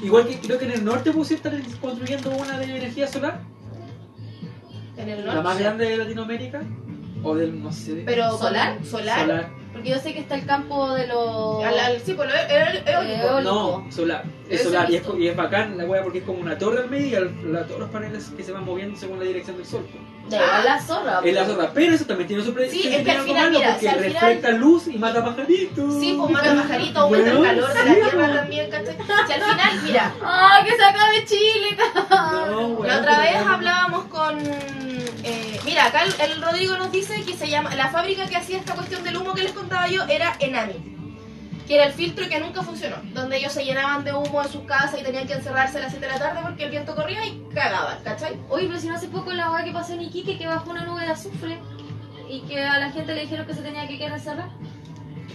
Igual 0.04 0.28
que 0.28 0.40
creo 0.40 0.60
que 0.60 0.66
en 0.66 0.72
el 0.72 0.86
norte 0.86 1.10
están 1.10 1.62
construyendo 1.82 2.30
una 2.32 2.60
de 2.60 2.66
energía 2.66 3.08
solar, 3.08 3.42
En 4.98 5.10
el 5.10 5.20
la 5.26 5.34
norte. 5.36 5.42
más 5.50 5.60
grande 5.60 5.86
de 5.86 5.98
Latinoamérica, 5.98 6.62
o 7.24 7.36
del, 7.36 7.62
no 7.62 7.72
sé, 7.72 8.04
Pero 8.06 8.38
¿Solar? 8.38 8.78
Solar. 8.86 9.20
solar. 9.22 9.50
Porque 9.74 9.90
yo 9.90 10.00
sé 10.00 10.14
que 10.14 10.20
está 10.22 10.36
el 10.36 10.46
campo 10.46 10.94
de 10.94 11.06
los... 11.08 11.64
Al, 11.64 11.78
al- 11.80 12.00
sí, 12.02 12.14
pues 12.14 12.30
lo 12.30 12.36
eólico. 12.36 12.90
Eólico. 12.90 13.42
No, 13.42 13.86
solar. 13.92 14.24
Es 14.50 14.64
solar 14.64 14.90
y 14.90 14.96
es, 14.96 15.04
y 15.20 15.28
es 15.28 15.36
bacán 15.36 15.78
la 15.78 15.86
wea 15.86 16.02
porque 16.04 16.20
es 16.20 16.24
como 16.24 16.40
una 16.40 16.58
torre 16.58 16.80
al 16.82 16.90
medio 16.90 17.08
y 17.08 17.16
al- 17.16 17.54
la- 17.54 17.64
todos 17.68 17.82
los 17.82 17.90
paneles 17.90 18.32
que 18.36 18.44
se 18.44 18.52
van 18.52 18.66
moviendo 18.66 18.98
según 18.98 19.20
la 19.20 19.26
dirección 19.26 19.58
del 19.58 19.66
sol. 19.66 19.86
pues. 19.92 20.04
De 20.30 20.38
la 20.38 20.82
zorra. 20.86 21.22
Es 21.24 21.34
la 21.34 21.44
po. 21.46 21.52
zorra, 21.52 21.72
pero 21.74 21.94
eso 21.96 22.06
también 22.06 22.28
tiene 22.28 22.44
su 22.44 22.54
pre- 22.54 22.70
Sí, 22.70 22.82
es 22.88 23.04
que 23.04 23.12
al 23.12 23.22
final, 23.22 23.46
malo 23.46 23.58
mira, 23.60 23.70
porque 23.72 23.80
si 23.82 23.88
al 23.88 24.00
final- 24.04 24.22
refleja 24.32 24.58
luz 24.58 24.88
y 24.88 24.98
mata 24.98 25.24
pajaritos. 25.24 25.94
Sí, 26.00 26.16
pues 26.18 26.32
mata 26.32 26.56
pajarito, 26.56 27.00
aumenta 27.00 27.32
el 27.32 27.42
calor 27.44 27.74
de 27.74 27.86
la 27.86 27.94
tierra 27.94 28.28
po. 28.28 28.34
también, 28.34 28.70
¿cachai? 28.70 28.98
Si 29.28 29.34
al 29.34 29.42
final, 29.42 29.82
mira, 29.84 30.14
¡Ah, 30.24 30.60
que 30.66 30.76
se 30.76 30.84
acabe 30.84 31.26
Chile! 31.26 31.78
No, 32.10 32.84
la 32.84 32.98
otra 33.00 33.20
vez 33.20 33.34
bueno. 33.36 33.54
hablábamos 33.54 34.06
con. 34.06 34.40
eh, 35.24 35.60
mira, 35.66 35.86
acá 35.86 36.04
el, 36.04 36.14
el 36.32 36.42
Rodrigo 36.42 36.78
nos 36.78 36.92
dice 36.92 37.24
que 37.24 37.34
se 37.36 37.50
llama. 37.50 37.74
La 37.76 37.90
fábrica 37.90 38.26
que 38.28 38.36
hacía 38.38 38.58
esta 38.58 38.74
cuestión 38.74 39.04
del 39.04 39.18
humo 39.18 39.34
que 39.34 39.44
les 39.44 39.52
contaba 39.54 39.88
yo 39.88 40.04
era 40.08 40.36
Enami. 40.40 40.97
Que 41.68 41.76
era 41.76 41.86
el 41.86 41.92
filtro 41.94 42.28
que 42.30 42.40
nunca 42.40 42.64
funcionó. 42.64 42.96
Donde 43.14 43.38
ellos 43.38 43.52
se 43.52 43.66
llenaban 43.66 44.04
de 44.06 44.14
humo 44.14 44.42
en 44.42 44.50
sus 44.50 44.62
casas 44.62 45.00
y 45.00 45.04
tenían 45.04 45.28
que 45.28 45.34
encerrarse 45.34 45.78
a 45.78 45.82
las 45.82 45.92
7 45.92 46.06
de 46.06 46.12
la 46.14 46.18
tarde 46.20 46.40
porque 46.44 46.64
el 46.64 46.72
viento 46.72 46.96
corría 46.96 47.26
y 47.26 47.44
cagaban, 47.54 47.98
¿cachai? 48.04 48.38
Oye, 48.50 48.68
pero 48.68 48.80
si 48.80 48.88
no 48.88 48.96
hace 48.96 49.08
poco 49.10 49.34
la 49.34 49.52
hueá 49.52 49.64
que 49.66 49.72
pasó 49.74 49.94
en 49.94 50.02
Iquique 50.04 50.38
que 50.38 50.48
bajó 50.48 50.72
una 50.72 50.86
nube 50.86 51.02
de 51.04 51.12
azufre 51.12 51.60
y 52.30 52.42
que 52.42 52.64
a 52.64 52.80
la 52.80 52.92
gente 52.92 53.14
le 53.14 53.22
dijeron 53.22 53.46
que 53.46 53.54
se 53.54 53.62
tenía 53.62 53.88
que 53.88 53.98
quedar 53.98 54.14
encerrada. 54.14 54.50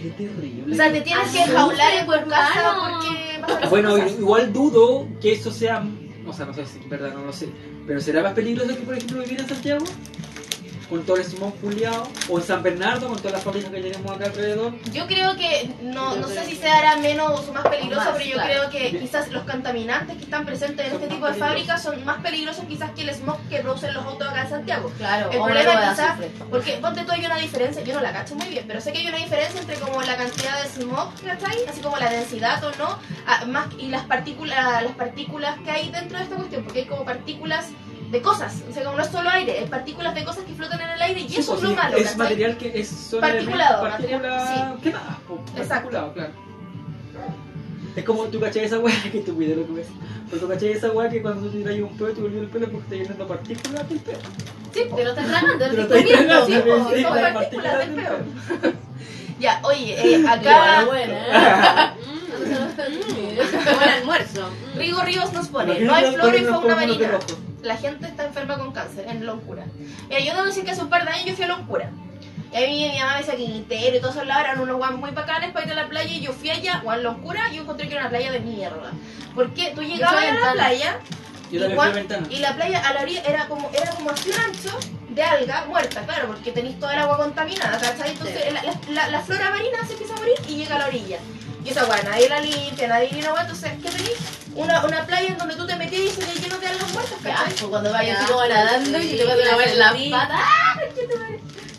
Qué 0.01 0.09
terrible. 0.09 0.73
O 0.73 0.75
sea, 0.75 0.91
te 0.91 1.01
tienes 1.01 1.29
que 1.29 1.39
Azufre, 1.41 1.55
jaular 1.57 1.93
en 1.93 2.05
tu 2.05 2.29
casa 2.29 2.75
porque 2.79 3.69
Bueno, 3.69 3.91
cosas. 3.91 4.11
igual 4.13 4.51
dudo 4.53 5.07
que 5.21 5.33
eso 5.33 5.51
sea, 5.51 5.83
o 6.27 6.33
sea, 6.33 6.45
no 6.47 6.53
sé 6.53 6.65
si 6.65 6.79
es 6.79 6.89
verdad, 6.89 7.13
no 7.13 7.25
lo 7.25 7.31
sé, 7.31 7.47
pero 7.85 8.01
¿será 8.01 8.23
más 8.23 8.33
peligroso 8.33 8.75
que, 8.75 8.81
por 8.81 8.95
ejemplo, 8.97 9.21
vivir 9.21 9.39
en 9.39 9.47
Santiago? 9.47 9.85
Con 10.89 11.03
todo 11.05 11.17
el 11.17 11.23
Simón 11.25 11.51
Juliado, 11.61 12.07
o 12.29 12.37
en 12.39 12.43
San 12.45 12.61
Bernardo 12.61 13.07
con 13.07 13.17
todas 13.17 13.33
las 13.33 13.43
fábricas 13.43 13.71
que 13.71 13.81
tenemos 13.81 14.11
acá 14.11 14.25
alrededor. 14.25 14.73
Yo 14.91 15.07
creo 15.07 15.35
que, 15.35 15.69
no, 15.81 16.15
no 16.15 16.27
sé 16.27 16.43
si 16.45 16.51
que- 16.55 16.61
se 16.63 16.69
hará 16.69 16.97
menos 16.97 17.47
o 17.47 17.53
más 17.53 17.63
peligroso, 17.67 18.05
Más, 18.05 18.13
pero 18.17 18.25
yo 18.25 18.33
claro. 18.33 18.49
creo 18.49 18.69
que 18.69 18.99
quizás 18.99 19.29
los 19.31 19.43
contaminantes 19.43 20.17
que 20.17 20.23
están 20.23 20.45
presentes 20.45 20.85
en 20.85 20.91
Son 20.93 21.01
este 21.01 21.15
tipo 21.15 21.27
de 21.27 21.33
fábricas 21.33 21.81
son 21.81 22.03
más 22.05 22.21
peligrosos 22.21 22.65
quizás 22.67 22.91
que 22.91 23.01
el 23.03 23.09
smog 23.11 23.37
que 23.49 23.59
producen 23.59 23.93
los 23.93 24.05
autos 24.05 24.27
acá 24.27 24.41
en 24.43 24.49
Santiago. 24.49 24.91
Claro, 24.97 25.31
El 25.31 25.41
problema 25.41 25.89
quizás, 25.91 26.17
porque 26.49 26.73
ponte 26.81 27.03
tú 27.05 27.11
hay 27.11 27.25
una 27.25 27.37
diferencia, 27.37 27.83
yo 27.83 27.93
no 27.95 28.01
la 28.01 28.11
cacho 28.13 28.35
muy 28.35 28.47
bien, 28.49 28.65
pero 28.67 28.79
sé 28.81 28.91
que 28.91 28.99
hay 28.99 29.07
una 29.07 29.17
diferencia 29.17 29.59
entre 29.61 29.75
como 29.77 30.01
la 30.01 30.15
cantidad 30.15 30.61
de 30.61 30.69
smog, 30.69 31.13
¿cachai? 31.25 31.65
Así 31.67 31.81
como 31.81 31.97
la 31.97 32.09
densidad 32.09 32.63
o 32.63 32.71
no, 32.77 32.99
a- 33.25 33.45
más 33.45 33.67
y 33.77 33.87
las 33.87 34.03
partículas, 34.05 34.83
las 34.83 34.93
partículas 34.95 35.57
que 35.63 35.71
hay 35.71 35.89
dentro 35.89 36.17
de 36.17 36.23
esta 36.25 36.35
cuestión, 36.35 36.63
porque 36.63 36.79
hay 36.81 36.85
como 36.85 37.03
partículas 37.05 37.65
de 38.13 38.21
cosas, 38.21 38.53
o 38.69 38.71
sea, 38.73 38.83
como 38.83 38.95
no 38.97 39.03
es 39.03 39.09
solo 39.09 39.27
aire, 39.29 39.63
es 39.63 39.69
partículas 39.69 40.13
de 40.15 40.23
cosas 40.23 40.43
que 40.45 40.53
flotan 40.53 40.79
en 40.79 40.89
el 40.91 41.01
aire 41.01 41.19
y 41.21 41.27
Sí, 41.29 41.39
eso 41.39 41.53
pues, 41.53 41.57
es 41.57 41.63
lo 41.63 41.69
sí, 41.71 41.75
malo, 41.75 41.97
Es 41.97 42.03
¿cachai? 42.03 42.17
material 42.19 42.57
que 42.57 42.79
es 42.79 42.87
son 42.87 43.19
Particulado, 43.21 43.83
partículas- 43.83 44.21
material- 44.49 44.79
¿Qué 44.81 44.91
más? 44.91 45.67
Particulado, 45.67 46.13
claro. 46.13 46.31
Es 47.95 48.03
como 48.05 48.23
tú 48.25 48.39
cachai 48.39 48.65
esa 48.65 48.79
weá 48.79 48.95
que 49.11 49.19
tú 49.21 49.37
pides 49.37 49.57
lo 49.57 49.65
que 49.67 49.73
ves. 49.73 49.87
Pero 50.29 50.41
tú 50.41 50.47
cachai 50.47 50.69
esa 50.71 50.91
weá 50.91 51.09
que 51.09 51.21
cuando 51.21 51.47
tú 51.47 51.57
tiras 51.57 51.75
un 51.79 51.97
pelo 51.97 52.13
te 52.13 52.21
volvió 52.21 52.41
el 52.41 52.47
pelo 52.49 52.65
porque 52.69 52.83
está 52.83 52.95
llenando 52.95 53.27
partículas 53.27 53.89
del 53.89 53.99
pelo. 53.99 54.19
Sí. 54.73 54.81
Te 54.95 55.03
lo 55.03 55.09
estás 55.11 55.27
tragando, 55.27 55.57
te 55.65 55.73
lo 55.73 55.81
estás 55.83 56.01
comiendo. 56.01 56.45
Sí, 56.45 56.53
sí, 56.95 57.01
son 57.03 57.15
las 57.21 57.33
partículas 57.33 57.77
del 57.79 57.95
del 57.95 58.05
Ya, 59.39 59.59
oye, 59.63 60.15
eh, 60.15 60.27
acá 60.27 60.85
buena. 60.85 61.95
Buen 63.75 63.89
almuerzo. 63.89 64.49
Rigo 64.75 65.01
Ríos 65.01 65.33
nos 65.33 65.47
pone, 65.47 65.79
no 65.81 65.93
hay 65.95 66.13
flora 66.13 66.37
y 66.37 66.43
fauna 66.45 66.75
marina. 66.75 67.09
La 67.63 67.77
gente 67.77 68.07
está 68.07 68.25
enferma 68.25 68.57
con 68.57 68.71
cáncer 68.71 69.05
en 69.07 69.25
Loncura. 69.25 69.63
Mira, 70.09 70.19
yo 70.19 70.33
debo 70.33 70.45
decir 70.45 70.63
que 70.65 70.71
hace 70.71 70.81
un 70.81 70.89
par 70.89 71.05
de 71.05 71.11
años 71.11 71.25
yo 71.25 71.35
fui 71.35 71.45
a 71.45 71.47
Loncura. 71.47 71.89
Y 72.51 72.55
a 72.57 72.59
mí 72.67 72.89
mi 72.91 72.99
mamá 72.99 73.13
me 73.13 73.19
decía 73.19 73.35
que 73.35 73.45
Quintero 73.45 73.97
y 73.97 73.99
todos 73.99 74.15
esos 74.15 74.27
lados 74.27 74.43
eran 74.45 74.59
unos 74.59 74.77
guan 74.77 74.99
muy 74.99 75.11
bacanes 75.11 75.51
para 75.51 75.65
ir 75.65 75.71
a 75.71 75.75
la 75.75 75.87
playa. 75.87 76.11
Y 76.11 76.19
yo 76.21 76.33
fui 76.33 76.49
allá, 76.51 76.79
Juan 76.83 77.01
Loncura, 77.01 77.49
y 77.51 77.55
yo 77.55 77.61
encontré 77.63 77.87
que 77.87 77.93
era 77.93 78.03
una 78.03 78.09
playa 78.11 78.31
de 78.31 78.39
mierda. 78.41 78.91
Porque 79.33 79.71
tú 79.73 79.81
llegabas 79.81 80.23
a 80.23 80.33
la 80.33 80.53
playa 80.53 80.99
y, 81.65 81.67
y 82.29 82.39
la 82.39 82.55
playa 82.55 82.87
a 82.87 82.93
la 82.93 83.01
orilla 83.01 83.21
era 83.25 83.47
como, 83.47 83.71
era 83.73 83.91
como 83.91 84.09
así 84.11 84.29
un 84.29 84.39
ancho 84.39 84.77
de 85.09 85.23
alga 85.23 85.65
muerta, 85.67 86.01
claro, 86.05 86.27
porque 86.27 86.51
tenéis 86.51 86.79
toda 86.79 86.93
el 86.93 86.99
agua 86.99 87.17
contaminada, 87.17 87.79
¿cachai? 87.79 88.11
Entonces 88.11 88.43
Sí. 88.43 88.53
la- 88.53 88.93
la- 88.93 89.07
la 89.09 89.19
flora 89.21 89.51
marina 89.51 89.77
se 89.85 89.93
empieza 89.93 90.13
a 90.15 90.17
morir 90.17 90.33
y 90.47 90.55
llega 90.55 90.75
a 90.75 90.79
la 90.79 90.87
orilla. 90.87 91.17
Y 91.65 91.69
esa 91.69 91.81
agua 91.81 91.97
nadie 92.03 92.27
la 92.29 92.39
limpia, 92.41 92.87
nadie 92.87 93.09
ni 93.11 93.19
una 93.19 93.29
agua, 93.29 93.41
entonces, 93.41 93.71
¿qué 93.81 93.89
tenéis? 93.89 94.17
Una, 94.55 94.85
una 94.85 95.05
playa 95.05 95.27
en 95.29 95.37
donde 95.37 95.55
tú 95.55 95.65
te 95.65 95.75
metías 95.75 96.01
y 96.03 96.09
se 96.09 96.25
le 96.27 96.39
llenó 96.41 96.57
de 96.59 96.67
algas 96.67 96.93
muertas, 96.93 97.17
¿cachai? 97.23 97.45
pues 97.53 97.63
cuando 97.63 97.91
vayas 97.91 98.19
así 98.19 98.31
como 98.31 98.45
nadando 98.45 98.99
y 98.99 99.07
te 99.17 99.23
vas 99.25 99.33
a 99.33 99.45
lavar 99.45 99.75
las 99.75 99.93
patas. 100.11 100.39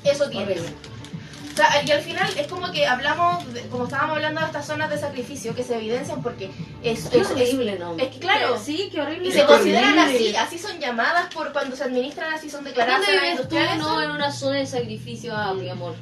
Eso 0.03 0.29
tiene. 0.29 0.57
O 0.59 1.57
sea, 1.57 1.83
y 1.85 1.91
al 1.93 2.01
final 2.01 2.29
es 2.37 2.49
como 2.49 2.73
que 2.73 2.85
hablamos, 2.85 3.53
de- 3.55 3.61
como 3.69 3.85
estábamos 3.85 4.17
hablando 4.17 4.41
de 4.41 4.47
estas 4.49 4.67
zonas 4.67 4.91
de 4.91 4.99
sacrificio 4.99 5.55
que 5.55 5.63
se 5.63 5.77
evidencian 5.77 6.21
porque 6.21 6.51
es, 6.83 7.05
Qué 7.05 7.21
es, 7.21 7.31
horrible, 7.31 7.79
¿no? 7.79 7.97
es 7.97 8.09
que 8.09 8.19
claro, 8.19 8.59
Sí, 8.59 8.89
qué 8.91 9.01
horrible. 9.01 9.29
y 9.29 9.33
se 9.33 9.45
consideran 9.45 9.97
horrible. 9.97 10.37
así, 10.37 10.57
así 10.57 10.67
son 10.67 10.81
llamadas 10.81 11.33
por 11.33 11.53
cuando 11.53 11.77
se 11.77 11.85
administran 11.85 12.33
así, 12.35 12.51
son 12.51 12.65
declaradas 12.65 13.07
¿Dónde 13.07 13.21
vives 13.21 13.49
tú? 13.49 13.57
No, 13.79 14.03
en 14.03 14.11
una 14.11 14.33
zona 14.33 14.57
de 14.59 14.67
sacrificio 14.67 15.37
a 15.37 15.55
mi 15.55 15.69
amor. 15.69 15.95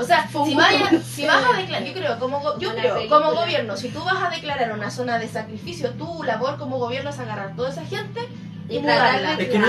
O 0.00 0.04
sea, 0.04 0.28
si, 0.28 0.54
vaya- 0.54 0.90
si 1.02 1.26
vas 1.26 1.44
a 1.52 1.56
declarar, 1.56 1.86
yo 1.86 1.92
creo, 1.92 2.18
como, 2.18 2.40
go- 2.40 2.58
yo 2.58 2.74
creo, 2.74 3.08
como 3.08 3.32
gobierno, 3.34 3.76
si 3.76 3.88
tú 3.88 4.02
vas 4.04 4.22
a 4.22 4.30
declarar 4.30 4.72
una 4.72 4.90
zona 4.90 5.18
de 5.18 5.28
sacrificio, 5.28 5.90
tu 5.90 6.22
labor 6.22 6.56
como 6.58 6.78
gobierno 6.78 7.10
es 7.10 7.18
agarrar 7.18 7.54
toda 7.56 7.70
esa 7.70 7.84
gente 7.84 8.20
y 8.68 8.78
mudarla. 8.78 9.34
Es 9.34 9.48
que 9.48 9.58
no 9.58 9.66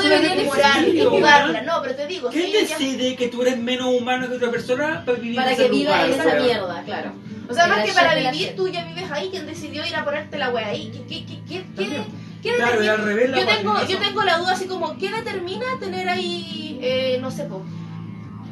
debería 0.00 0.34
no 0.34 0.42
existir 0.42 1.08
Mudarla. 1.08 1.62
No, 1.62 1.82
pero 1.82 1.94
te 1.96 2.06
digo, 2.06 2.30
si 2.30 2.38
¿Quién 2.38 2.52
ya- 2.52 2.60
decide 2.78 3.16
que 3.16 3.28
tú 3.28 3.42
eres 3.42 3.58
menos 3.58 3.88
humano 3.88 4.28
que 4.28 4.34
otra 4.36 4.50
persona 4.50 5.02
para 5.04 5.18
vivir 5.18 5.36
Para 5.36 5.50
en 5.50 5.56
que 5.56 5.62
ese 5.64 5.70
viva 5.72 5.90
lugar, 6.04 6.10
en 6.10 6.20
esa 6.20 6.34
mierda, 6.42 6.82
claro. 6.84 7.12
O 7.48 7.54
sea, 7.54 7.66
más 7.68 7.84
que 7.84 7.92
para 7.92 8.14
vivir, 8.14 8.54
tú 8.56 8.68
ya 8.68 8.84
vives 8.84 9.10
ahí, 9.10 9.28
¿quién 9.30 9.46
decidió 9.46 9.86
ir 9.86 9.94
a 9.96 10.04
ponerte 10.04 10.36
la 10.36 10.50
wea 10.50 10.68
ahí? 10.68 10.90
¿Qué, 11.08 11.24
qué, 11.24 11.40
qué, 11.48 11.64
qué, 11.76 12.02
qué, 12.42 12.54
Claro, 12.56 12.80
al 12.80 13.02
revés 13.04 13.30
yo 13.34 13.46
tengo, 13.46 13.84
yo 13.86 13.98
tengo 13.98 14.22
la 14.22 14.38
duda 14.38 14.52
así 14.52 14.66
como, 14.66 14.96
¿qué 14.98 15.10
determina 15.10 15.64
tener 15.80 16.08
ahí, 16.08 16.78
eh, 16.82 17.18
no 17.20 17.30
sé, 17.30 17.44
po? 17.44 17.64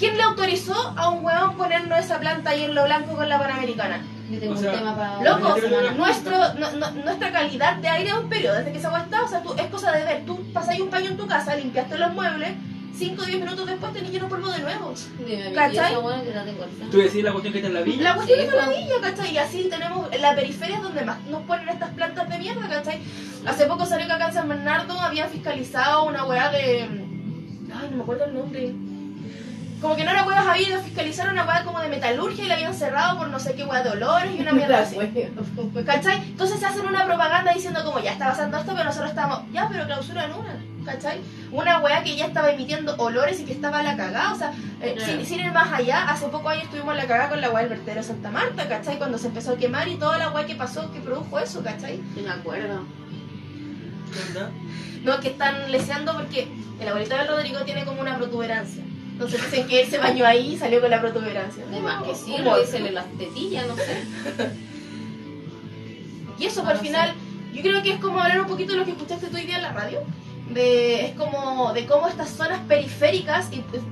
¿Quién 0.04 0.18
le 0.18 0.22
autorizó 0.22 0.74
a 0.98 1.08
un 1.08 1.24
huevón 1.24 1.56
ponernos 1.56 1.98
esa 1.98 2.20
planta 2.20 2.50
ahí 2.50 2.64
en 2.64 2.74
lo 2.74 2.84
blanco 2.84 3.16
con 3.16 3.26
la 3.26 3.38
Panamericana? 3.38 4.02
Yo 4.30 4.38
tengo 4.38 4.52
O 4.52 4.56
sea, 4.58 4.72
un 4.72 4.78
tema 4.78 4.94
para. 4.94 5.22
Loco, 5.22 5.46
una 5.54 5.60
semana. 5.62 5.90
nuestro, 5.92 6.54
no- 6.58 6.72
no- 6.72 6.90
nuestra 6.90 7.32
calidad 7.32 7.76
de 7.76 7.88
aire 7.88 8.10
es 8.10 8.14
un 8.16 8.28
periodo, 8.28 8.56
desde 8.58 8.72
que 8.72 8.78
esa 8.78 8.88
agua 8.88 9.00
está, 9.00 9.22
o 9.22 9.28
sea, 9.28 9.42
tú, 9.42 9.54
es 9.54 9.66
cosa 9.68 9.92
de 9.92 10.04
ver, 10.04 10.26
tú 10.26 10.38
pasáis 10.52 10.82
un 10.82 10.90
paño 10.90 11.08
en 11.08 11.16
tu 11.16 11.26
casa, 11.26 11.56
limpiaste 11.56 11.96
los 11.96 12.12
muebles, 12.12 12.50
5 12.98 13.22
o 13.22 13.24
10 13.24 13.38
minutos 13.40 13.66
después 13.66 13.94
tenés 13.94 14.10
lleno 14.12 14.28
polvo 14.28 14.50
de 14.50 14.58
nuevo. 14.58 14.92
Dime, 15.26 15.52
¿Cachai? 15.54 15.94
que 16.22 16.34
la 16.34 16.44
tengo. 16.44 16.64
Tú 16.90 16.98
decís 16.98 17.24
la 17.24 17.32
cuestión 17.32 17.52
que 17.54 17.58
está 17.60 17.68
en 17.68 17.74
la 17.74 17.80
villa. 17.80 18.02
La 18.02 18.14
cuestión 18.14 18.38
Sí, 18.40 18.44
es 18.44 18.52
pues. 18.52 18.62
maravilla, 18.66 18.94
¿cachai? 19.00 19.32
Y 19.32 19.38
así 19.38 19.68
tenemos 19.70 20.08
la 20.20 20.34
periferia 20.34 20.76
es 20.76 20.82
donde 20.82 21.02
más 21.06 21.18
nos 21.30 21.40
ponen 21.44 21.66
estas 21.70 21.90
plantas 21.92 22.28
de 22.28 22.38
mierda, 22.38 22.68
¿cachai? 22.68 23.00
Hace 23.46 23.64
poco 23.64 23.86
salió 23.86 24.06
que 24.06 24.12
acá 24.12 24.28
en 24.28 24.34
San 24.34 24.48
Bernardo 24.50 25.00
habían 25.00 25.30
fiscalizado 25.30 26.04
una 26.04 26.24
weá 26.26 26.50
de. 26.50 26.82
Ay, 26.82 27.88
no 27.90 27.96
me 27.96 28.02
acuerdo 28.02 28.26
el 28.26 28.34
nombre. 28.34 28.74
Como 29.84 29.96
que 29.96 30.04
no 30.04 30.12
era 30.12 30.24
huevas 30.24 30.46
había 30.46 30.66
ido 30.66 30.78
a 30.78 30.82
fiscalizar 30.82 31.30
una 31.30 31.44
weá 31.44 31.62
como 31.62 31.78
de 31.78 31.90
metalurgia 31.90 32.42
y 32.42 32.48
la 32.48 32.54
habían 32.54 32.72
cerrado 32.72 33.18
por 33.18 33.28
no 33.28 33.38
sé 33.38 33.54
qué 33.54 33.64
weá 33.66 33.82
de 33.82 33.90
olores 33.90 34.32
y 34.34 34.40
una 34.40 34.52
mierda 34.54 34.78
así. 34.78 34.96
¿Cachai? 35.84 36.22
Entonces 36.22 36.58
se 36.58 36.64
hacen 36.64 36.86
una 36.86 37.04
propaganda 37.04 37.52
diciendo 37.52 37.84
como 37.84 38.00
ya 38.00 38.12
está 38.12 38.28
pasando 38.28 38.56
esto, 38.56 38.72
pero 38.72 38.84
nosotros 38.86 39.10
estamos, 39.10 39.40
ya, 39.52 39.68
pero 39.68 39.84
clausura 39.84 40.24
en 40.24 40.32
una, 40.32 40.56
¿cachai? 40.86 41.20
Una 41.52 41.80
weá 41.80 42.02
que 42.02 42.16
ya 42.16 42.28
estaba 42.28 42.50
emitiendo 42.50 42.96
olores 42.96 43.38
y 43.40 43.44
que 43.44 43.52
estaba 43.52 43.80
a 43.80 43.82
la 43.82 43.94
cagada, 43.94 44.32
o 44.32 44.38
sea, 44.38 44.54
eh, 44.80 44.96
sin, 45.04 45.26
sin 45.26 45.40
ir 45.40 45.52
más 45.52 45.70
allá, 45.70 46.10
hace 46.10 46.28
poco 46.28 46.48
años 46.48 46.64
estuvimos 46.64 46.92
en 46.92 47.02
la 47.02 47.06
cagada 47.06 47.28
con 47.28 47.42
la 47.42 47.50
weá 47.50 47.64
del 47.64 47.68
vertedero 47.68 48.00
de 48.00 48.06
Santa 48.06 48.30
Marta, 48.30 48.66
¿cachai? 48.66 48.96
Cuando 48.96 49.18
se 49.18 49.26
empezó 49.26 49.52
a 49.52 49.56
quemar 49.58 49.86
y 49.88 49.96
toda 49.96 50.16
la 50.16 50.30
weá 50.30 50.46
que 50.46 50.54
pasó, 50.54 50.90
que 50.92 51.00
produjo 51.00 51.38
eso, 51.38 51.62
¿cachai? 51.62 52.00
Sí, 52.14 52.22
me 52.22 52.30
acuerdo. 52.30 52.86
¿Qué 54.14 54.28
onda? 54.28 54.50
No, 55.02 55.20
que 55.20 55.28
están 55.28 55.70
leseando 55.70 56.14
porque 56.14 56.48
el 56.80 56.88
abuelito 56.88 57.14
de 57.16 57.24
Rodrigo 57.24 57.60
tiene 57.66 57.84
como 57.84 58.00
una 58.00 58.16
protuberancia. 58.16 58.82
Entonces 59.14 59.40
dicen 59.48 59.68
que 59.68 59.80
él 59.82 59.88
se 59.88 59.98
bañó 59.98 60.26
ahí 60.26 60.54
y 60.54 60.58
salió 60.58 60.80
con 60.80 60.90
la 60.90 61.00
protuberancia. 61.00 61.64
De 61.66 61.80
más 61.80 62.02
que 62.02 62.14
sí, 62.14 62.36
lo 62.38 62.60
hice 62.60 62.80
las 62.90 63.06
tetillas, 63.16 63.66
no 63.66 63.76
sé. 63.76 64.02
Y 66.38 66.46
eso, 66.46 66.64
No 66.64 66.70
lo 66.72 66.78
final, 66.78 67.14
yo 67.52 67.62
creo 67.62 67.80
que 67.82 67.92
es 67.92 68.00
como 68.00 68.20
hablar 68.20 68.40
un 68.40 68.48
poquito 68.48 68.72
de 68.72 68.78
lo 68.78 68.84
que 68.84 68.90
escuchaste 68.90 69.28
tú 69.28 69.36
hoy 69.36 69.46
día 69.46 69.56
en 69.56 69.62
la 69.62 69.72
radio. 69.72 70.00
De, 70.50 71.06
es 71.06 71.12
como 71.14 71.72
de 71.72 71.86
cómo 71.86 72.08
estas 72.08 72.28
zonas 72.30 72.60
periféricas 72.66 73.48
y, 73.52 73.58
pues, 73.60 73.82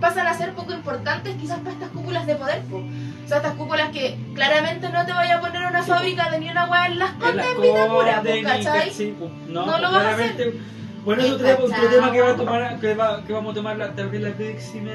pasan 0.00 0.26
a 0.26 0.34
ser 0.36 0.52
poco 0.54 0.72
importantes 0.72 1.36
quizás 1.40 1.60
para 1.60 1.70
estas 1.72 1.90
cúpulas 1.90 2.26
de 2.26 2.34
poder. 2.34 2.60
po. 2.62 2.78
O 2.78 3.28
sea, 3.28 3.36
estas 3.36 3.54
cúpulas 3.54 3.90
que 3.90 4.18
claramente 4.34 4.88
no 4.88 5.06
te 5.06 5.12
vaya 5.12 5.36
a 5.36 5.40
poner 5.40 5.64
una 5.64 5.82
Sí, 5.84 5.90
fábrica 5.90 6.28
de 6.30 6.40
ni 6.40 6.50
una 6.50 6.68
hueá 6.68 6.86
en 6.86 6.98
las 6.98 7.12
En 7.12 7.18
condes 7.20 7.46
en 7.54 7.62
Vitacura, 7.62 8.22
¿cachai? 8.42 8.90
sí, 8.90 9.14
no, 9.48 9.64
No 9.66 9.78
lo 9.78 9.92
vas 9.92 10.04
a 10.04 10.16
claramente. 10.16 10.60
Bueno, 11.04 11.22
eso 11.22 11.32
En 11.32 11.38
tenemos 11.38 11.64
otro 11.64 11.90
tema 11.90 12.12
que, 12.12 12.20
va 12.20 12.30
a 12.30 12.36
tomar, 12.36 12.80
que, 12.80 12.94
va- 12.94 13.24
que 13.24 13.32
vamos 13.32 13.52
a 13.52 13.54
tomar 13.54 13.76
la, 13.76 13.88
vez 13.88 14.20
la 14.20 14.32
próxima 14.32 14.90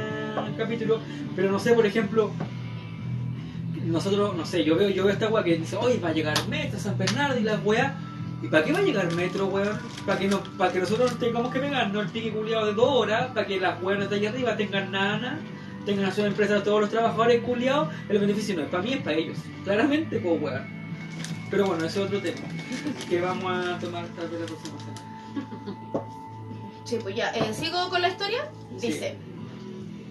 capítulo. 0.58 1.00
Pero 1.36 1.52
no 1.52 1.60
sé, 1.60 1.74
por 1.74 1.86
ejemplo, 1.86 2.32
nosotros, 3.86 4.36
no 4.36 4.46
sé, 4.46 4.64
yo 4.64 4.76
veo, 4.78 4.90
yo 4.90 5.04
veo 5.04 5.14
esta 5.14 5.28
weá 5.30 5.44
que 5.44 5.58
dice, 5.58 5.76
oye, 5.76 6.00
va 6.00 6.10
a 6.10 6.14
llegar 6.14 6.36
Metro, 6.50 6.80
San 6.80 6.98
Bernardo 6.98 7.40
y 7.40 7.44
las 7.44 7.64
weas. 7.64 7.94
¿Y 8.42 8.48
para 8.48 8.64
qué 8.64 8.72
va 8.72 8.80
a 8.80 8.84
llegar 8.84 9.12
Metro, 9.16 9.48
weón? 9.48 9.78
Para 10.06 10.20
que, 10.20 10.28
no, 10.28 10.42
para 10.58 10.72
que 10.72 10.80
nosotros 10.80 11.18
tengamos 11.18 11.52
que 11.52 11.60
pegarnos 11.60 12.06
el 12.06 12.12
pique 12.12 12.32
culiado 12.32 12.68
de 12.68 12.74
dos 12.74 12.88
horas, 12.90 13.28
para 13.34 13.48
que 13.48 13.60
las 13.60 13.82
weas 13.82 14.10
de 14.10 14.16
allá 14.16 14.30
arriba 14.30 14.56
tengan 14.56 14.92
nana, 14.92 15.40
tengan 15.86 16.06
a 16.06 16.12
su 16.12 16.24
empresa 16.24 16.62
todos 16.64 16.82
los 16.82 16.90
trabajadores 16.90 17.42
culiados, 17.42 17.90
el 18.10 18.20
beneficio 18.20 18.56
no 18.56 18.62
es 18.62 18.70
para 18.70 18.84
mí, 18.84 18.94
es 18.94 19.02
para 19.02 19.16
ellos. 19.18 19.38
Claramente, 19.64 20.20
pues 20.20 20.42
weón. 20.42 20.78
Pero 21.50 21.66
bueno, 21.66 21.86
ese 21.86 22.00
es 22.00 22.06
otro 22.06 22.22
tema 22.22 22.48
que 23.10 23.22
vamos 23.22 23.52
a 23.52 23.80
tomar 23.80 24.06
tal 24.16 24.28
vez 24.30 24.40
la 24.42 24.46
próxima 24.46 24.80
semana. 24.80 24.97
Sí, 26.88 26.98
pues 27.02 27.18
ya, 27.18 27.32
eh, 27.32 27.54
sigo 27.54 27.90
con 27.90 28.02
la 28.02 28.08
historia. 28.08 28.50
Sí. 28.80 28.88
Dice, 28.88 29.18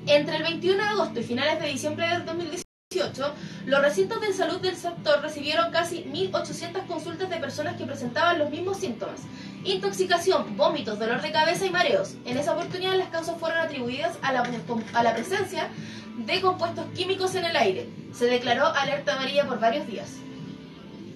entre 0.07 0.37
el 0.37 0.43
21 0.43 0.77
de 0.77 0.89
agosto 0.91 1.21
y 1.21 1.23
finales 1.23 1.59
de 1.59 1.69
diciembre 1.69 2.07
del 2.07 2.27
2018, 2.27 3.35
los 3.65 3.81
recintos 3.81 4.21
de 4.21 4.35
salud 4.35 4.61
del 4.61 4.77
sector 4.77 5.23
recibieron 5.23 5.73
casi 5.73 6.05
1.800 6.05 6.87
consultas 6.87 7.31
de 7.31 7.39
personas 7.39 7.77
que 7.77 7.85
presentaban 7.85 8.39
los 8.39 8.51
mismos 8.51 8.77
síntomas. 8.77 9.23
Intoxicación, 9.65 10.55
vómitos, 10.59 10.99
dolor 10.99 11.23
de 11.23 11.33
cabeza 11.33 11.65
y 11.65 11.71
mareos. 11.71 12.15
En 12.27 12.37
esa 12.37 12.53
oportunidad 12.53 12.95
las 12.95 13.09
causas 13.09 13.39
fueron 13.41 13.59
atribuidas 13.59 14.19
a 14.21 14.35
la, 14.35 14.47
a 14.93 15.03
la 15.03 15.15
presencia 15.15 15.71
de 16.19 16.41
compuestos 16.43 16.85
químicos 16.95 17.35
en 17.37 17.47
el 17.47 17.57
aire. 17.57 17.89
Se 18.13 18.27
declaró 18.27 18.67
alerta 18.67 19.15
amarilla 19.15 19.47
por 19.47 19.61
varios 19.61 19.87
días. 19.87 20.17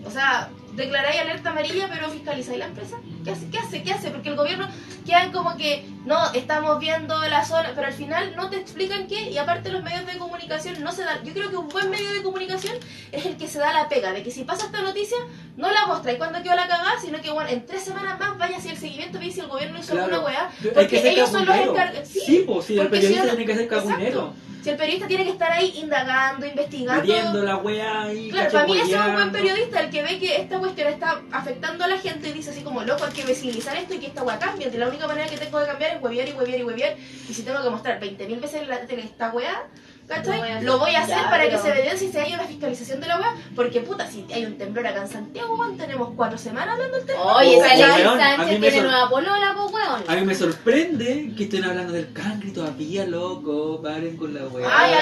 O 0.07 0.11
sea, 0.11 0.49
declaráis 0.73 1.21
alerta 1.21 1.51
amarilla, 1.51 1.89
pero 1.93 2.09
fiscalizáis 2.11 2.59
la 2.59 2.67
empresa. 2.67 2.97
¿Qué 3.25 3.31
hace? 3.31 3.49
¿Qué 3.51 3.59
hace? 3.59 3.83
¿Qué 3.83 3.93
hace? 3.93 4.11
Porque 4.11 4.29
el 4.31 4.37
gobierno 4.37 4.69
quedan 5.07 5.33
como 5.33 5.57
que, 5.57 5.85
no, 6.07 6.33
estamos 6.33 6.79
viendo 6.79 7.19
la 7.29 7.45
zona, 7.45 7.73
pero 7.75 7.87
al 7.87 7.93
final 7.93 8.35
no 8.37 8.49
te 8.51 8.57
explican 8.57 9.07
qué, 9.07 9.31
y 9.31 9.39
aparte 9.39 9.71
los 9.71 9.83
medios 9.83 10.07
de 10.07 10.19
comunicación 10.19 10.83
no 10.83 10.93
se 10.93 11.05
dan. 11.05 11.25
Yo 11.25 11.33
creo 11.33 11.51
que 11.51 11.57
un 11.57 11.69
buen 11.69 11.91
medio 11.91 12.13
de 12.13 12.23
comunicación 12.23 12.77
es 13.13 13.27
el 13.27 13.37
que 13.37 13.49
se 13.49 13.59
da 13.59 13.73
la 13.73 13.89
pega, 13.89 14.13
de 14.13 14.23
que 14.23 14.31
si 14.31 14.45
pasa 14.45 14.67
esta 14.67 14.83
noticia, 14.83 15.19
no 15.57 15.71
la 15.71 15.87
muestra 15.87 16.13
y 16.13 16.17
cuando 16.17 16.43
quedó 16.43 16.55
la 16.55 16.69
cagada, 16.69 16.95
sino 17.01 17.21
que 17.21 17.31
bueno, 17.31 17.51
en 17.51 17.67
tres 17.67 17.83
semanas 17.83 18.19
más 18.19 18.39
vaya 18.39 18.57
hacia 18.59 18.73
el 18.73 18.79
seguimiento, 18.79 19.19
ve 19.19 19.31
si 19.31 19.41
el 19.41 19.49
gobierno 19.49 19.79
hizo 19.79 19.93
Claro. 19.93 20.05
alguna 20.15 20.25
weá, 20.25 20.51
porque 20.75 21.11
ellos 21.11 21.29
son 21.31 21.45
los 21.47 21.57
encargados. 21.57 22.09
Sí, 22.09 22.45
pues 22.47 22.67
sí, 22.67 22.79
el 22.79 22.89
periodista 22.89 23.23
si 23.23 23.29
tiene 23.31 23.47
que 23.47 23.55
ser 23.57 23.69
cagunero. 23.69 24.21
Exacto. 24.21 24.35
Si 24.63 24.69
el 24.69 24.77
periodista 24.77 25.09
tiene 25.09 25.25
que 25.25 25.31
estar 25.31 25.51
ahí 25.51 25.73
indagando, 25.79 26.45
investigando. 26.45 27.01
Metiendo 27.03 27.43
la 27.43 27.57
wea 27.57 28.13
y 28.13 28.29
Claro, 28.29 28.53
para 28.53 28.67
mí 28.67 28.77
ese 28.79 28.93
es 28.93 29.01
un 29.07 29.13
buen 29.15 29.33
periodista, 29.33 29.81
el 29.81 29.91
que 29.91 30.03
ve 30.03 30.19
que 30.19 30.37
esta 30.37 30.59
cuestión 30.61 30.89
está 30.89 31.21
afectando 31.33 31.85
a 31.85 31.89
la 31.89 31.99
gente 31.99 32.29
y 32.29 32.33
dice 32.33 32.51
así 32.51 32.63
como, 32.63 32.83
loco, 32.83 33.05
hay 33.05 33.13
que 33.13 33.25
visibilizar 33.25 33.77
esto 33.77 33.95
y 33.95 33.99
que 33.99 34.07
esta 34.07 34.23
weá 34.23 34.39
cambie. 34.39 34.71
La 34.71 34.89
única 34.89 35.07
manera 35.07 35.29
que 35.29 35.37
tengo 35.37 35.59
de 35.59 35.67
cambiar 35.67 35.97
es 35.97 36.03
huevear 36.03 36.29
y 36.29 36.33
huevear 36.33 36.61
y 36.61 36.65
huevear. 36.65 36.97
Y 37.29 37.35
si 37.35 37.43
tengo 37.43 37.63
que 37.63 37.71
mostrar 37.71 38.01
20.000 38.01 38.41
veces 38.41 38.63
en 38.63 38.69
la 38.69 38.77
esta 38.77 39.31
weá, 39.31 39.67
Lo 40.11 40.19
voy 40.19 40.41
a 40.51 40.55
hacer. 40.57 40.63
Lo 40.65 40.79
voy 40.79 40.95
a 40.95 41.03
hacer 41.03 41.17
Ya, 41.17 41.31
para 41.31 41.49
que 41.49 41.59
se 41.59 41.69
evidencie 41.71 42.11
si 42.11 42.19
hay 42.19 42.35
una 42.35 42.45
fiscalización 42.45 43.01
de 43.01 43.07
la 43.09 43.19
weá. 43.19 43.35
Porque 43.55 43.81
puta, 43.81 44.07
si 44.11 44.27
hay 44.33 44.45
un 44.45 44.59
temblor 44.59 44.87
acá 44.87 45.03
en 45.03 45.09
Santiago, 45.09 45.55
weón, 45.55 45.77
tenemos 45.77 46.11
cuatro 46.17 46.37
semanas 46.39 46.75
hablando 46.75 46.97
del 46.97 47.07
temblor. 47.07 47.33
Oye, 47.37 47.57
Oh, 47.61 48.17
Sánchez 48.17 48.39
me 48.51 48.59
tiene 48.59 48.71
sor- 48.81 48.91
nueva 48.91 49.09
polola, 49.11 49.57
weón. 49.71 50.03
A 50.09 50.15
mí 50.17 50.27
me 50.27 50.35
sorprende 50.35 51.33
que 51.37 51.45
estén 51.45 51.65
hablando 51.65 51.93
del 51.93 52.13
cancre 52.13 52.49
y 52.49 52.53
todavía, 52.53 53.07
loco. 53.07 53.81
Paren 53.83 54.17
con 54.17 54.35
la 54.35 54.47
weá. 54.47 54.69
Ay, 54.71 54.93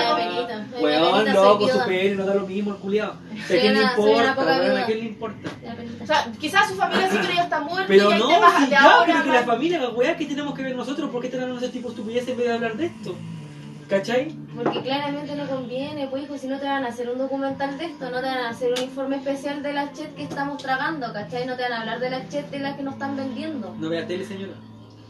me 0.73 0.81
Weón, 0.83 1.33
loco, 1.33 1.69
supere, 1.69 2.15
no 2.15 2.25
da 2.27 2.35
lo 2.35 2.47
mismo 2.47 2.73
el 2.73 2.77
culiao. 2.79 3.13
¿A 3.13 3.17
quién 3.49 3.75
le 3.75 3.83
importa? 3.83 4.85
quién 4.87 4.99
le 4.99 5.05
importa? 5.07 5.51
O 6.03 6.07
sea, 6.07 6.27
quizás 6.41 6.69
su 6.69 6.75
familia 6.77 7.09
sí 7.11 7.19
cree 7.19 7.37
ya 7.37 7.43
está 7.45 7.61
muerta 7.61 7.85
Pero 7.89 8.11
y 8.11 8.13
hay 8.15 8.21
no, 8.21 8.29
temas 8.29 8.55
si 8.59 8.65
de 8.65 8.71
ya, 8.71 8.83
ahora. 8.83 9.05
pero 9.07 9.25
que 9.25 9.31
la 9.31 9.43
familia, 9.45 9.79
la 9.81 9.89
weá 9.91 10.17
que 10.17 10.27
tenemos 10.27 10.55
que 10.55 10.63
ver 10.63 10.77
nosotros, 10.77 11.11
¿por 11.11 11.21
qué 11.21 11.27
están 11.29 11.43
hablando 11.43 11.61
de 11.61 11.67
ese 11.67 11.73
tipo 11.77 11.89
de 11.89 11.95
estupideces 11.95 12.29
en 12.31 12.37
vez 12.37 12.47
de 12.47 12.53
hablar 12.55 12.77
de 12.77 12.87
esto? 12.87 13.15
¿Cachai? 13.89 14.29
Porque 14.55 14.83
claramente 14.83 15.35
no 15.35 15.47
conviene, 15.47 16.09
pues 16.09 16.25
hijo, 16.25 16.37
si 16.37 16.47
no 16.47 16.59
te 16.59 16.67
van 16.67 16.85
a 16.85 16.89
hacer 16.89 17.09
un 17.09 17.19
documental 17.19 17.79
de 17.79 17.87
esto, 17.87 18.11
no 18.11 18.17
te 18.21 18.27
van 18.27 18.39
a 18.39 18.49
hacer 18.51 18.73
un 18.77 18.83
informe 18.83 19.17
especial 19.17 19.63
de 19.63 19.73
las 19.73 19.93
chet 19.95 20.15
que 20.15 20.25
estamos 20.25 20.59
tragando, 20.63 21.11
¿cachai? 21.13 21.47
No 21.47 21.57
te 21.57 21.63
van 21.63 21.73
a 21.73 21.81
hablar 21.81 22.01
de 22.01 22.11
las 22.11 22.29
chet 22.29 22.51
de 22.51 22.59
las 22.59 22.77
que 22.77 22.83
nos 22.83 22.95
están 22.95 23.17
vendiendo. 23.17 23.75
No 23.79 23.89
vea 23.89 24.07
tele, 24.07 24.25
señora. 24.27 24.53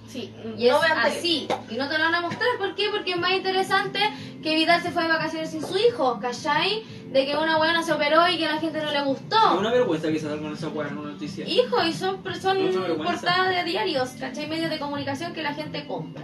Sí, 0.06 0.32
Y 0.56 0.68
no 0.68 0.82
es 0.82 0.90
así, 1.04 1.46
y 1.68 1.74
no 1.76 1.86
te 1.86 1.98
lo 1.98 2.04
van 2.04 2.14
a 2.14 2.20
mostrar, 2.22 2.48
¿por 2.58 2.74
qué? 2.74 2.84
Porque 2.90 3.10
es 3.10 3.18
más 3.18 3.32
interesante 3.32 3.98
que 4.42 4.54
Vidal 4.54 4.80
se 4.80 4.90
fue 4.90 5.02
de 5.02 5.08
vacaciones 5.08 5.50
sin 5.50 5.60
su 5.62 5.76
hijo, 5.76 6.18
¿cachai? 6.18 6.82
De 7.12 7.26
que 7.26 7.36
una 7.36 7.58
buena 7.58 7.82
se 7.82 7.92
operó 7.92 8.26
y 8.28 8.38
que 8.38 8.46
a 8.46 8.54
la 8.54 8.60
gente 8.60 8.80
no 8.82 8.90
le 8.90 8.98
Es 9.00 9.04
gustó. 9.04 9.58
una 9.58 9.70
vergüenza 9.70 10.08
que 10.08 10.18
se 10.18 10.26
con 10.28 10.52
esa 10.52 10.68
weá 10.68 10.88
en 10.88 10.96
una 10.98 11.10
noticia. 11.10 11.46
Hijo, 11.46 11.82
y 11.84 11.92
son, 11.92 12.22
son 12.40 12.56
Es 12.58 12.74
portadas 12.76 13.50
de 13.50 13.64
diarios, 13.64 14.10
¿cachai? 14.18 14.46
Medios 14.46 14.70
de 14.70 14.78
comunicación 14.78 15.34
que 15.34 15.42
la 15.42 15.52
gente 15.52 15.86
compra. 15.86 16.22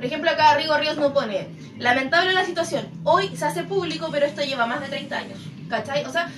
Por 0.00 0.06
ejemplo, 0.06 0.30
acá 0.30 0.54
Rigo 0.54 0.74
Ríos 0.78 0.96
nos 0.96 1.12
pone, 1.12 1.46
lamentable 1.78 2.32
la 2.32 2.46
situación, 2.46 2.88
hoy 3.04 3.36
se 3.36 3.44
hace 3.44 3.64
público, 3.64 4.08
pero 4.10 4.24
esto 4.24 4.40
lleva 4.42 4.64
más 4.64 4.80
de 4.80 4.86
30 4.88 5.14
años. 5.14 5.38
¿Cachai? 5.68 6.06
O 6.06 6.10
sea, 6.10 6.30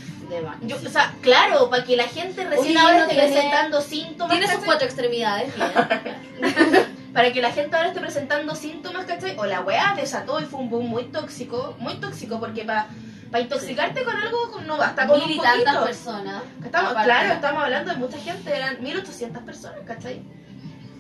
yo, 0.63 0.75
o 0.85 0.89
sea 0.91 1.15
claro, 1.21 1.71
para 1.71 1.85
que 1.85 1.97
la 1.97 2.09
gente 2.09 2.43
recién 2.45 2.77
Oye, 2.77 2.79
ahora 2.81 2.97
no 2.97 3.03
esté 3.05 3.15
tiene- 3.15 3.29
presentando 3.33 3.81
síntomas, 3.81 4.37
Tiene 4.37 4.53
sus 4.53 4.65
cuatro 4.65 4.85
extremidades, 4.85 5.53
para 7.15 7.33
que 7.33 7.41
la 7.41 7.53
gente 7.53 7.77
ahora 7.77 7.91
esté 7.91 8.01
presentando 8.01 8.57
síntomas, 8.57 9.05
¿cachai? 9.05 9.37
O 9.39 9.47
la 9.47 9.61
weá 9.61 9.95
desató 9.97 10.41
y 10.41 10.45
fue 10.45 10.59
un 10.59 10.69
boom 10.69 10.89
muy 10.89 11.05
tóxico, 11.05 11.77
muy 11.79 11.95
tóxico, 12.01 12.41
porque 12.41 12.65
para 12.65 12.89
intoxicarte 13.41 14.03
con 14.03 14.17
algo 14.17 14.61
no 14.67 14.77
basta 14.77 15.07
con 15.07 15.21
Mil 15.21 15.31
y 15.31 15.39
un 15.39 15.45
tantas 15.45 15.77
poquito. 15.77 15.85
personas. 15.85 16.43
Estamos, 16.65 16.91
Aparte. 16.91 17.09
claro, 17.09 17.33
estamos 17.35 17.63
hablando 17.63 17.93
de 17.93 17.97
mucha 17.99 18.19
gente, 18.19 18.57
eran 18.57 18.83
1800 18.83 19.43
personas, 19.45 19.79
¿cachai? 19.87 20.21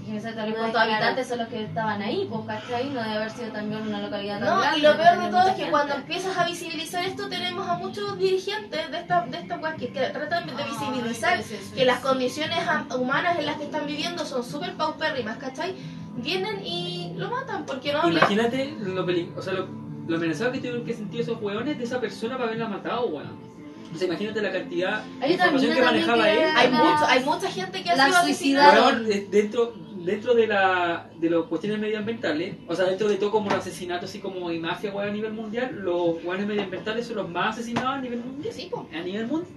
Y 0.05 0.19
tal 0.21 0.51
No, 0.51 0.57
cuántos 0.57 0.81
habitantes 0.83 1.29
son 1.29 1.39
los 1.39 1.49
que 1.49 1.63
estaban 1.65 2.03
ahí, 2.03 2.27
pues, 2.29 2.41
¿cachai? 2.47 2.91
No 2.91 3.03
debe 3.03 3.15
haber 3.17 3.31
sido 3.31 3.53
también 3.53 3.83
una 3.87 4.01
localidad 4.01 4.41
tan 4.41 4.49
No, 4.49 4.61
grande. 4.61 4.79
y 4.79 4.83
lo 4.83 4.97
peor 4.97 5.19
de 5.21 5.29
todo 5.29 5.41
es 5.43 5.47
que 5.47 5.55
gente. 5.55 5.71
cuando 5.71 5.95
empiezas 5.95 6.37
a 6.37 6.45
visibilizar 6.45 7.05
esto 7.05 7.29
tenemos 7.29 7.69
a 7.69 7.75
muchos 7.75 8.19
dirigentes 8.19 8.91
de 8.91 8.99
esta, 8.99 9.27
de 9.27 9.39
esta 9.39 9.77
que, 9.77 9.93
que 9.93 10.01
tratan 10.01 10.47
de 10.47 10.65
visibilizar 10.65 11.35
Ay, 11.39 11.45
sí, 11.45 11.57
sí, 11.63 11.75
que 11.75 11.85
las 11.85 11.99
sí. 11.99 12.03
condiciones 12.03 12.59
humanas 12.99 13.39
en 13.39 13.47
las 13.47 13.57
que 13.59 13.65
están 13.65 13.87
viviendo 13.87 14.25
son 14.27 14.43
súper 14.45 14.75
paupérrimas, 14.75 15.37
¿cachai? 15.39 15.75
Vienen 16.17 16.61
y 16.65 17.15
lo 17.17 17.31
matan 17.31 17.65
porque 17.65 17.93
no 17.93 18.09
Imagínate 18.09 18.75
lo, 18.81 19.07
peli- 19.07 19.31
o 19.37 19.41
sea, 19.41 19.53
lo, 19.55 19.69
lo 20.09 20.17
amenazado 20.17 20.51
que 20.53 20.59
tuvieron 20.59 20.85
que 20.85 20.95
sentir 20.95 21.21
esos 21.21 21.41
hueones 21.41 21.79
de 21.79 21.85
esa 21.85 22.01
persona 22.01 22.35
para 22.37 22.49
haberla 22.49 22.69
matado, 22.69 23.07
weón. 23.07 23.53
O 23.95 23.99
sea, 23.99 24.07
imagínate 24.09 24.41
la 24.41 24.51
cantidad 24.51 25.03
de 25.21 25.33
información 25.33 25.75
que 25.75 25.83
manejaba 25.83 26.25
que 26.25 26.45
él. 26.45 26.51
hay 26.57 26.71
la- 26.71 26.79
mucho, 26.79 27.07
hay 27.07 27.25
mucha 27.25 27.51
gente 27.51 27.83
que 27.83 27.91
ha 27.91 28.07
sido 28.07 28.23
suicidada. 28.23 28.99
dentro, 29.31 29.75
dentro 30.05 30.35
de 30.35 30.47
la 30.47 31.11
de 31.19 31.31
los 31.31 31.47
cuestiones 31.47 31.79
medioambientales, 31.79 32.57
o 32.69 32.75
sea, 32.75 32.87
dentro 32.87 33.09
de 33.09 33.17
todo 33.17 33.31
como 33.31 33.49
los 33.51 33.59
asesinatos 33.61 34.11
así 34.11 34.19
como 34.19 34.51
y 34.53 34.59
mafia 34.59 34.91
weón, 34.93 35.09
a 35.09 35.13
nivel 35.13 35.33
mundial, 35.33 35.75
los 35.83 36.23
weones 36.25 36.47
medioambientales 36.47 37.07
son 37.07 37.17
los 37.17 37.29
más 37.29 37.57
asesinados 37.57 37.91
a 37.97 38.01
nivel 38.01 38.21
mundial. 38.21 38.53
Sí, 38.55 38.69
po. 38.71 38.89
A 38.93 39.01
nivel 39.01 39.27
mundial. 39.27 39.53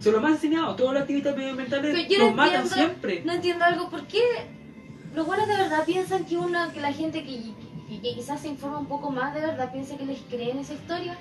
Son 0.00 0.12
los 0.12 0.22
más 0.22 0.32
asesinados. 0.34 0.76
Todos 0.76 0.92
los 0.92 1.02
activistas 1.02 1.36
medioambientales 1.36 2.08
no 2.10 2.24
los 2.26 2.34
matan 2.34 2.54
entiendo- 2.62 2.74
siempre. 2.74 3.22
No 3.24 3.32
entiendo 3.32 3.64
algo, 3.64 3.90
¿por 3.90 4.06
qué 4.06 4.22
los 5.14 5.26
buenos 5.26 5.48
de 5.48 5.56
verdad 5.56 5.84
piensan 5.84 6.24
que 6.24 6.36
uno, 6.36 6.72
que 6.72 6.80
la 6.80 6.92
gente 6.92 7.24
que, 7.24 7.40
que- 7.88 8.00
que 8.00 8.14
quizás 8.14 8.40
se 8.40 8.48
informa 8.48 8.78
un 8.78 8.86
poco 8.86 9.10
más 9.10 9.34
de 9.34 9.40
verdad 9.40 9.72
piensa 9.72 9.96
que 9.96 10.04
les 10.06 10.20
creen 10.30 10.58
esa 10.58 10.74
historia? 10.74 11.18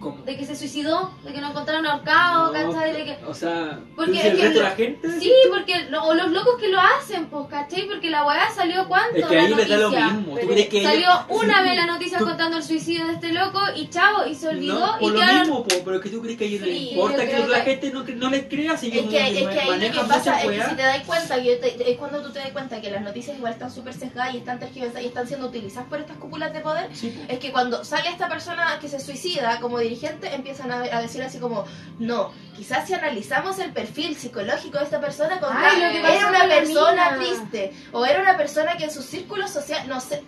¿Cómo? 0.00 0.22
De 0.24 0.36
que 0.36 0.44
se 0.44 0.54
suicidó, 0.54 1.10
de 1.24 1.32
que 1.32 1.40
lo 1.40 1.48
encontraron 1.48 1.86
ahorcado, 1.86 2.52
No, 2.52 2.72
¿cachai? 2.72 2.92
De 2.92 3.04
que... 3.04 3.18
O 3.26 3.32
sea, 3.34 3.80
Porque 3.96 4.10
¿tú 4.12 4.16
dices 4.18 4.26
es 4.26 4.30
el 4.32 4.36
que 4.36 4.42
resto 4.44 4.58
de 4.58 4.64
la 4.64 4.70
gente. 4.76 5.20
Sí, 5.20 5.32
porque 5.50 5.84
lo- 5.90 6.04
o 6.04 6.14
los 6.14 6.30
locos 6.30 6.54
que 6.60 6.68
lo 6.68 6.78
hacen, 6.80 7.26
pues, 7.26 7.46
¿cachai? 7.48 7.86
Porque 7.86 8.10
la 8.10 8.24
weá 8.26 8.50
salió 8.54 8.86
cuánto 8.88 9.16
Es 9.16 9.26
que 9.26 9.34
la 9.34 9.42
ahí 9.42 9.54
les 9.54 9.68
da 9.68 9.76
lo 9.78 9.82
noticia? 9.90 10.08
mismo. 10.10 10.36
¿Tú 10.38 10.46
crees 10.48 10.68
que 10.68 10.82
Salió 10.82 10.98
ellos- 11.00 11.20
una 11.42 11.62
vez 11.62 11.76
la 11.76 11.86
noticia 11.86 12.18
Tú- 12.18 12.26
contando 12.26 12.56
el 12.58 12.62
suicidio 12.62 13.06
de 13.06 13.12
este 13.14 13.32
loco 13.32 13.60
y 13.74 13.88
chavo, 13.88 14.26
y 14.26 14.34
se 14.34 14.48
olvidó 14.48 14.78
No, 14.78 14.96
y 15.00 15.10
lo 15.10 15.14
quedaron... 15.18 15.40
mismo, 15.40 15.62
po, 15.64 15.74
pero 15.84 16.00
que 16.00 16.10
tú 16.10 16.20
crees 16.22 16.36
que 16.38 16.44
a 16.44 16.46
ellos 16.48 16.60
les 16.62 16.76
Sí, 16.76 16.88
importa 16.90 17.16
yo 17.24 17.30
que 17.30 17.34
creo 17.36 17.46
la 17.48 17.64
que- 17.64 17.70
gente 17.70 17.90
no, 17.90 18.04
no 18.04 18.30
les 18.30 18.44
crea 18.46 18.76
si 18.76 18.88
Es 18.88 18.94
ellos 18.94 19.10
que, 19.10 19.16
es 19.16 19.48
que 19.48 19.60
ahí 19.60 19.80
lo 19.80 19.92
que 19.92 20.08
pasa 20.08 20.42
es 20.42 20.50
que 20.50 20.62
si 20.70 20.76
te 20.76 20.82
das 20.82 21.00
cuenta, 21.06 21.42
que 21.42 21.56
te- 21.56 21.90
es 21.90 21.96
cuando 21.98 22.22
tú 22.22 22.30
te 22.32 22.38
das 22.40 22.50
cuenta 22.50 22.80
que 22.80 22.90
las 22.90 23.02
noticias 23.02 23.36
igual 23.36 23.52
están 23.54 23.70
súper 23.72 23.94
sesgadas 23.94 24.34
y 24.34 24.38
están 24.38 24.58
tergiversadas 24.58 25.02
y 25.02 25.06
están 25.06 25.26
siendo 25.26 25.46
utilizadas 25.46 25.88
por 25.88 26.00
estas 26.00 26.16
cúpulas 26.18 26.52
de 26.52 26.60
poder, 26.60 26.88
Sí, 26.94 27.18
es 27.28 27.38
que 27.38 27.50
cuando 27.50 27.82
sale 27.84 28.10
esta 28.10 28.28
persona 28.28 28.78
que 28.80 28.88
se 28.88 29.00
suicida 29.00 29.58
como 29.60 29.78
dirigente, 29.88 30.34
empiezan 30.34 30.70
a, 30.70 30.82
a 30.82 31.00
decir 31.02 31.22
así 31.22 31.38
como, 31.38 31.64
no, 31.98 32.32
quizás 32.56 32.86
si 32.86 32.94
analizamos 32.94 33.58
el 33.58 33.72
perfil 33.72 34.14
psicológico 34.16 34.78
de 34.78 34.84
esta 34.84 35.00
persona, 35.00 35.40
con 35.40 35.50
Ay, 35.56 35.80
lo 35.80 35.90
que 35.90 36.16
era 36.16 36.28
una 36.28 36.46
persona 36.48 37.10
mina. 37.12 37.16
triste, 37.16 37.72
o 37.92 38.04
era 38.06 38.22
una 38.22 38.36
persona 38.36 38.76
que 38.76 38.84
en 38.84 38.90
su 38.90 39.02
círculo 39.02 39.46
social, 39.48 39.88
no 39.88 40.00
sé, 40.00 40.22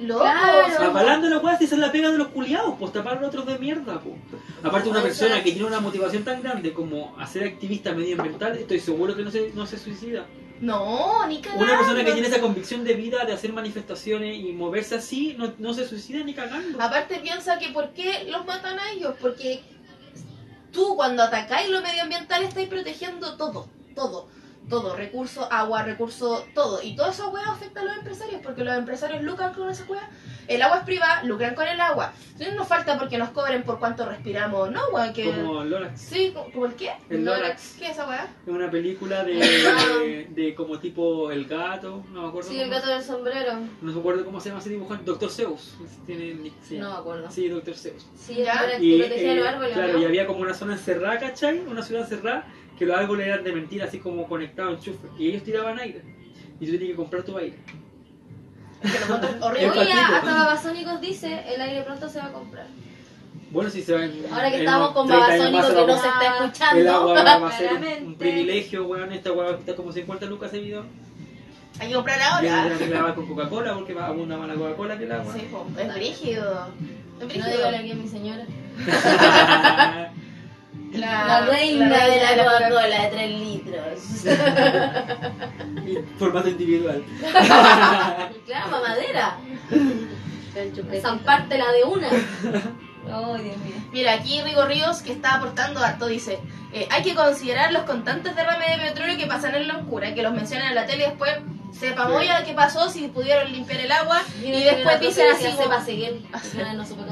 loco, 0.00 0.22
Claro. 0.24 0.66
o 0.66 0.70
sea, 0.70 0.86
Apalando 0.88 1.28
la 1.28 1.38
weá, 1.38 1.56
si 1.58 1.64
esa 1.64 1.74
es 1.76 1.80
la 1.80 1.92
pega 1.92 2.10
de 2.10 2.18
los 2.18 2.28
culiados, 2.28 2.74
pues 2.78 2.92
tapar 2.92 3.18
a 3.18 3.20
los 3.20 3.28
otros 3.28 3.46
de 3.46 3.58
mierda, 3.58 4.00
pues. 4.00 4.16
Aparte, 4.62 4.88
una 4.88 5.02
persona 5.02 5.42
que 5.42 5.52
tiene 5.52 5.66
una 5.66 5.80
motivación 5.80 6.24
tan 6.24 6.42
grande 6.42 6.72
como 6.72 7.14
hacer 7.20 7.44
activista 7.44 7.92
medioambiental, 7.92 8.56
estoy 8.56 8.80
seguro 8.80 9.14
que 9.16 9.22
no 9.22 9.30
se, 9.30 9.50
no 9.54 9.66
se 9.66 9.78
suicida. 9.78 10.26
No, 10.62 11.26
ni 11.26 11.40
cagando. 11.40 11.64
Una 11.64 11.76
persona 11.76 12.04
que 12.04 12.12
tiene 12.12 12.28
esa 12.28 12.40
convicción 12.40 12.84
de 12.84 12.94
vida 12.94 13.24
de 13.24 13.32
hacer 13.32 13.52
manifestaciones 13.52 14.38
y 14.38 14.52
moverse 14.52 14.94
así, 14.94 15.34
no, 15.36 15.52
no 15.58 15.74
se 15.74 15.88
suicida 15.88 16.22
ni 16.22 16.34
cagando. 16.34 16.80
Aparte 16.80 17.18
piensa 17.18 17.58
que 17.58 17.70
¿por 17.70 17.90
qué 17.90 18.28
los 18.30 18.46
matan 18.46 18.78
a 18.78 18.92
ellos? 18.92 19.16
Porque 19.20 19.60
tú 20.70 20.94
cuando 20.94 21.24
atacáis 21.24 21.68
lo 21.68 21.82
medioambiental 21.82 22.44
estáis 22.44 22.68
protegiendo 22.68 23.36
todo, 23.36 23.66
todo, 23.96 24.28
todo, 24.68 24.96
recursos, 24.96 25.46
agua, 25.50 25.82
recursos, 25.82 26.44
todo. 26.54 26.82
Y 26.82 26.96
todo 26.96 27.10
eso 27.10 27.28
weá 27.30 27.50
afecta 27.50 27.80
a 27.80 27.84
los 27.84 27.96
empresarios, 27.96 28.40
porque 28.42 28.64
los 28.64 28.76
empresarios 28.76 29.22
lucran 29.22 29.52
con 29.54 29.68
esa 29.68 29.84
weá. 29.84 30.08
El 30.48 30.60
agua 30.62 30.78
es 30.78 30.84
privada, 30.84 31.22
lucran 31.24 31.54
con 31.54 31.66
el 31.66 31.80
agua. 31.80 32.12
Entonces 32.32 32.54
nos 32.56 32.66
falta 32.66 32.98
porque 32.98 33.16
nos 33.18 33.30
cobren 33.30 33.62
por 33.62 33.78
cuánto 33.78 34.04
respiramos, 34.06 34.70
¿no, 34.70 34.80
weón? 34.92 35.12
Que... 35.12 35.30
Como 35.30 35.62
Lorax. 35.64 36.00
Sí, 36.00 36.34
¿como 36.52 36.66
el 36.66 36.74
qué? 36.74 36.90
El 37.10 37.24
Lorax. 37.24 37.76
¿Qué 37.78 37.86
es 37.86 37.90
esa 37.92 38.08
weá? 38.08 38.28
Es 38.46 38.52
una 38.52 38.70
película 38.70 39.22
de, 39.24 40.26
de 40.30 40.54
como 40.54 40.78
tipo 40.78 41.30
El 41.30 41.46
Gato, 41.46 42.02
no 42.12 42.22
me 42.22 42.28
acuerdo. 42.28 42.48
Sí, 42.48 42.58
el 42.58 42.70
gato 42.70 42.88
del 42.88 43.02
sombrero. 43.02 43.52
No 43.80 43.92
me 43.92 43.98
acuerdo 44.00 44.24
cómo 44.24 44.40
se 44.40 44.48
llama 44.48 44.60
ese 44.60 44.70
dibujante. 44.70 45.04
Doctor 45.04 45.30
Zeus. 45.30 45.74
Tiene, 46.06 46.50
sí. 46.66 46.78
No 46.78 46.90
me 46.90 46.96
acuerdo. 46.96 47.30
Sí, 47.30 47.48
Doctor 47.48 47.74
Zeus. 47.74 48.06
Sí, 48.16 48.36
Ya. 48.36 48.64
el 48.72 48.82
Y, 48.82 48.96
que 48.98 49.04
protegía 49.04 49.32
eh, 49.32 49.36
los 49.36 49.46
árboles, 49.46 49.72
claro, 49.74 49.92
¿no? 49.92 49.98
y 49.98 50.04
había 50.04 50.26
como 50.26 50.40
una 50.40 50.54
zona 50.54 50.72
encerrada, 50.74 51.18
¿cachai? 51.18 51.60
Una 51.60 51.82
ciudad 51.82 52.06
cerrada, 52.08 52.46
que 52.82 52.86
los 52.86 52.98
árboles 52.98 53.28
eran 53.28 53.44
de 53.44 53.52
mentira, 53.52 53.84
así 53.84 54.00
como 54.00 54.26
conectados, 54.26 54.78
enchufe. 54.78 55.06
Y 55.16 55.28
ellos 55.28 55.44
tiraban 55.44 55.78
aire. 55.78 56.02
Y 56.58 56.66
tú 56.66 56.72
tenías 56.72 56.90
que 56.90 56.96
comprar 56.96 57.22
tu 57.22 57.38
aire. 57.38 57.54
Que 58.82 58.88
horrible. 59.40 59.70
Oye, 59.70 59.92
hasta 59.92 60.34
Babasónicos 60.34 61.00
dice, 61.00 61.44
el 61.54 61.60
aire 61.60 61.82
pronto 61.82 62.08
se 62.08 62.18
va 62.18 62.24
a 62.24 62.32
comprar. 62.32 62.66
Bueno, 63.52 63.70
si 63.70 63.82
se 63.82 63.94
ven. 63.94 64.26
Ahora 64.32 64.50
que 64.50 64.56
en 64.56 64.62
estamos 64.62 64.90
con 64.90 65.06
30 65.06 65.26
años 65.26 65.52
Babasónicos 65.52 65.70
que 65.70 65.86
no 65.86 65.86
va 65.86 66.02
se 66.02 66.08
está 66.08 66.36
escuchando. 66.38 66.80
El 66.80 66.88
agua 66.88 67.22
va 67.22 67.48
a 67.48 67.56
ser 67.56 68.02
un, 68.02 68.14
privilegio, 68.16 68.86
weón. 68.88 69.12
Esta 69.12 69.30
weá 69.30 69.44
va 69.44 69.50
a 69.52 69.56
costar 69.58 69.76
como 69.76 69.92
50 69.92 70.26
lucas 70.26 70.52
ese 70.52 70.60
video. 70.62 70.84
Hay 71.78 71.88
que 71.88 71.94
comprar 71.94 72.20
ahora. 72.20 72.64
tendré 72.68 72.78
que 72.84 72.94
lavar 72.94 73.14
con 73.14 73.28
Coca-Cola 73.28 73.74
porque 73.74 73.94
va 73.94 74.08
abunda 74.08 74.36
más 74.36 74.48
la 74.48 74.54
Coca-Cola 74.56 74.98
que 74.98 75.04
el 75.04 75.12
agua. 75.12 75.32
Sí, 75.32 75.46
po, 75.52 75.68
es 75.80 75.94
brígido. 75.94 76.66
Es 77.20 77.20
No 77.20 77.26
brígido. 77.26 77.56
dígale 77.56 77.76
aquí 77.76 77.92
a 77.92 77.94
mi 77.94 78.08
señora. 78.08 78.44
La 80.92 81.46
reina 81.46 81.88
la 81.88 82.06
de 82.06 82.36
la 82.36 82.44
Coca-Cola 82.44 83.02
de 83.02 83.08
3 83.08 83.30
litros. 83.40 84.00
Formato 86.18 86.48
individual. 86.48 87.02
claro, 88.46 88.70
mamadera. 88.70 89.38
Zampártela 91.00 91.72
de 91.72 91.84
una. 91.84 92.08
Oh, 93.10 93.34
Dios 93.36 93.56
mío. 93.58 93.74
Mira, 93.92 94.12
aquí 94.12 94.40
Rigo 94.42 94.64
Ríos, 94.66 95.02
que 95.02 95.12
está 95.12 95.34
aportando 95.36 95.80
harto, 95.80 96.06
dice: 96.06 96.38
eh, 96.72 96.86
Hay 96.90 97.02
que 97.02 97.14
considerar 97.14 97.72
los 97.72 97.82
constantes 97.84 98.36
derrames 98.36 98.78
de 98.78 98.88
petróleo 98.90 99.16
que 99.16 99.26
pasan 99.26 99.54
en 99.54 99.68
la 99.68 99.78
oscura, 99.78 100.14
que 100.14 100.22
los 100.22 100.32
mencionan 100.32 100.68
en 100.68 100.74
la 100.74 100.86
tele 100.86 101.04
y 101.04 101.08
después 101.08 101.32
sepa 101.72 102.06
Sí. 102.06 102.12
moya 102.12 102.44
qué 102.44 102.52
pasó, 102.52 102.88
si 102.90 103.08
pudieron 103.08 103.50
limpiar 103.50 103.80
el 103.80 103.90
agua. 103.92 104.22
Y 104.42 104.50
después 104.52 105.00
dicen 105.00 105.26
así: 105.32 105.50
sepa 105.56 105.82
seguir. 105.84 106.22
Final 106.52 106.76
no 106.76 106.84
supe. 106.86 107.02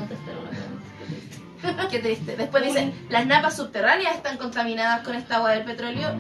Qué 1.91 1.99
triste. 1.99 2.37
Después 2.37 2.65
dicen: 2.65 3.07
Las 3.11 3.27
napas 3.27 3.57
subterráneas 3.57 4.17
están 4.17 4.37
contaminadas 4.39 5.03
con 5.03 5.15
esta 5.15 5.37
agua 5.37 5.53
del 5.53 5.65
petróleo. 5.65 6.11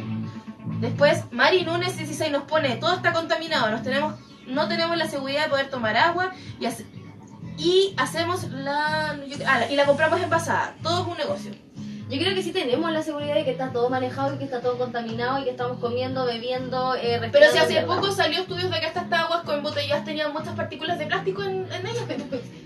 Después, 0.80 1.24
Mari 1.30 1.64
Núñez 1.64 1.96
16 1.96 2.30
nos 2.32 2.44
pone: 2.44 2.76
Todo 2.76 2.94
está 2.94 3.12
contaminado, 3.12 3.70
nos 3.70 3.82
tenemos, 3.82 4.14
no 4.46 4.68
tenemos 4.68 4.96
la 4.96 5.06
seguridad 5.08 5.44
de 5.44 5.50
poder 5.50 5.70
tomar 5.70 5.96
agua 5.96 6.30
y 6.58 6.66
hace- 6.66 6.86
y 7.58 7.94
hacemos 7.98 8.44
la, 8.50 9.10
ah, 9.46 9.66
y 9.70 9.76
la 9.76 9.84
compramos 9.84 10.20
envasada. 10.20 10.74
Todo 10.82 11.02
es 11.02 11.06
un 11.08 11.16
negocio. 11.18 11.52
Yo 12.08 12.18
creo 12.18 12.34
que 12.34 12.42
sí 12.42 12.50
tenemos 12.52 12.90
la 12.90 13.02
seguridad 13.04 13.34
de 13.36 13.44
que 13.44 13.52
está 13.52 13.70
todo 13.70 13.88
manejado 13.88 14.34
y 14.34 14.38
que 14.38 14.44
está 14.44 14.60
todo 14.60 14.76
contaminado 14.78 15.38
y 15.40 15.44
que 15.44 15.50
estamos 15.50 15.78
comiendo, 15.78 16.24
bebiendo, 16.26 16.96
eh, 16.96 17.20
Pero 17.30 17.52
si 17.52 17.58
hace 17.58 17.82
poco 17.82 18.10
salió 18.10 18.40
estudios 18.40 18.68
de 18.70 18.80
que 18.80 18.86
estas 18.86 19.12
aguas 19.12 19.42
con 19.44 19.62
botellas 19.62 20.04
tenían 20.04 20.32
muchas 20.32 20.54
partículas 20.56 20.98
de 20.98 21.06
plástico 21.06 21.42
en, 21.44 21.68
en 21.72 21.86
ellas. 21.86 22.04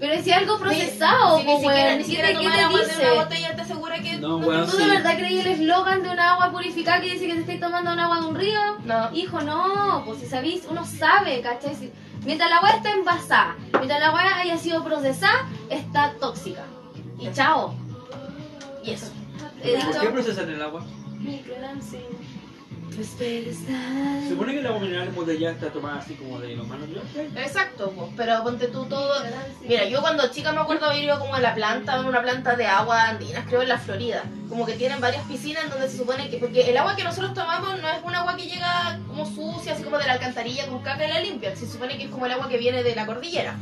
Pero 0.00 0.22
si 0.22 0.30
algo 0.30 0.58
procesado, 0.58 1.38
si 1.38 1.44
pues, 1.44 1.58
ni 1.58 1.64
siquiera, 1.64 1.84
weón, 1.86 1.98
ni 1.98 2.04
¿qué 2.04 2.04
siquiera 2.04 2.28
te- 2.28 2.34
¿qué 2.34 2.38
tomar 2.40 2.56
te 2.56 2.62
agua 2.64 2.78
de 2.78 2.84
dice? 2.86 3.02
una 3.12 3.22
botella 3.24 3.56
te 3.56 3.62
asegura 3.62 3.98
que 4.00 4.18
No, 4.18 4.36
weón, 4.36 4.64
¿Tú 4.70 4.76
sí. 4.76 4.82
de 4.84 4.88
verdad 4.90 5.16
creí 5.16 5.38
el 5.40 5.46
eslogan 5.48 6.02
de 6.04 6.10
una 6.10 6.32
agua 6.34 6.50
purificada 6.52 7.00
que 7.00 7.12
dice 7.12 7.26
que 7.26 7.34
te 7.34 7.40
estáis 7.40 7.60
tomando 7.60 7.92
un 7.92 7.98
agua 7.98 8.20
de 8.20 8.26
un 8.26 8.34
río? 8.36 8.60
No. 8.84 9.10
Hijo, 9.12 9.40
no, 9.40 10.02
pues 10.06 10.20
si 10.20 10.26
sabéis, 10.26 10.62
uno 10.70 10.84
sabe, 10.84 11.40
¿cachai? 11.40 11.74
Si- 11.74 11.92
mientras 12.24 12.48
la 12.48 12.58
agua 12.58 12.70
está 12.70 12.90
envasada, 12.92 13.56
mientras 13.72 13.98
la 14.00 14.06
agua 14.08 14.22
haya 14.38 14.56
sido 14.56 14.84
procesada, 14.84 15.48
está 15.68 16.12
tóxica. 16.20 16.62
Y 17.18 17.32
chao. 17.32 17.74
Y 18.84 18.92
eso. 18.92 19.06
¿Por 19.60 20.00
qué 20.00 20.08
procesan 20.10 20.48
el 20.50 20.62
agua? 20.62 20.84
Microdancing. 21.18 21.98
Se 24.22 24.28
supone 24.30 24.52
que 24.52 24.60
el 24.60 24.66
agua 24.66 24.80
mineral 24.80 25.08
embotellada 25.08 25.54
está 25.54 25.70
tomada 25.70 25.98
así 25.98 26.14
como 26.14 26.40
de 26.40 26.56
los 26.56 26.66
manos 26.66 26.88
Exacto, 27.36 27.92
pues, 27.92 28.10
pero 28.16 28.42
ponte 28.42 28.68
tú 28.68 28.84
todo. 28.86 29.22
Mira, 29.66 29.84
yo 29.84 30.00
cuando 30.00 30.28
chica 30.30 30.52
me 30.52 30.60
acuerdo 30.60 30.86
haber 30.86 31.04
ido 31.04 31.18
como 31.18 31.34
a 31.34 31.40
la 31.40 31.54
planta, 31.54 32.00
una 32.00 32.22
planta 32.22 32.56
de 32.56 32.66
agua 32.66 33.08
andinas, 33.08 33.44
creo 33.46 33.62
en 33.62 33.68
la 33.68 33.78
Florida. 33.78 34.22
Como 34.48 34.64
que 34.66 34.72
tienen 34.74 35.00
varias 35.00 35.24
piscinas 35.24 35.68
donde 35.70 35.88
se 35.88 35.98
supone 35.98 36.28
que. 36.30 36.38
Porque 36.38 36.70
el 36.70 36.76
agua 36.76 36.96
que 36.96 37.04
nosotros 37.04 37.34
tomamos 37.34 37.80
no 37.80 37.88
es 37.88 37.98
un 38.02 38.14
agua 38.14 38.36
que 38.36 38.46
llega 38.46 38.98
como 39.06 39.26
sucia, 39.26 39.74
así 39.74 39.82
como 39.82 39.98
de 39.98 40.06
la 40.06 40.14
alcantarilla 40.14 40.66
con 40.66 40.82
caca 40.82 41.04
y 41.06 41.08
la 41.08 41.20
limpia. 41.20 41.54
Se 41.56 41.66
supone 41.70 41.96
que 41.96 42.04
es 42.04 42.10
como 42.10 42.26
el 42.26 42.32
agua 42.32 42.48
que 42.48 42.58
viene 42.58 42.82
de 42.82 42.94
la 42.94 43.06
cordillera. 43.06 43.56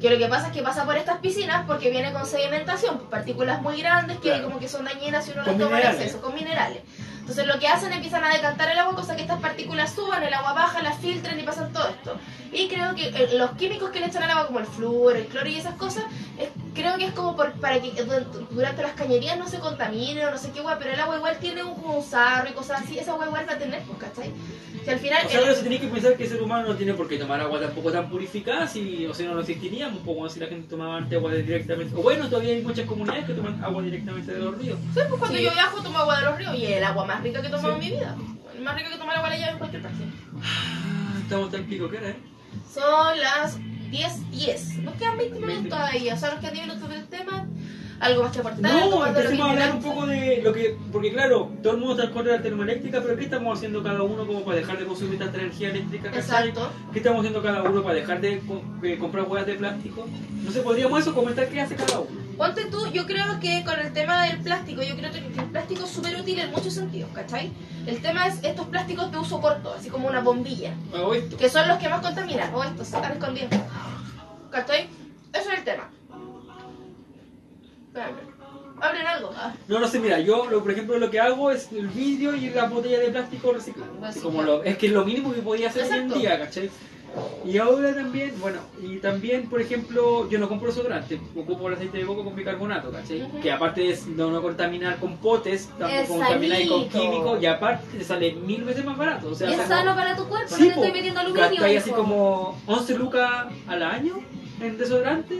Que 0.00 0.10
lo 0.10 0.18
que 0.18 0.26
pasa 0.26 0.48
es 0.48 0.52
que 0.52 0.62
pasa 0.62 0.84
por 0.84 0.94
estas 0.98 1.18
piscinas 1.20 1.64
porque 1.66 1.90
viene 1.90 2.12
con 2.12 2.26
sedimentación, 2.26 2.98
pues, 2.98 3.08
partículas 3.08 3.62
muy 3.62 3.80
grandes 3.80 4.18
que 4.18 4.28
Claro. 4.28 4.44
como 4.44 4.58
que 4.58 4.68
son 4.68 4.84
dañinas 4.84 5.24
si 5.24 5.32
uno 5.32 5.42
las 5.42 5.56
toma 5.56 5.80
en 5.80 5.86
exceso, 5.86 6.20
con 6.20 6.34
minerales. 6.34 6.82
Entonces 7.28 7.48
lo 7.48 7.58
que 7.58 7.66
hacen 7.66 7.92
empiezan 7.92 8.22
a 8.22 8.28
decantar 8.32 8.70
el 8.70 8.78
agua, 8.78 8.94
cosa 8.94 9.16
que 9.16 9.22
estas 9.22 9.40
partículas 9.40 9.92
suban, 9.92 10.22
el 10.22 10.32
agua 10.32 10.52
baja, 10.52 10.80
las 10.80 10.96
filtran 11.00 11.36
y 11.40 11.42
pasan 11.42 11.72
todo 11.72 11.88
esto. 11.88 12.16
Y 12.52 12.68
creo 12.68 12.94
que 12.94 13.08
eh, 13.08 13.30
los 13.36 13.50
químicos 13.56 13.90
que 13.90 13.98
le 13.98 14.06
echan 14.06 14.22
al 14.22 14.30
agua, 14.30 14.46
como 14.46 14.60
el 14.60 14.66
flúor, 14.66 15.16
el 15.16 15.26
cloro 15.26 15.48
y 15.48 15.56
esas 15.56 15.74
cosas, 15.74 16.04
es- 16.38 16.50
creo 16.72 16.96
que 16.98 17.06
es 17.06 17.12
como 17.14 17.34
por, 17.34 17.50
para 17.54 17.80
que 17.82 17.90
du- 18.04 18.46
durante 18.52 18.82
las 18.82 18.92
cañerías 18.92 19.36
no 19.38 19.48
se 19.48 19.58
contamine 19.58 20.24
o 20.24 20.30
no 20.30 20.38
sé 20.38 20.52
qué 20.52 20.60
agua, 20.60 20.76
pero 20.78 20.92
el 20.94 21.00
agua 21.00 21.16
igual 21.16 21.36
tiene 21.40 21.64
un, 21.64 21.74
como 21.74 21.96
un 21.98 22.04
sarro 22.04 22.48
y 22.48 22.52
cosas 22.52 22.82
así, 22.82 22.96
esa 22.96 23.10
agua 23.10 23.26
igual 23.26 23.44
va 23.48 23.54
a 23.54 23.58
tener, 23.58 23.82
pues, 23.82 23.98
¿cachai? 23.98 24.32
Si 24.86 24.92
al 24.92 24.98
final... 25.00 25.26
O 25.26 25.28
sea, 25.28 25.40
el- 25.40 25.54
se 25.56 25.60
tiene 25.62 25.80
que 25.80 25.88
pensar 25.88 26.16
que 26.16 26.22
el 26.22 26.28
ser 26.30 26.40
humano 26.42 26.68
no 26.68 26.74
tiene 26.76 26.94
por 26.94 27.08
qué 27.08 27.18
tomar 27.18 27.40
agua 27.40 27.58
tampoco 27.60 27.90
tan 27.90 28.08
purificada, 28.08 28.68
si, 28.68 29.04
o 29.06 29.12
sea, 29.12 29.32
no 29.32 29.40
existiríamos, 29.40 29.98
como 30.04 30.28
si 30.28 30.38
la 30.38 30.46
gente 30.46 30.68
tomaba 30.68 30.98
antes 30.98 31.18
agua 31.18 31.34
directamente. 31.34 31.92
O 31.96 32.02
bueno, 32.02 32.28
todavía 32.28 32.52
hay 32.54 32.62
muchas 32.62 32.86
comunidades 32.86 33.24
que 33.24 33.32
toman 33.34 33.62
agua 33.64 33.82
directamente 33.82 34.32
de 34.32 34.38
los 34.38 34.56
ríos. 34.56 34.78
Sí, 34.94 35.00
pues 35.08 35.18
cuando 35.18 35.36
Sí. 35.38 35.42
yo 35.44 35.50
viajo 35.52 35.82
tomo 35.82 35.98
agua 35.98 36.18
de 36.20 36.24
los 36.26 36.38
ríos 36.38 36.54
y 36.56 36.64
es 36.66 36.76
el 36.78 36.84
agua 36.84 37.04
más 37.04 37.20
rica 37.22 37.40
que 37.40 37.48
he 37.48 37.50
tomado 37.50 37.68
Sí. 37.70 37.74
en 37.74 37.90
mi 37.90 37.96
vida. 37.98 38.16
El 38.56 38.62
más 38.62 38.76
rica 38.76 38.90
que 38.90 38.96
tomar 38.98 39.16
agua 39.16 39.30
de 39.30 39.38
llave 39.40 39.52
en 39.52 39.58
cualquier 39.58 39.82
parte. 39.82 40.04
Ah, 40.40 41.18
Estamos 41.20 41.50
tan 41.50 41.64
pico 41.64 41.90
que 41.90 41.96
era, 41.96 42.10
¿eh? 42.10 42.16
Son 42.72 43.18
las 43.20 43.58
10.10. 43.90 44.30
10. 44.30 44.78
Nos 44.78 44.94
quedan 44.94 45.16
20 45.18 45.34
minutos 45.34 45.54
20. 45.62 45.68
todavía. 45.70 46.14
O 46.14 46.16
sea, 46.16 46.30
nos 46.30 46.38
quedan 46.40 46.54
10 46.54 46.66
minutos 46.68 46.88
del 46.88 47.06
tema. 47.08 47.46
Algo 47.98 48.22
más 48.24 48.32
que 48.32 48.38
aportar. 48.40 48.60
No, 48.60 49.02
de 49.04 49.08
empecemos 49.08 49.46
a 49.46 49.50
hablar 49.50 49.72
un 49.74 49.82
poco 49.82 50.06
de 50.06 50.40
lo 50.42 50.52
que. 50.52 50.76
Porque, 50.92 51.12
claro, 51.12 51.50
todo 51.62 51.72
el 51.74 51.78
mundo 51.78 51.94
está 51.94 52.04
en 52.06 52.12
contra 52.12 52.32
de 52.32 52.38
la 52.38 52.42
termoeléctrica, 52.42 53.00
pero 53.02 53.16
¿qué 53.16 53.24
estamos 53.24 53.56
haciendo 53.56 53.82
cada 53.82 54.02
uno 54.02 54.26
como 54.26 54.44
para 54.44 54.58
dejar 54.58 54.78
de 54.78 54.84
consumir 54.84 55.18
tanta 55.18 55.38
energía 55.38 55.70
eléctrica? 55.70 56.10
¿cachai? 56.10 56.20
Exacto. 56.48 56.70
¿Qué 56.92 56.98
estamos 56.98 57.20
haciendo 57.20 57.42
cada 57.42 57.62
uno 57.62 57.82
para 57.82 57.94
dejar 57.94 58.20
de 58.20 58.40
co- 58.40 58.62
eh, 58.82 58.98
comprar 58.98 59.24
huevas 59.26 59.46
de 59.46 59.54
plástico? 59.54 60.06
No 60.44 60.50
sé, 60.50 60.60
podríamos 60.60 61.00
eso 61.00 61.14
comentar 61.14 61.48
qué 61.48 61.60
hace 61.60 61.74
cada 61.74 62.00
uno. 62.00 62.26
Ponte 62.36 62.66
tú, 62.66 62.86
yo 62.92 63.06
creo 63.06 63.40
que 63.40 63.64
con 63.64 63.78
el 63.80 63.90
tema 63.94 64.26
del 64.26 64.40
plástico, 64.40 64.82
yo 64.82 64.94
creo 64.94 65.10
que 65.10 65.18
el 65.18 65.24
plástico 65.50 65.84
es 65.84 65.90
súper 65.90 66.20
útil 66.20 66.38
en 66.38 66.50
muchos 66.50 66.74
sentidos, 66.74 67.08
¿cachai? 67.14 67.50
El 67.86 68.02
tema 68.02 68.26
es 68.26 68.40
estos 68.42 68.66
plásticos 68.66 69.10
de 69.10 69.16
uso 69.16 69.40
corto, 69.40 69.72
así 69.72 69.88
como 69.88 70.06
una 70.06 70.20
bombilla, 70.20 70.74
Hago 70.94 71.14
esto. 71.14 71.38
que 71.38 71.48
son 71.48 71.66
los 71.66 71.78
que 71.78 71.88
más 71.88 72.02
contaminan. 72.02 72.54
O 72.54 72.62
estos, 72.62 72.88
están 72.88 73.10
escondiendo. 73.12 73.56
¿Cachai? 74.50 74.86
Ese 75.32 75.48
es 75.52 75.58
el 75.58 75.64
tema. 75.64 75.88
Abren 78.78 79.06
algo. 79.06 79.30
Ah. 79.34 79.54
No, 79.68 79.80
no 79.80 79.88
sé, 79.88 79.98
mira, 80.00 80.20
yo, 80.20 80.50
lo, 80.50 80.60
por 80.62 80.70
ejemplo, 80.70 80.98
lo 80.98 81.10
que 81.10 81.18
hago 81.18 81.50
es 81.50 81.72
el 81.72 81.88
vidrio 81.88 82.34
y 82.36 82.50
la 82.50 82.66
botella 82.66 82.98
de 83.00 83.08
plástico 83.08 83.52
reciclado. 83.52 83.92
Como 84.22 84.42
lo- 84.42 84.62
es 84.64 84.76
que 84.76 84.86
es 84.88 84.92
lo 84.92 85.04
mínimo 85.04 85.32
que 85.32 85.40
podía 85.40 85.68
hacer 85.70 85.84
hoy 85.84 85.88
en 85.88 85.94
Exacto. 85.94 86.18
día, 86.18 86.38
¿cachai? 86.38 86.70
Y 87.46 87.56
ahora 87.56 87.94
también, 87.94 88.34
bueno, 88.38 88.58
y 88.82 88.98
también, 88.98 89.48
por 89.48 89.62
ejemplo, 89.62 90.28
yo 90.28 90.38
no 90.38 90.46
compro 90.50 90.68
desodorante, 90.68 91.18
ocupo 91.34 91.68
el 91.68 91.74
aceite 91.74 91.96
de 91.96 92.04
coco 92.04 92.22
con 92.22 92.36
bicarbonato, 92.36 92.90
¿cachai? 92.90 93.22
Ujú. 93.22 93.40
Que 93.40 93.50
aparte 93.50 93.80
de 93.80 93.98
no, 94.08 94.30
no 94.30 94.42
contaminar 94.42 94.98
con 94.98 95.16
potes, 95.16 95.68
tampoco 95.78 95.92
Es 95.94 96.08
contaminar 96.08 96.68
con 96.68 96.88
químicos, 96.90 97.42
y 97.42 97.46
aparte 97.46 97.96
te 97.96 98.04
sale 98.04 98.34
mil 98.34 98.64
veces 98.64 98.84
más 98.84 98.98
barato. 98.98 99.28
O 99.30 99.34
sea, 99.34 99.48
Y 99.48 99.52
es 99.54 99.56
como- 99.60 99.68
sano 99.70 99.94
para 99.94 100.14
tu 100.14 100.26
cuerpo, 100.26 100.54
Sí, 100.54 100.64
no 100.68 100.74
te 100.74 100.80
estoy 100.80 100.92
metiendo 100.92 101.20
aluminio. 101.20 101.48
gastáis 101.50 101.78
así 101.80 101.90
como 101.92 102.60
11 102.66 102.98
lucas 102.98 103.46
al 103.66 103.82
año 103.82 104.18
en 104.60 104.78
desodorante 104.78 105.38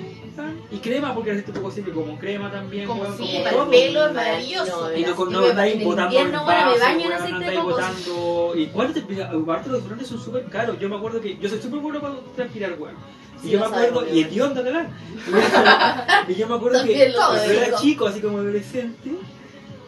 y 0.71 0.77
crema 0.79 1.15
porque 1.15 1.31
el 1.31 1.37
resto 1.37 1.53
tú 1.53 1.63
consigues 1.63 1.95
como 1.95 2.19
crema 2.19 2.51
también 2.51 2.87
como, 2.87 3.05
sí, 3.17 3.43
como 3.51 3.71
pelo 3.71 4.07
es 4.09 4.15
maravilloso. 4.15 4.97
Y 4.97 5.03
no, 5.03 5.25
no 5.27 5.47
andáis 5.47 5.83
botando 5.83 6.19
me 6.19 6.31
baño 6.79 7.09
no 7.09 7.37
andáis 7.37 7.63
botando. 7.63 8.53
Y 8.55 8.67
cuál 8.67 8.93
te 8.93 9.01
aparte 9.01 9.69
los 9.69 9.79
desodorantes 9.79 10.09
son 10.09 10.21
súper 10.21 10.45
caros. 10.47 10.79
Yo 10.79 10.89
me 10.89 10.97
acuerdo 10.97 11.21
que 11.21 11.39
yo 11.39 11.49
soy 11.49 11.61
súper 11.61 11.81
bueno 11.81 12.01
para 12.01 12.15
transpirar 12.35 12.77
weón. 12.79 12.97
Y 13.43 13.51
yo 13.51 13.61
me 13.61 13.67
acuerdo, 13.67 14.01
sabe, 14.01 14.15
y 14.15 14.23
hedionda, 14.23 14.63
¿verdad? 14.63 14.89
y 16.29 16.35
yo 16.35 16.49
me 16.49 16.55
acuerdo 16.55 16.85
que 16.85 17.13
cuando 17.15 17.43
era 17.43 17.77
chico, 17.77 18.07
así 18.07 18.21
como 18.21 18.39
adolescente, 18.39 19.11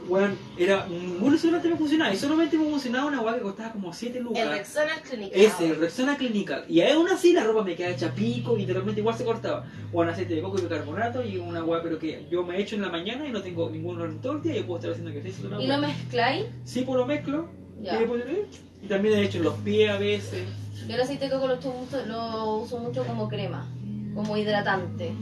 weón, 0.08 0.38
era 0.56 0.86
ningún 0.86 1.32
desodorante 1.32 1.68
me 1.68 1.76
funcionaba. 1.76 2.12
Y 2.12 2.16
solamente 2.16 2.58
me 2.58 2.64
funcionaba 2.64 3.06
una 3.06 3.20
weá 3.20 3.34
que 3.34 3.42
costaba 3.42 3.72
como 3.72 3.92
7 3.92 4.20
lucas. 4.20 4.42
El 4.42 4.50
Rexona 4.50 4.94
Clinic. 5.02 5.30
Ese, 5.34 5.66
el 5.66 5.76
Rexona 5.76 6.16
Clinical. 6.16 6.64
Y 6.68 6.80
aún 6.80 7.08
así 7.08 7.32
la 7.32 7.44
ropa 7.44 7.62
me 7.62 7.76
queda 7.76 7.90
hecha 7.90 8.14
pico 8.14 8.56
y 8.56 8.60
literalmente 8.60 9.00
igual 9.00 9.16
se 9.16 9.24
cortaba. 9.24 9.66
O 9.92 10.02
en 10.02 10.08
aceite 10.08 10.34
de 10.34 10.42
coco 10.42 10.58
y 10.58 10.62
bicarbonato 10.62 11.24
y 11.24 11.36
una 11.36 11.60
agua, 11.60 11.80
pero 11.82 11.98
que 11.98 12.26
yo 12.30 12.42
me 12.42 12.60
echo 12.60 12.76
en 12.76 12.82
la 12.82 12.88
mañana 12.88 13.26
y 13.26 13.30
no 13.30 13.42
tengo 13.42 13.70
ningún 13.70 13.96
olor 13.96 14.10
en 14.10 14.20
todo 14.20 14.32
el 14.34 14.42
día 14.42 14.56
y 14.56 14.62
puedo 14.62 14.78
estar 14.78 14.92
haciendo 14.92 15.12
que 15.12 15.28
esté 15.28 15.46
¿Y 15.60 15.66
lo 15.66 15.78
mezcláis? 15.78 16.46
Sí, 16.64 16.82
pues 16.82 16.98
lo 16.98 17.06
mezclo. 17.06 17.48
Ya. 17.80 18.00
Y, 18.00 18.86
también 18.88 19.18
he 19.18 19.22
hecho 19.24 19.38
en 19.38 19.44
los 19.44 19.54
pies 19.58 19.90
a 19.90 19.98
veces. 19.98 20.44
Yo 20.86 20.94
el 20.94 21.00
aceite 21.00 21.26
de 21.26 21.30
coco 21.32 21.48
lo 21.48 21.58
uso 21.58 21.72
mucho, 21.72 22.06
lo 22.06 22.56
uso 22.56 22.78
mucho 22.78 23.04
como 23.04 23.28
crema, 23.28 23.68
como 24.14 24.36
hidratante. 24.36 25.12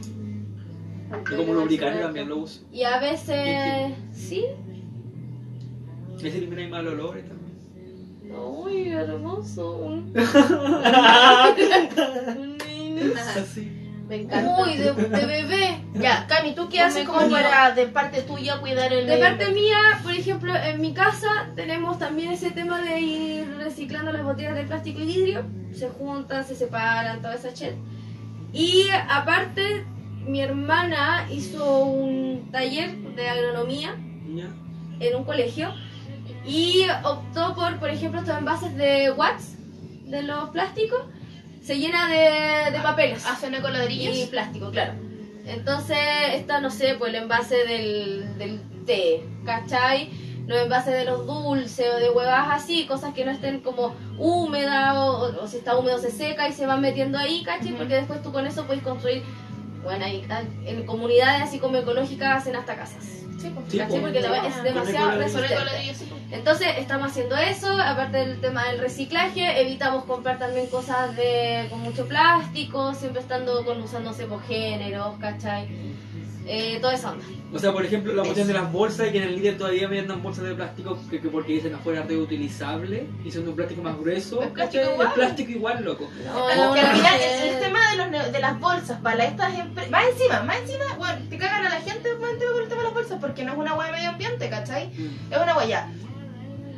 Y 1.33 1.37
como 1.37 1.55
lubricante 1.55 2.01
también 2.01 2.29
lo 2.29 2.39
uso. 2.39 2.63
Y 2.73 2.83
a 2.83 2.99
veces, 2.99 3.95
sí, 4.13 4.45
Ese 6.17 6.39
elimina 6.39 6.69
malos 6.69 6.95
olores 6.95 7.25
también. 7.29 7.57
Uy, 8.37 8.89
hermoso. 8.89 10.03
Así. 13.37 13.73
Me 14.09 14.17
encanta. 14.23 14.63
Uy, 14.63 14.77
de, 14.77 14.93
de 14.93 15.27
bebé. 15.27 15.79
Ya, 15.95 16.27
Cami, 16.27 16.55
¿tú 16.55 16.69
qué 16.69 16.81
haces 16.81 17.05
como 17.07 17.19
coño. 17.21 17.31
para 17.33 17.73
de 17.73 17.87
parte 17.87 18.23
tuya 18.23 18.61
cuidar 18.61 18.93
el 18.93 19.07
De 19.07 19.19
parte 19.19 19.51
mía, 19.51 19.79
por 20.03 20.13
ejemplo, 20.13 20.55
en 20.55 20.81
mi 20.81 20.93
casa 20.93 21.51
tenemos 21.57 21.99
también 21.99 22.33
ese 22.33 22.51
tema 22.51 22.81
de 22.83 23.01
ir 23.01 23.57
reciclando 23.59 24.13
las 24.13 24.23
botellas 24.23 24.55
de 24.55 24.65
plástico 24.65 25.01
y 25.01 25.07
vidrio. 25.07 25.45
Se 25.73 25.89
juntan, 25.89 26.45
se 26.45 26.55
separan, 26.55 27.21
toda 27.21 27.35
esa 27.35 27.51
shit. 27.51 27.73
Y 28.53 28.87
aparte, 29.09 29.85
mi 30.27 30.41
hermana 30.41 31.27
hizo 31.31 31.85
un 31.85 32.51
taller 32.53 32.97
de 32.97 33.29
agronomía 33.29 33.97
¿Ya? 34.35 34.49
en 35.01 35.17
un 35.17 35.25
colegio 35.25 35.73
y 36.47 36.87
optó 37.05 37.55
por, 37.55 37.79
por 37.79 37.91
ejemplo, 37.91 38.21
estos 38.21 38.37
envases 38.39 38.77
de 38.77 39.11
watts 39.13 39.55
de 40.05 40.23
los 40.23 40.51
plásticos, 40.51 41.01
se 41.63 41.79
llena 41.79 42.09
de, 42.09 42.71
de 42.71 42.81
papeles 42.81 43.27
¿Hacen 43.27 43.53
y 43.53 43.57
ecoladrillos? 43.57 44.29
plástico, 44.29 44.71
claro. 44.71 44.93
Entonces, 45.47 45.97
está, 46.35 46.61
no 46.61 46.71
sé, 46.71 46.95
pues 46.99 47.11
el 47.11 47.23
envase 47.23 47.57
del, 47.65 48.39
del 48.39 48.61
té, 48.85 49.25
¿cachai? 49.45 50.11
Los 50.47 50.59
envases 50.63 50.95
de 50.95 51.05
los 51.05 51.27
dulces 51.27 51.87
o 51.93 51.99
de 51.99 52.11
huevas 52.11 52.49
así, 52.53 52.87
cosas 52.87 53.13
que 53.15 53.25
no 53.25 53.33
estén 53.33 53.61
como 53.61 53.95
húmedas 54.17 54.95
o, 54.97 55.43
o 55.43 55.47
si 55.49 55.57
está 55.57 55.77
húmedo 55.77 55.99
se 55.99 56.11
seca 56.13 56.49
y 56.49 56.53
se 56.53 56.67
van 56.67 56.81
metiendo 56.81 57.19
ahí, 57.19 57.43
¿cachai? 57.43 57.73
Porque 57.73 57.95
después 57.95 58.23
tú 58.23 58.31
con 58.33 58.47
eso 58.47 58.65
puedes 58.65 58.83
construir, 58.85 59.25
bueno, 59.83 60.05
ahí, 60.05 60.25
ah, 60.31 60.43
en 60.65 60.87
comunidades 60.87 61.43
así 61.43 61.59
como 61.59 61.77
ecológicas 61.79 62.43
hacen 62.43 62.55
hasta 62.55 62.77
casas. 62.77 63.05
Sí, 63.41 63.51
pues. 63.55 63.67
Sí, 63.69 63.79
¿Cachai? 63.79 63.97
po. 63.99 64.03
Porque 64.03 64.21
la- 64.21 64.47
es 64.47 64.63
demasiado 64.63 65.11
Con 65.11 66.16
Entonces 66.37 66.69
estamos 66.79 67.11
haciendo 67.11 67.37
eso, 67.37 67.73
aparte 67.81 68.19
del 68.19 68.41
tema 68.41 68.69
del 68.69 68.79
reciclaje, 68.79 69.61
evitamos 69.61 70.05
comprar 70.05 70.39
también 70.39 70.67
cosas 70.67 71.17
de 71.17 71.67
con 71.71 71.81
mucho 71.81 72.07
plástico, 72.07 72.95
siempre 72.95 73.23
estando 73.23 73.65
con 73.65 73.81
usándose 73.81 74.27
por 74.27 74.43
géneros, 74.43 75.17
¿cachai? 75.19 75.69
Eh, 76.47 76.79
toda 76.81 76.95
esa 76.95 77.13
onda. 77.13 77.25
O 77.53 77.59
sea, 77.59 77.73
por 77.73 77.85
ejemplo, 77.85 78.13
la 78.13 78.23
cuestión 78.23 78.47
de 78.47 78.55
las 78.55 78.71
bolsas, 78.71 79.09
que 79.09 79.19
en 79.19 79.25
el 79.25 79.37
líder 79.37 79.59
todavía 79.59 79.89
me 79.89 79.99
andan 79.99 80.23
bolsas 80.23 80.45
de 80.45 80.55
plástico 80.55 80.99
que, 81.11 81.21
que 81.21 81.29
porque 81.29 81.55
dicen 81.55 81.75
afuera 81.75 82.05
reutilizable 82.07 83.07
y 83.25 83.31
son 83.31 83.45
de 83.45 83.51
un 83.51 83.57
plástico 83.57 83.83
más 83.83 83.99
grueso. 83.99 84.43
Es 84.43 84.51
plástico 84.51 84.83
¿cachai? 84.83 84.95
igual. 84.95 85.09
Es 85.09 85.15
plástico 85.15 85.51
igual, 85.51 85.85
loco. 85.85 86.09
No, 86.25 86.51
Es 86.51 86.57
que 86.57 86.63
al 86.81 86.87
no 86.87 86.95
final 86.97 87.21
el, 87.21 87.49
el 87.49 87.61
tema 87.61 87.91
de, 87.91 87.97
los, 87.97 88.33
de 88.33 88.39
las 88.39 88.61
bolsas 88.61 89.01
para 89.01 89.25
estas 89.25 89.59
empresas, 89.59 89.91
más 89.91 90.05
encima, 90.13 90.43
más 90.43 90.59
encima, 90.59 90.85
bueno, 90.99 91.19
te 91.29 91.39
cagan 91.39 91.67
a 91.67 91.71
la 91.71 91.81
gente 91.81 92.15
más 92.21 92.31
encima 92.31 92.53
con 92.53 92.63
el 92.63 92.69
tema 92.69 92.81
de 92.83 92.87
las 92.87 92.95
bolsas 92.95 93.19
porque 93.21 93.45
no 93.45 93.53
es 93.53 93.59
una 93.59 93.75
hueá 93.75 93.87
de 93.87 93.93
medio 93.93 94.11
ambiente, 94.11 94.51
¿cachai? 94.51 94.89
Mm. 94.89 95.33
Es 95.33 95.39
una 95.39 95.57
huella. 95.57 95.89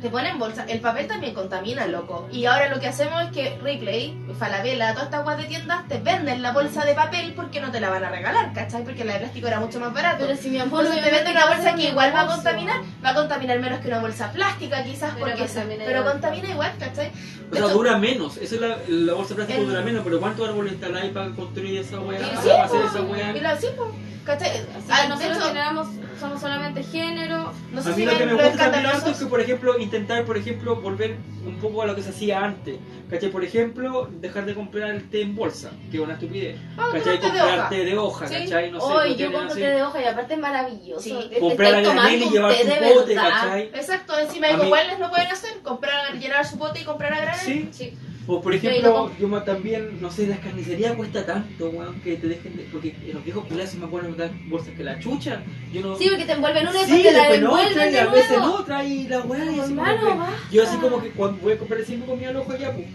Te 0.01 0.09
ponen 0.09 0.39
bolsa. 0.39 0.63
El 0.69 0.79
papel 0.79 1.07
también 1.07 1.33
contamina, 1.33 1.85
loco. 1.85 2.27
Y 2.31 2.45
ahora 2.45 2.69
lo 2.69 2.79
que 2.79 2.87
hacemos 2.87 3.21
es 3.23 3.31
que 3.31 3.59
Ripley, 3.61 4.17
Falabella, 4.39 4.91
todas 4.93 5.07
estas 5.07 5.23
guas 5.23 5.37
de 5.37 5.43
tiendas 5.43 5.85
te 5.89 5.97
venden 5.97 6.41
la 6.41 6.53
bolsa 6.53 6.85
de 6.85 6.93
papel 6.93 7.33
porque 7.35 7.59
no 7.59 7.69
te 7.69 7.81
la 7.81 7.89
van 7.89 8.05
a 8.05 8.09
regalar, 8.09 8.53
¿cachai? 8.53 8.83
Porque 8.85 9.03
la 9.03 9.13
de 9.13 9.19
plástico 9.19 9.47
era 9.47 9.59
mucho 9.59 9.77
más 9.81 9.93
barato. 9.93 10.25
Pero 10.25 10.37
si 10.37 10.49
mi 10.49 10.57
amor 10.59 10.85
Entonces 10.85 11.03
te 11.03 11.11
venden 11.11 11.35
una 11.35 11.47
bolsa 11.47 11.75
que 11.75 11.89
igual 11.89 12.13
va 12.15 12.21
a 12.21 12.27
contaminar, 12.27 12.81
va 13.03 13.09
a 13.09 13.13
contaminar 13.15 13.59
menos 13.59 13.79
que 13.79 13.87
una 13.89 13.99
bolsa 13.99 14.31
plástica 14.31 14.83
quizás, 14.85 15.11
Pero 15.15 15.25
porque 15.25 15.39
contamina 15.45 15.83
pero 15.85 15.99
igual. 15.99 16.11
contamina 16.13 16.49
igual, 16.49 16.71
¿cachai? 16.79 17.11
O 17.51 17.55
sea, 17.55 17.67
dura 17.67 17.97
menos. 17.97 18.37
Esa 18.37 18.55
es 18.55 18.61
la, 18.61 18.77
la 18.87 19.13
bolsa 19.15 19.35
El- 19.49 19.65
dura 19.67 19.81
menos, 19.81 20.03
pero 20.05 20.19
¿cuántos 20.21 20.47
árboles 20.47 20.73
instaláis 20.73 21.11
para 21.11 21.29
construir 21.31 21.79
esa 21.79 21.99
weá? 21.99 22.19
Sí, 22.19 22.47
para 22.49 22.63
hacer 22.63 22.81
esa 22.85 23.01
weá? 23.01 23.33
¿Cachai? 24.25 24.49
Así 24.49 24.65
Ah, 24.89 24.95
que 24.97 25.01
de 25.03 25.09
nosotros 25.09 25.37
hecho, 25.37 25.47
generamos, 25.47 25.87
somos 26.19 26.41
solamente 26.41 26.83
género. 26.83 27.51
no 27.71 27.81
sé 27.81 27.89
A 27.89 27.93
si 27.93 27.99
mí 27.99 28.05
lo 28.05 28.17
que 28.17 28.25
me 28.25 28.33
gusta 28.33 28.65
harto 28.65 29.09
es 29.11 29.17
que, 29.17 29.25
por 29.25 29.41
ejemplo, 29.41 29.77
intentar, 29.79 30.25
por 30.25 30.37
ejemplo, 30.37 30.75
volver 30.81 31.17
un 31.45 31.57
poco 31.59 31.81
a 31.81 31.85
lo 31.87 31.95
que 31.95 32.01
se 32.03 32.09
hacía 32.09 32.43
antes. 32.43 32.77
¿Cachai? 33.09 33.29
Por 33.31 33.43
ejemplo, 33.43 34.07
dejar 34.11 34.45
de 34.45 34.53
comprar 34.53 34.91
el 34.91 35.09
té 35.09 35.21
en 35.23 35.35
bolsa, 35.35 35.71
que 35.89 35.97
es 35.97 36.03
una 36.03 36.13
estupidez. 36.13 36.59
Ah, 36.77 36.89
¿Cachai? 36.93 37.17
de 37.17 37.19
Comprar 37.21 37.59
hoja. 37.59 37.69
té 37.69 37.85
de 37.85 37.97
hoja, 37.97 38.27
Sí. 38.27 38.33
¿cachai? 38.35 38.71
No 38.71 38.79
sé, 38.79 38.85
Hoy 38.85 39.15
yo 39.15 39.31
compro 39.33 39.55
té 39.55 39.59
de 39.61 39.83
hoja 39.83 40.01
y 40.01 40.05
aparte 40.05 40.33
es 40.35 40.39
maravilloso. 40.39 41.01
Sí. 41.01 41.29
Comprar 41.39 41.73
a 41.75 41.81
granel 41.81 42.21
y 42.23 42.29
llevar 42.29 42.51
de 42.55 42.63
pote, 42.93 43.15
verdad. 43.15 43.29
¿cachai? 43.31 43.61
Exacto, 43.73 44.19
encima 44.19 44.47
A 44.49 44.57
mí- 44.57 44.65
igual 44.65 44.87
les 44.87 44.99
lo 44.99 45.09
pueden 45.09 45.27
hacer, 45.27 45.57
comprar, 45.63 46.13
llenar 46.19 46.45
su 46.45 46.59
pote 46.59 46.81
y 46.81 46.83
comprar 46.83 47.13
a 47.13 47.21
granel. 47.21 47.69
Sí. 47.73 47.97
O 48.31 48.41
por 48.41 48.53
ejemplo, 48.53 49.11
yo 49.19 49.27
ma- 49.27 49.43
también, 49.43 49.99
no 49.99 50.11
sé, 50.11 50.27
las 50.27 50.37
carnicerías 50.39 50.95
cuesta 50.95 51.25
tanto, 51.25 51.69
weón, 51.71 51.99
que 52.01 52.15
te 52.15 52.27
dejen 52.27 52.55
de... 52.57 52.63
Porque 52.71 52.95
en 53.07 53.13
los 53.15 53.23
viejos 53.23 53.43
culiados 53.45 53.73
más 53.75 53.89
buenos 53.89 54.15
dar 54.17 54.29
bolsas 54.47 54.73
que 54.77 54.83
la 54.83 54.99
chucha. 54.99 55.41
Yo 55.73 55.81
no... 55.81 55.97
Sí, 55.97 56.07
porque 56.09 56.25
te 56.25 56.33
envuelven 56.33 56.67
una 56.67 56.81
y 56.83 56.85
Sí, 56.85 57.01
te 57.03 57.11
la 57.11 57.29
devuelven 57.29 57.73
trae, 57.73 57.91
de 57.91 57.99
a 57.99 58.07
veces 58.07 58.37
no, 58.37 58.63
trae 58.63 59.07
la 59.09 59.21
weá 59.21 59.45
y 59.51 59.59
así 59.59 59.73
como 59.73 59.83
que- 59.83 60.05
basta. 60.05 60.29
Yo 60.51 60.63
así 60.63 60.77
como 60.77 61.01
que 61.01 61.09
cuando 61.09 61.41
voy 61.41 61.53
a 61.53 61.57
comprar 61.57 61.81
cinco 61.83 62.05
comida 62.05 62.29
al 62.29 62.35
ojo 62.37 62.51
allá, 62.51 62.71
pues. 62.73 62.85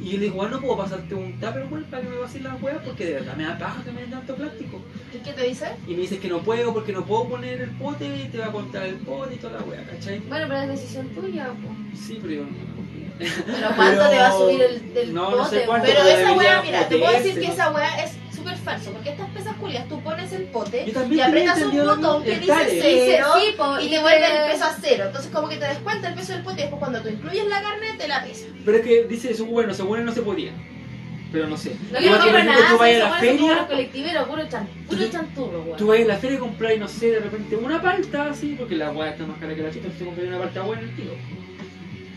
Y 0.00 0.10
yo 0.10 0.18
le 0.18 0.24
digo, 0.24 0.34
bueno, 0.36 0.56
no 0.56 0.60
puedo 0.60 0.76
pasarte 0.76 1.14
un 1.14 1.32
tupper, 1.40 1.66
weón, 1.70 1.84
para 1.90 2.02
que 2.02 2.08
me 2.10 2.16
vacilen 2.18 2.52
las 2.52 2.62
weas, 2.62 2.78
porque 2.84 3.04
de 3.06 3.12
verdad 3.14 3.36
me 3.36 3.44
da 3.44 3.58
paja 3.58 3.82
que 3.84 3.90
me 3.90 4.00
den 4.02 4.10
tanto 4.10 4.34
plástico. 4.36 4.80
¿Y 5.12 5.18
qué 5.18 5.32
te 5.32 5.42
dice? 5.48 5.66
Y 5.88 5.92
me 5.94 6.02
dices 6.02 6.20
que 6.20 6.28
no 6.28 6.38
puedo 6.40 6.72
porque 6.72 6.92
no 6.92 7.04
puedo 7.04 7.28
poner 7.30 7.62
el 7.62 7.70
pote 7.70 8.06
y 8.06 8.28
te 8.28 8.38
va 8.38 8.46
a 8.46 8.52
contar 8.52 8.84
el 8.86 8.96
pote 8.96 9.34
y 9.34 9.38
toda 9.38 9.54
la 9.58 9.64
wea, 9.64 9.82
¿cachai? 9.84 10.20
Bueno, 10.28 10.46
pero 10.48 10.60
es 10.62 10.68
decisión 10.68 11.08
tuya, 11.08 11.46
po. 11.46 11.74
Sí, 11.96 12.18
pero 12.22 12.34
yo 12.34 12.42
no. 12.42 12.83
Pero 13.18 13.68
cuánto 13.76 14.08
te 14.10 14.18
va 14.18 14.26
a 14.28 14.32
subir 14.32 14.62
el 14.62 14.94
del 14.94 15.14
No, 15.14 15.30
no 15.30 15.48
sé 15.48 15.62
cuánto? 15.66 15.86
Pero 15.86 16.00
pero 16.04 16.16
esa 16.18 16.32
weá, 16.32 16.62
mira, 16.62 16.88
te 16.88 16.98
puedo 16.98 17.12
decir 17.12 17.40
que 17.40 17.46
esa 17.46 17.70
weá 17.70 18.04
es 18.04 18.12
súper 18.34 18.56
falso, 18.56 18.90
porque 18.90 19.10
estas 19.10 19.30
pesas 19.30 19.54
culias, 19.56 19.88
tú 19.88 20.02
pones 20.02 20.32
el 20.32 20.42
pote 20.44 20.84
y 21.10 21.20
aprietas 21.20 21.62
un 21.62 21.76
botón 21.86 22.24
que 22.24 22.38
dice 22.38 22.42
el 22.42 22.48
tare. 22.48 22.80
cero 22.82 23.26
Sí, 23.36 23.54
po, 23.56 23.78
y 23.80 23.86
y 23.86 23.90
te 23.90 24.00
vuelve 24.00 24.26
el 24.26 24.52
peso 24.52 24.64
a 24.64 24.76
cero. 24.80 25.04
Entonces 25.06 25.30
como 25.32 25.48
que 25.48 25.56
te 25.56 25.66
descuenta 25.66 26.08
el 26.08 26.14
peso 26.14 26.32
del 26.32 26.42
pote 26.42 26.58
y 26.60 26.62
después 26.62 26.80
cuando 26.80 27.00
tú 27.00 27.08
incluyes 27.08 27.46
la 27.46 27.62
carne 27.62 27.86
te 27.96 28.08
la 28.08 28.22
pesa. 28.24 28.46
Pero 28.64 28.76
es 28.78 28.84
que 28.84 29.04
dice 29.04 29.30
eso, 29.30 29.46
bueno, 29.46 29.72
según 29.72 30.04
no 30.04 30.12
se 30.12 30.22
podía. 30.22 30.52
Pero 31.32 31.48
no 31.48 31.56
sé. 31.56 31.74
No 31.90 31.98
quiero 31.98 32.18
comprar 32.20 32.44
nada, 32.44 32.68
tú 32.70 32.78
vayas 32.78 33.02
a 33.02 33.10
la 33.10 33.16
feria, 33.16 33.54
los 33.56 33.66
colectiveros, 33.66 34.28
puro, 34.28 34.48
chan, 34.48 34.68
puro 34.88 35.04
Tú- 35.04 35.10
chanturro, 35.10 35.62
weón. 35.62 35.76
Tú 35.76 35.86
vas 35.88 35.98
a 36.00 36.04
la 36.04 36.16
feria 36.16 36.36
y 36.36 36.40
compras, 36.40 36.78
no 36.78 36.86
sé, 36.88 37.10
de 37.10 37.18
repente 37.20 37.56
una 37.56 37.82
palta 37.82 38.30
así, 38.30 38.54
porque 38.56 38.76
la 38.76 38.90
weá 38.92 39.10
está 39.10 39.24
más 39.24 39.38
cara 39.38 39.52
que 39.54 39.62
la 39.62 39.68
chuta, 39.70 39.78
entonces 39.86 39.98
te 39.98 40.04
compras 40.04 40.28
una 40.28 40.38
palta 40.38 40.62
buena 40.62 40.82
el 40.82 40.94
tiro. 40.94 41.12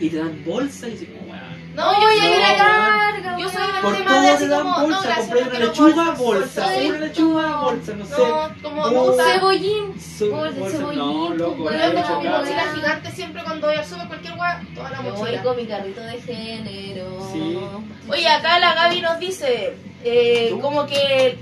Y 0.00 0.08
te 0.10 0.16
dan 0.16 0.44
bolsa 0.44 0.88
y 0.88 0.92
dices, 0.92 1.08
como 1.08 1.32
weá. 1.32 1.44
No, 1.74 1.90
Oye, 1.90 2.00
yo 2.00 2.08
soy 2.08 2.28
no, 2.28 2.34
de 2.34 2.40
la 2.40 2.56
larga, 2.56 3.38
Yo 3.38 3.48
soy 3.50 3.66
de 3.72 3.80
Por 3.80 3.96
tema 3.96 4.20
de 4.20 4.26
todo 4.28 4.38
te 4.38 4.48
dan 4.48 4.62
como, 4.62 4.78
no, 4.78 4.82
bolsa, 4.96 5.14
compré 5.16 5.40
no 5.44 5.48
una 5.50 5.58
lechuga, 5.60 6.10
bolsa, 6.10 6.66
una 6.88 6.98
lechuga, 6.98 7.56
bolsa, 7.56 7.92
no 7.94 8.04
sé. 8.06 8.16
No, 8.18 8.50
como 8.62 8.82
Oh. 8.82 8.90
gusta. 9.06 9.24
Cebollín. 9.32 9.94
Cebollín, 10.00 10.98
no, 10.98 11.34
loco, 11.34 11.56
mi 11.70 12.28
mochila 12.28 12.72
gigante 12.74 13.10
siempre 13.12 13.44
cuando 13.44 13.66
voy 13.68 13.76
al 13.76 13.84
super 13.86 14.08
cualquier 14.08 14.34
weá, 14.34 14.60
toda 14.74 14.90
la 14.90 14.96
Yo 15.04 15.12
voy 15.12 15.20
mochila. 15.20 15.42
con 15.44 15.56
mi 15.56 15.66
carrito 15.66 16.00
de 16.00 16.20
género. 16.22 17.30
Sí. 17.32 17.58
Oye, 18.08 18.28
acá 18.28 18.58
la 18.58 18.74
Gaby 18.74 19.00
nos 19.00 19.18
dice, 19.20 19.76
eh, 20.04 20.56
como 20.60 20.84
que. 20.86 21.38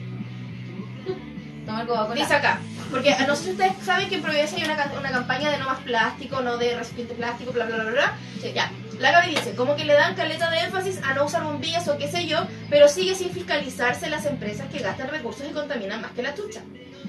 Dice 2.15 2.35
acá, 2.35 2.61
porque 2.91 3.15
no 3.27 3.35
sé 3.37 3.45
si 3.45 3.51
ustedes 3.53 3.73
saben 3.85 4.09
que 4.09 4.17
en 4.17 4.23
Providencia 4.23 4.59
hay 4.59 4.65
una, 4.65 4.77
ca- 4.77 4.93
una 4.99 5.11
campaña 5.11 5.51
de 5.51 5.59
no 5.59 5.67
más 5.67 5.81
plástico, 5.81 6.41
no 6.41 6.57
de 6.57 6.77
recipiente 6.77 7.15
plástico, 7.15 7.53
bla, 7.53 7.67
bla, 7.67 7.77
bla, 7.79 7.91
bla. 7.91 8.15
Sí. 8.41 8.53
Ya, 8.55 8.71
la 9.01 9.11
Gaby 9.13 9.31
dice, 9.35 9.55
como 9.55 9.77
que 9.77 9.85
le 9.85 9.93
dan 9.95 10.15
caleta 10.15 10.49
de 10.51 10.61
énfasis 10.61 11.01
a 11.03 11.15
no 11.15 11.25
usar 11.27 11.43
bombillas 11.45 11.87
o 11.89 11.99
qué 11.99 12.09
sé 12.09 12.27
yo, 12.27 12.47
pero 12.71 12.89
sigue 12.89 13.15
sin 13.15 13.31
fiscalizarse 13.31 14.09
las 14.09 14.25
empresas 14.27 14.69
que 14.71 14.79
gastan 14.79 15.09
recursos 15.09 15.47
y 15.49 15.53
contaminan 15.53 16.01
más 16.01 16.13
que 16.13 16.23
la 16.23 16.35
chucha. 16.35 16.61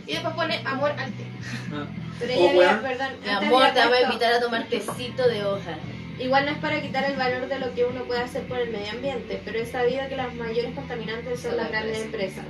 Y 0.06 0.14
después 0.14 0.34
pone 0.36 0.62
amor 0.66 0.92
al 0.92 1.12
té. 1.14 1.26
Ah. 1.74 1.86
Pero 2.20 2.34
Oh, 2.34 2.38
ella 2.38 2.50
había, 2.50 2.60
weón. 2.68 2.80
perdón, 2.82 3.08
amor, 3.30 3.64
había 3.64 3.74
te 3.84 3.88
voy 3.90 3.98
a 3.98 4.02
invitar 4.04 4.34
a 4.34 4.40
tomar 4.40 4.64
tecito 4.68 5.28
de 5.28 5.46
hoja. 5.46 5.78
Igual 6.20 6.46
no 6.46 6.52
es 6.52 6.58
para 6.58 6.82
quitar 6.82 7.04
el 7.04 7.16
valor 7.16 7.48
de 7.48 7.60
lo 7.60 7.74
que 7.76 7.86
uno 7.86 8.04
puede 8.06 8.22
hacer 8.22 8.44
por 8.44 8.58
el 8.58 8.72
medio 8.72 8.92
ambiente, 8.92 9.40
pero 9.46 9.60
es 9.60 9.70
sabido 9.70 10.02
que 10.10 10.16
las 10.16 10.34
mayores 10.34 10.74
contaminantes 10.74 11.42
son 11.42 11.58
las 11.58 11.70
grandes 11.70 12.02
empresas, 12.02 12.44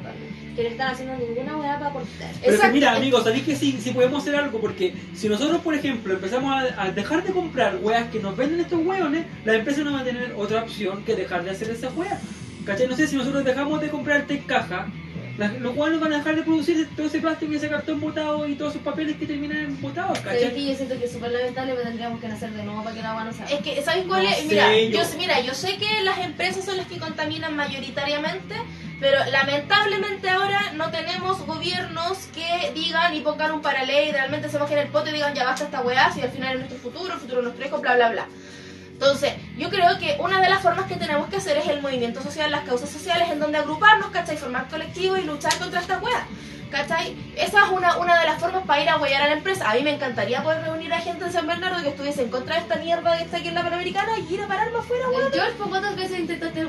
que 0.55 0.63
no 0.63 0.70
están 0.70 0.93
haciendo 0.93 1.18
ninguna 1.18 1.57
hueá 1.57 1.78
para 1.78 1.89
aportar. 1.89 2.32
Pero 2.41 2.53
es 2.53 2.61
que 2.61 2.70
mira, 2.70 2.95
amigos, 2.95 3.26
¿sabéis 3.26 3.43
que 3.43 3.55
sí, 3.55 3.78
sí 3.82 3.91
podemos 3.91 4.24
hacer 4.24 4.36
algo? 4.36 4.59
Porque 4.61 4.93
si 5.13 5.28
nosotros, 5.28 5.61
por 5.61 5.76
ejemplo, 5.76 6.13
empezamos 6.13 6.51
a, 6.51 6.82
a 6.82 6.91
dejar 6.91 7.24
de 7.24 7.34
comprar 7.34 7.78
weas 7.82 8.09
que 8.09 8.20
nos 8.20 8.38
venden 8.38 8.61
estos 8.61 8.80
hueones, 8.86 9.26
las 9.43 9.55
empresas 9.57 9.84
no 9.84 9.91
van 9.91 10.01
a 10.01 10.05
tener 10.05 10.34
otra 10.38 10.63
opción 10.63 11.03
que 11.03 11.15
dejar 11.15 11.43
de 11.43 11.51
hacer 11.51 11.70
esas 11.70 11.95
weas. 11.95 12.22
¿Cachai? 12.65 12.88
No 12.88 12.95
sé, 12.95 13.07
si 13.07 13.15
nosotros 13.15 13.43
dejamos 13.43 13.82
de 13.82 13.89
comprar 13.89 14.28
té 14.28 14.39
caja, 14.39 14.88
las- 15.38 15.53
los 15.59 15.75
hueones 15.75 15.99
van 15.99 16.13
a 16.13 16.17
dejar 16.17 16.35
de 16.35 16.43
producir 16.43 16.89
todo 16.95 17.07
ese 17.07 17.19
plástico 17.19 17.53
y 17.53 17.55
ese 17.57 17.69
cartón 17.69 17.99
botado 18.01 18.47
y 18.47 18.55
todos 18.55 18.71
esos 18.73 18.83
papeles 18.83 19.17
que 19.17 19.25
terminan 19.25 19.79
botados, 19.81 20.17
¿Sabes 20.19 20.33
¿cachai? 20.41 20.55
que 20.55 20.65
yo 20.65 20.75
siento 20.75 20.97
que 20.97 21.05
es 21.05 21.11
súper 21.11 21.31
lamentable, 21.31 21.73
pero 21.73 21.83
tendríamos 21.88 22.19
que 22.19 22.27
nacer 22.27 22.51
de 22.51 22.63
nuevo 22.63 22.83
para 22.83 22.93
que 22.93 22.99
el 23.01 23.05
agua 23.05 23.23
no 23.23 23.31
salga. 23.33 23.51
Es 23.53 23.61
que, 23.61 23.81
¿sabes 23.83 24.05
cuál 24.07 24.23
No 24.23 24.29
es? 24.29 24.38
sé, 24.38 24.43
Mira, 24.47 24.73
yo- 24.77 24.89
yo... 24.89 25.05
sé- 25.05 25.17
mira, 25.17 25.39
yo 25.41 25.53
sé 25.53 25.77
que 25.77 26.01
las 26.03 26.17
empresas 26.19 26.65
son 26.65 26.77
las 26.77 26.88
que 26.88 26.97
contaminan 26.97 27.55
mayoritariamente, 27.55 28.55
pero 28.99 29.19
lamentablemente 29.31 30.29
ahora 30.29 30.73
no 30.73 30.89
tenemos 30.91 31.45
gobiernos 31.45 32.17
que 32.33 32.71
digan 32.73 33.13
y 33.13 33.19
pongan 33.21 33.51
un 33.51 33.61
paralelo 33.61 34.09
y 34.09 34.11
realmente 34.11 34.49
se 34.49 34.57
mojen 34.57 34.79
el 34.79 34.88
pote 34.88 35.11
y 35.11 35.13
digan 35.13 35.35
ya 35.35 35.43
basta 35.43 35.65
esta 35.65 35.81
weá, 35.81 36.11
si 36.13 36.21
al 36.21 36.29
final 36.31 36.53
es 36.53 36.59
nuestro 36.61 36.79
futuro, 36.79 37.13
el 37.13 37.19
futuro 37.19 37.38
de 37.38 37.43
nuestro 37.43 37.65
hijo, 37.67 37.79
bla, 37.79 37.95
bla, 37.95 38.09
bla. 38.09 38.27
Entonces, 39.00 39.34
yo 39.58 39.70
creo 39.70 40.00
que 40.00 40.18
una 40.20 40.41
de 40.41 40.50
las 40.50 40.62
formas 40.64 40.88
que 40.88 40.95
tenemos 40.95 41.30
que 41.30 41.36
hacer 41.38 41.56
es 41.58 41.68
el 41.68 41.82
movimiento 41.82 42.22
social, 42.24 42.50
las 42.50 42.62
causas 42.62 42.89
sociales, 42.89 43.30
en 43.32 43.39
donde 43.39 43.60
agruparnos, 43.60 44.10
¿cachai? 44.10 44.38
Formar 44.38 44.68
colectivos 44.70 45.20
y 45.20 45.24
luchar 45.24 45.56
contra 45.60 45.82
esta 45.82 46.00
weá. 46.00 46.26
¿Cachai? 46.72 47.16
Esa 47.38 47.64
es 47.66 47.72
una, 47.72 47.95
una 47.98 48.20
de 48.20 48.26
las 48.26 48.41
formas 48.41 48.64
para 48.66 48.82
ir 48.82 48.89
a 48.89 48.98
huellar 48.98 49.22
a 49.22 49.28
la 49.28 49.34
empresa. 49.34 49.70
A 49.70 49.76
mí 49.76 49.84
me 49.84 49.91
encantaría 49.93 50.43
poder 50.43 50.64
reunir 50.64 50.91
a 50.91 51.00
gente 51.00 51.24
en 51.26 51.32
San 51.32 51.48
Bernardo 51.48 51.82
que 51.82 51.89
estuviese 51.89 52.24
en 52.24 52.30
contra 52.30 52.56
de 52.56 52.62
esta 52.62 52.76
mierda 52.78 53.16
que 53.18 53.24
está 53.24 53.38
aquí 53.38 53.48
en 53.50 53.56
la 53.56 53.64
Panamericana 53.64 54.18
y 54.18 54.34
ir 54.34 54.41
a 54.41 54.48
pararme 54.48 54.80
afuera, 54.80 55.08
weón. 55.10 55.32
George, 55.32 55.54
¿por 55.54 55.70
cuántas 55.70 55.95
veces 55.95 56.20
intentaste 56.20 56.66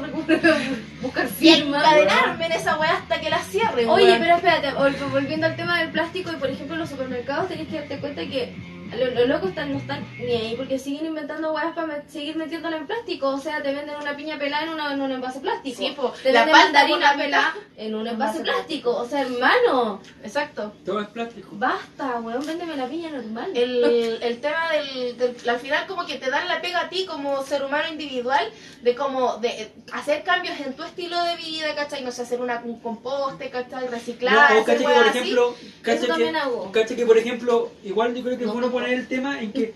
buscar 1.01 1.25
Y 1.25 1.29
firma? 1.29 1.79
encadenarme 1.79 2.47
en 2.47 2.53
esa 2.53 2.79
weá 2.79 2.93
hasta 2.95 3.21
que 3.21 3.31
la 3.31 3.39
cierren, 3.39 3.89
Oye, 3.89 4.17
pero 4.21 4.37
espérate, 4.37 4.69
vol- 4.75 5.11
volviendo 5.11 5.47
al 5.47 5.57
tema 5.57 5.79
del 5.81 5.89
plástico 5.91 6.31
y 6.31 6.37
por 6.37 6.51
ejemplo 6.51 6.75
en 6.75 6.81
los 6.81 6.91
supermercados 6.91 7.49
tenés 7.49 7.69
que 7.69 7.81
darte 7.81 7.99
cuenta 7.99 8.21
que 8.23 8.55
lo- 8.97 9.11
los 9.11 9.29
locos 9.29 9.51
están, 9.51 9.73
no 9.73 9.79
están 9.79 10.07
ni 10.19 10.33
ahí 10.33 10.55
porque 10.57 10.79
siguen 10.79 11.07
inventando 11.07 11.53
huevas 11.53 11.75
para 11.75 11.87
me- 11.87 12.09
seguir 12.09 12.37
metiéndola 12.37 12.77
en 12.77 12.87
plástico. 12.87 13.29
O 13.29 13.39
sea, 13.39 13.63
te 13.63 13.73
venden 13.75 13.97
una 14.01 14.17
piña 14.17 14.39
pelada 14.39 14.65
en, 14.65 14.71
una, 14.71 14.93
en 14.93 15.01
un 15.01 15.13
envase 15.13 15.41
plástico. 15.41 15.77
Sí, 15.79 15.93
po, 15.97 16.13
te 16.23 16.33
la 16.33 16.47
mandarina 16.47 17.13
la 17.13 17.17
pelada 17.17 17.55
en 17.77 17.95
un 17.95 18.07
envase 18.07 18.41
plástico. 18.41 18.97
O 18.97 19.07
sea, 19.07 19.23
hermano, 19.23 20.01
Exacto. 20.23 20.73
Todo 20.85 21.01
es 21.01 21.09
plástico. 21.09 21.49
basta, 21.53 22.21
weón, 22.21 22.45
véndeme 22.47 22.77
la 22.77 22.87
piña 22.87 23.11
normal. 23.11 23.51
El, 23.55 24.19
el 24.23 24.41
tema 24.41 24.71
del, 24.73 25.17
del- 25.17 25.49
Al 25.49 25.59
final, 25.59 25.87
como 25.87 26.07
que 26.07 26.17
te 26.17 26.31
dan 26.31 26.49
la 26.49 26.61
pega 26.61 26.81
a 26.83 26.89
ti 26.89 27.07
como 27.07 27.43
ser 27.45 27.65
humano 27.65 27.89
individual 27.89 28.49
de 28.83 28.95
como 28.95 29.37
de 29.39 29.49
eh, 29.49 29.73
hacer 29.93 30.23
cambios 30.23 30.59
en 30.61 30.75
tu 30.75 30.83
estilo 30.83 31.23
de 31.25 31.37
vida, 31.37 31.75
¿cachai? 31.75 32.03
No 32.05 32.11
sé, 32.13 32.23
hacer 32.23 32.41
una, 32.41 32.61
un 32.65 32.79
composte, 32.81 33.51
¿cachai? 33.51 33.89
Reciclar, 33.89 34.55
No, 34.55 34.61
o 34.61 34.65
cacha 34.65 34.79
que, 34.79 34.85
por 34.85 34.93
así. 35.09 35.19
ejemplo, 35.19 35.55
cacha 35.83 36.07
también 36.07 36.35
que, 36.73 36.97
que, 36.97 37.07
por 37.07 37.19
ejemplo, 37.19 37.71
igual 37.85 38.15
yo 38.15 38.23
creo 38.23 38.37
que 38.39 38.45
es 38.45 38.47
No 38.49 38.53
bueno, 38.55 38.71
por 38.71 38.78
poner 38.81 38.99
el 38.99 39.07
tema 39.09 39.41
en 39.43 39.53
que 39.53 39.75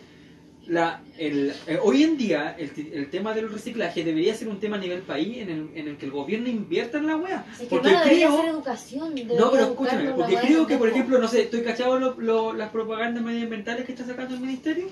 la, 0.67 1.01
el, 1.19 1.53
eh, 1.67 1.79
hoy 1.83 2.05
en 2.05 2.17
día 2.17 2.55
el, 2.57 2.71
el 2.93 3.11
tema 3.11 3.35
del 3.35 3.51
reciclaje 3.51 4.05
debería 4.05 4.33
ser 4.35 4.47
un 4.49 4.61
tema 4.61 4.77
a 4.77 4.81
nivel 4.81 5.01
país 5.01 5.39
en 5.39 5.51
el, 5.51 5.69
en 5.75 5.89
el 5.89 5.97
que 5.97 6.07
el 6.07 6.13
gobierno 6.13 6.49
invierta 6.49 6.99
en 6.99 7.09
la 7.09 7.17
wea. 7.17 7.45
Es 7.55 7.59
que 7.61 7.67
Porque 7.67 7.89
debería 7.89 8.29
creo... 8.29 8.37
ser 8.41 8.49
educación. 8.51 9.15
debería 9.15 9.41
No, 9.41 9.51
pero 9.51 9.65
escúchame, 9.65 10.11
porque 10.11 10.37
creo 10.37 10.67
que, 10.67 10.77
por 10.77 10.89
ejemplo, 10.89 11.19
no 11.19 11.27
sé, 11.29 11.43
estoy 11.43 11.63
cachado 11.63 11.99
lo- 11.99 12.15
lo- 12.21 12.53
las 12.53 12.71
propagandas 12.71 13.23
medioambientales 13.25 13.85
que 13.87 13.93
está 13.93 14.07
sacando 14.07 14.35
el 14.35 14.41
Ministerio 14.41 14.87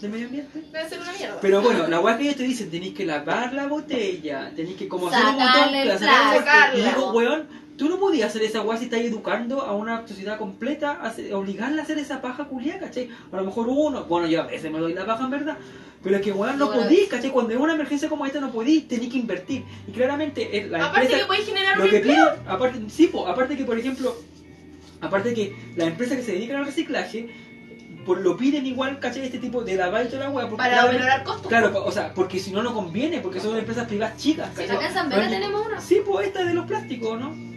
de 0.00 0.08
Medio 0.08 0.26
Ambiente. 0.26 0.62
Debe 0.72 0.88
ser 0.88 1.00
una 1.00 1.12
mierda. 1.12 1.38
Pero 1.40 1.60
bueno, 1.62 1.86
la 1.88 2.00
weá 2.00 2.16
que 2.16 2.24
ellos 2.24 2.36
te 2.36 2.42
dicen, 2.44 2.70
tenéis 2.70 2.94
que 2.94 3.04
lavar 3.04 3.52
la 3.52 3.66
botella, 3.66 4.52
tenéis 4.54 4.76
que 4.76 4.86
como 4.86 5.08
hacer 5.08 5.24
un 5.24 5.32
montón, 5.32 5.48
Sacarle 5.48 5.92
sacarle- 5.98 6.42
plástico. 6.42 6.78
Y 6.78 6.88
digo, 6.88 7.12
weón, 7.12 7.48
tú 7.76 7.88
no 7.88 7.98
podías 7.98 8.30
hacer 8.30 8.42
esa 8.42 8.62
weá 8.62 8.76
si 8.78 8.84
estás 8.84 9.00
educando 9.00 9.62
a 9.62 9.74
una 9.74 10.06
sociedad 10.06 10.38
completa, 10.38 10.92
a 10.92 11.08
hacer- 11.08 11.32
obligarla 11.34 11.82
a 11.82 11.84
hacer 11.84 11.98
esa 11.98 12.20
paja 12.22 12.44
culia, 12.44 12.78
¿cachai? 12.78 13.08
A 13.32 13.36
lo 13.36 13.44
mejor 13.44 13.66
uno, 13.68 14.04
bueno, 14.04 14.26
yo 14.28 14.42
a 14.42 14.46
veces 14.46 14.70
me 14.70 14.78
doy 14.78 14.94
la 14.94 15.04
paja 15.06 15.24
en 15.24 15.30
verdad, 15.30 15.56
pero 16.02 16.16
es 16.16 16.22
que 16.22 16.32
weón 16.32 16.58
no 16.58 16.68
una 16.68 16.76
podís. 16.76 17.08
¿cachai? 17.08 17.30
Cuando 17.30 17.52
hay 17.52 17.56
una 17.58 17.74
emergencia 17.74 18.08
como 18.08 18.26
esta 18.26 18.40
no 18.40 18.52
podís, 18.52 18.86
tenéis 18.86 19.10
que 19.12 19.18
invertir. 19.18 19.64
Y 19.88 19.92
claramente 19.92 20.56
eh, 20.56 20.66
la 20.68 20.86
Aparte 20.86 21.00
empresa... 21.02 21.20
que 21.22 21.26
podéis 21.26 21.46
generar 21.46 21.76
Lo 21.78 21.84
un 21.84 21.90
que 21.90 21.96
empleo. 21.96 22.30
piden, 22.34 22.48
aparte, 22.48 22.78
sí, 22.88 23.06
po, 23.08 23.26
aparte 23.26 23.56
que 23.56 23.64
por 23.64 23.78
ejemplo, 23.78 24.14
aparte 25.00 25.34
que 25.34 25.56
las 25.76 25.88
empresas 25.88 26.16
que 26.18 26.22
se 26.22 26.32
dedican 26.32 26.58
al 26.58 26.66
reciclaje, 26.66 27.28
por, 28.06 28.20
lo 28.20 28.36
piden 28.36 28.66
igual, 28.66 29.00
¿cachai? 29.00 29.24
Este 29.24 29.38
tipo 29.38 29.64
de 29.64 29.76
lavado 29.76 30.04
y 30.04 30.08
toda 30.08 30.24
la 30.24 30.30
hueá. 30.30 30.48
Para 30.50 30.84
valorar 30.84 31.24
costos. 31.24 31.48
Claro, 31.48 31.84
o 31.84 31.90
sea, 31.90 32.12
porque 32.14 32.38
si 32.38 32.50
no, 32.52 32.62
no 32.62 32.74
conviene, 32.74 33.20
porque 33.20 33.40
son 33.40 33.56
empresas 33.56 33.88
privadas 33.88 34.16
chicas, 34.18 34.50
¿cachai? 34.54 34.76
acá 34.76 34.88
en 34.88 34.94
San 34.94 35.08
tenemos 35.10 35.66
una. 35.66 35.80
Sí, 35.80 36.02
pues 36.04 36.26
esta 36.26 36.42
es 36.42 36.46
de 36.48 36.54
los 36.54 36.66
plásticos, 36.66 37.18
¿no? 37.18 37.53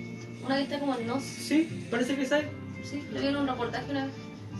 Una 0.47 0.55
que 0.57 0.63
está 0.63 0.79
como 0.79 0.95
en 0.97 1.07
NOS. 1.07 1.23
Sí, 1.23 1.87
parece 1.91 2.15
que 2.15 2.25
sabe. 2.25 2.47
Sí, 2.83 3.03
lo 3.13 3.21
vi 3.21 3.27
en 3.27 3.35
un 3.37 3.47
reportaje 3.47 3.91
una 3.91 4.05
vez. 4.05 4.13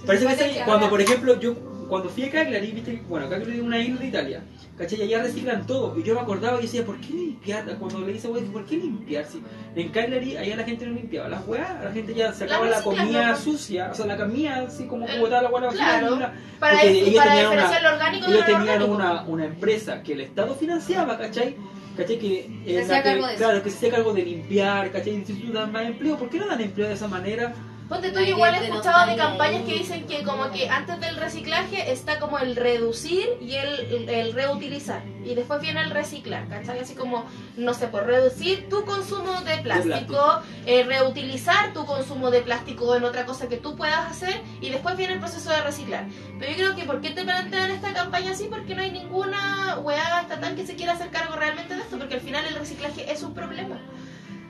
Parece 0.05 0.27
que 0.27 0.35
sabe. 0.35 0.53
que 0.53 0.63
Cuando, 0.63 0.89
por 0.89 1.01
ejemplo, 1.01 1.39
yo 1.39 1.55
cuando 1.87 2.09
fui 2.09 2.23
a 2.25 2.29
Cagliari, 2.31 2.71
viste, 2.73 3.01
bueno, 3.07 3.29
Cagliari 3.29 3.55
es 3.59 3.61
una 3.63 3.79
isla 3.79 4.01
de 4.01 4.07
Italia, 4.07 4.43
¿cachai? 4.77 4.99
Y 4.99 5.03
allá 5.03 5.23
reciclan 5.23 5.65
todo. 5.65 5.97
Y 5.97 6.03
yo 6.03 6.13
me 6.15 6.19
acordaba 6.19 6.59
y 6.59 6.63
decía, 6.63 6.85
¿por 6.85 6.99
qué 6.99 7.13
limpiar? 7.13 7.63
Cuando 7.79 7.99
le 8.01 8.11
hice, 8.11 8.27
¿por 8.27 8.65
qué 8.65 8.75
limpiar? 8.75 9.25
Si 9.25 9.41
en 9.75 9.89
Cagliari, 9.89 10.35
allá 10.35 10.57
la 10.57 10.63
gente 10.65 10.85
no 10.85 10.93
limpiaba 10.93 11.29
las 11.29 11.47
weas, 11.47 11.83
la 11.83 11.91
gente 11.93 12.13
ya 12.13 12.33
sacaba 12.33 12.65
la, 12.65 12.77
reciclan, 12.79 13.05
comida 13.05 13.31
¿no? 13.31 13.37
sucia, 13.37 13.89
o 13.91 13.95
sea, 13.95 14.05
la 14.05 14.17
comida 14.17 14.65
así 14.67 14.85
como 14.85 15.07
Eh, 15.07 15.17
botaba 15.19 15.43
la 15.43 15.49
hueá 15.49 15.61
la 15.63 15.69
claro. 15.69 16.15
la- 16.19 16.33
Para, 16.59 16.83
ellos 16.83 17.15
para 17.15 17.29
tenían 17.31 17.45
una- 17.47 17.55
diferenciar 17.55 17.83
lo 17.83 17.89
orgánico 17.89 18.25
de 18.27 18.33
lo 18.33 18.39
tenían 18.45 18.61
orgánico. 18.61 18.91
una, 18.91 19.21
una 19.23 19.45
empresa 19.45 20.03
que 20.03 20.13
el 20.13 20.21
Estado 20.21 20.55
financiaba, 20.55 21.17
¿cachai? 21.17 21.55
¿Cachai? 21.97 22.19
Que, 22.19 22.47
Se 22.65 22.85
la 22.87 23.03
cargo 23.03 23.25
de 23.27 23.33
eso. 23.33 23.43
claro, 23.43 23.63
que 23.63 23.69
se 23.71 23.77
hacía 23.77 23.91
cargo 23.91 24.13
de 24.13 24.23
limpiar, 24.23 24.91
¿cachai? 24.91 25.15
Y 25.15 25.25
si 25.25 25.33
tú 25.33 25.51
das 25.51 25.71
más 25.71 25.85
empleo, 25.85 26.17
¿por 26.17 26.29
qué 26.29 26.39
no 26.39 26.47
dan 26.47 26.61
empleo 26.61 26.87
de 26.87 26.93
esa 26.93 27.07
manera? 27.07 27.53
Ponte 27.89 28.11
tú, 28.11 28.19
igual 28.19 28.53
he 28.55 28.57
escuchado 28.67 29.05
de 29.05 29.15
campañas 29.15 29.63
que 29.63 29.73
dicen 29.75 30.07
que 30.07 30.23
como 30.23 30.51
que 30.51 30.69
antes 30.69 30.99
del 30.99 31.15
reciclaje 31.15 31.89
está 31.91 32.19
como 32.19 32.37
el 32.37 32.55
reducir 32.57 33.29
y 33.39 33.55
el, 33.55 33.79
el- 33.79 34.09
el 34.09 34.33
reutilizar. 34.33 35.01
Y 35.23 35.35
después 35.35 35.61
viene 35.61 35.81
el 35.81 35.91
reciclar, 35.91 36.47
¿cachai? 36.49 36.79
Así 36.79 36.95
como, 36.95 37.25
no 37.55 37.73
sé, 37.73 37.87
por 37.87 38.05
reducir 38.05 38.67
tu 38.69 38.83
consumo 38.83 39.39
de 39.41 39.57
plástico, 39.59 39.95
plástico. 40.07 40.41
eh, 40.65 40.83
reutilizar 40.83 41.71
tu 41.73 41.85
consumo 41.85 42.29
de 42.29 42.41
plástico 42.41 42.93
en 42.95 43.05
otra 43.05 43.25
cosa 43.25 43.47
que 43.47 43.57
tú 43.57 43.75
puedas 43.77 44.09
hacer 44.11 44.41
y 44.59 44.69
después 44.69 44.97
viene 44.97 45.13
el 45.13 45.19
proceso 45.19 45.49
de 45.49 45.61
reciclar. 45.61 46.05
Pero 46.39 46.51
yo 46.51 46.57
creo 46.57 46.75
que 46.75 46.83
¿por 46.83 46.99
qué 47.01 47.11
te 47.11 47.23
plantean 47.23 47.71
esta 47.71 47.93
campaña 47.93 48.31
así? 48.31 48.47
Porque 48.49 48.75
no 48.75 48.81
hay 48.81 48.91
ninguna 48.91 49.77
weá 49.81 50.21
estatal 50.21 50.55
que 50.55 50.65
se 50.67 50.75
quiera 50.75 50.93
hacer 50.93 51.09
cargo 51.09 51.35
realmente 51.35 51.73
de 51.75 51.81
esto, 51.81 51.97
porque 51.97 52.15
al 52.15 52.21
final 52.21 52.45
el 52.45 52.55
reciclaje 52.55 53.09
es 53.11 53.23
un 53.23 53.33
problema. 53.33 53.79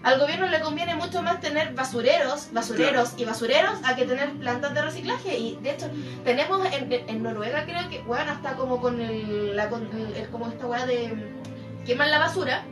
Al 0.07 0.19
gobierno 0.21 0.47
le 0.47 0.61
conviene 0.61 0.95
mucho 0.95 1.21
más 1.21 1.41
tener 1.41 1.73
basureros, 1.73 2.47
basureros 2.53 3.13
y 3.17 3.25
basureros 3.25 3.73
a 3.83 3.93
que 3.97 4.05
tener 4.05 4.29
plantas 4.39 4.73
de 4.73 4.81
reciclaje. 4.81 5.37
Y 5.37 5.57
de 5.61 5.71
hecho, 5.71 5.89
tenemos 6.23 6.65
en, 6.73 6.91
en 6.93 7.23
Noruega, 7.23 7.65
creo 7.65 7.89
que, 7.89 7.99
bueno, 8.03 8.31
hasta 8.31 8.53
como 8.55 8.79
con 8.79 9.01
el, 9.01 9.53
la, 9.55 9.67
con 9.69 9.81
el- 10.15 10.29
como 10.29 10.47
esta 10.47 10.65
weá 10.65 10.85
de 10.85 11.33
queman 11.85 12.09
la 12.09 12.19
basura, 12.19 12.63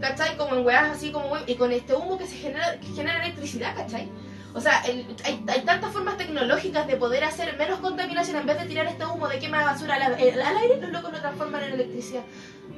¿cachai? 0.00 0.36
Como 0.38 0.56
en 0.56 0.64
weas 0.64 0.90
así 0.90 1.10
como, 1.12 1.36
y 1.46 1.54
con 1.56 1.72
este 1.72 1.94
humo 1.94 2.16
que 2.16 2.26
se 2.26 2.36
genera, 2.36 2.80
que 2.80 2.86
genera 2.86 3.22
electricidad, 3.22 3.76
¿cachai? 3.76 4.08
O 4.54 4.60
sea, 4.62 4.80
el- 4.86 5.06
hay, 5.26 5.44
hay 5.46 5.60
tantas 5.66 5.92
formas 5.92 6.16
tecnológicas 6.16 6.86
de 6.86 6.96
poder 6.96 7.22
hacer 7.24 7.54
menos 7.58 7.80
contaminación 7.80 8.38
en 8.38 8.46
vez 8.46 8.58
de 8.60 8.64
tirar 8.66 8.86
este 8.86 9.04
humo 9.04 9.28
de 9.28 9.38
quema 9.38 9.58
de 9.58 9.64
basura 9.66 9.96
al- 9.96 10.14
al 10.14 10.56
aire, 10.56 10.80
los 10.80 10.90
locos 10.90 11.12
lo 11.12 11.20
transforman 11.20 11.64
en 11.64 11.72
electricidad. 11.74 12.22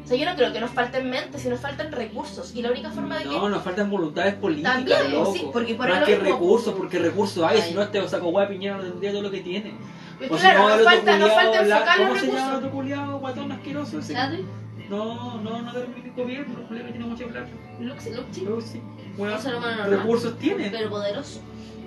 O 0.04 0.06
sea, 0.06 0.16
yo 0.16 0.26
no 0.28 0.34
creo 0.34 0.52
que 0.52 0.60
nos 0.60 0.70
falten 0.70 1.08
mentes, 1.08 1.40
sino 1.42 1.54
nos 1.54 1.62
faltan 1.62 1.92
recursos. 1.92 2.54
Y 2.56 2.62
la 2.62 2.70
única 2.70 2.90
forma 2.90 3.16
de 3.18 3.24
que 3.24 3.28
No, 3.30 3.48
nos 3.48 3.62
faltan 3.62 3.90
voluntades 3.90 4.34
políticas, 4.34 4.74
También, 4.74 5.12
loco. 5.12 5.32
sí, 5.34 5.46
porque 5.52 5.74
por 5.74 5.88
Más 5.88 6.00
lo 6.00 6.06
que 6.06 6.16
mismo- 6.16 6.30
recursos, 6.30 6.74
porque 6.74 6.98
recursos 6.98 7.44
hay, 7.44 7.58
Ay. 7.60 7.68
si 7.68 7.74
no 7.74 7.82
este 7.82 8.08
saco 8.08 8.28
hueá 8.28 8.48
piñera 8.48 8.76
no 8.78 8.82
tendría 8.84 9.12
todo 9.12 9.22
lo 9.22 9.30
que 9.30 9.40
tiene. 9.40 9.74
Pues 10.18 10.30
O 10.32 10.34
si 10.36 10.40
claro, 10.42 10.58
no, 10.60 10.70
el 10.70 10.76
nos 10.76 10.84
falta, 10.84 11.18
nos 11.18 11.30
falta 11.32 11.62
la- 11.62 11.76
enfocar 11.76 11.98
¿Cómo 11.98 12.08
los 12.10 12.18
se 12.20 12.26
llama 12.32 12.56
otro 12.56 12.70
culiado 12.70 13.18
guatón 13.20 13.52
asqueroso 13.52 13.98
ese? 14.00 14.16
¿Adri? 14.16 14.44
No, 14.90 15.40
no, 15.40 15.62
no 15.62 15.72
del 15.72 15.86
gobierno, 16.16 16.58
el 16.70 16.76
que 16.84 16.90
tiene 16.90 17.06
mucha 17.06 17.24
plata. 17.26 17.48
Luxi. 17.80 18.10
Luxi. 18.44 18.80
Humano 19.16 19.38
normal. 19.44 19.90
recursos 19.90 20.38
tiene. 20.38 20.70
Pero 20.70 20.90
poderoso. 20.90 21.40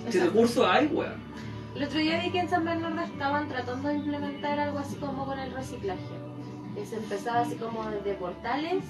Si 0.08 0.18
recursos 0.20 0.66
hay, 0.68 0.86
weón. 0.86 1.14
El 1.76 1.82
otro 1.84 1.98
día 1.98 2.20
vi 2.22 2.30
que 2.30 2.38
en 2.40 2.48
San 2.48 2.64
Bernardo 2.64 3.00
estaban 3.02 3.48
tratando 3.48 3.88
de 3.88 3.94
implementar 3.96 4.58
algo 4.58 4.78
así 4.78 4.96
como 4.96 5.26
con 5.26 5.38
el 5.38 5.52
reciclaje. 5.52 6.00
Que 6.74 6.84
se 6.84 6.96
empezaba 6.96 7.40
así 7.40 7.54
como 7.56 7.84
desde 7.90 8.14
portales 8.14 8.84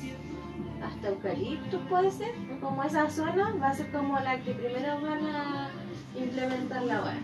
hasta 0.82 1.08
eucaliptus, 1.08 1.80
puede 1.88 2.10
ser. 2.10 2.32
Como 2.60 2.82
esa 2.82 3.08
zona 3.10 3.54
va 3.62 3.68
a 3.68 3.74
ser 3.74 3.90
como 3.90 4.18
la 4.20 4.38
que 4.40 4.52
primero 4.52 5.00
van 5.00 5.26
a 5.26 5.68
implementar 6.16 6.82
la 6.82 7.00
web. 7.02 7.14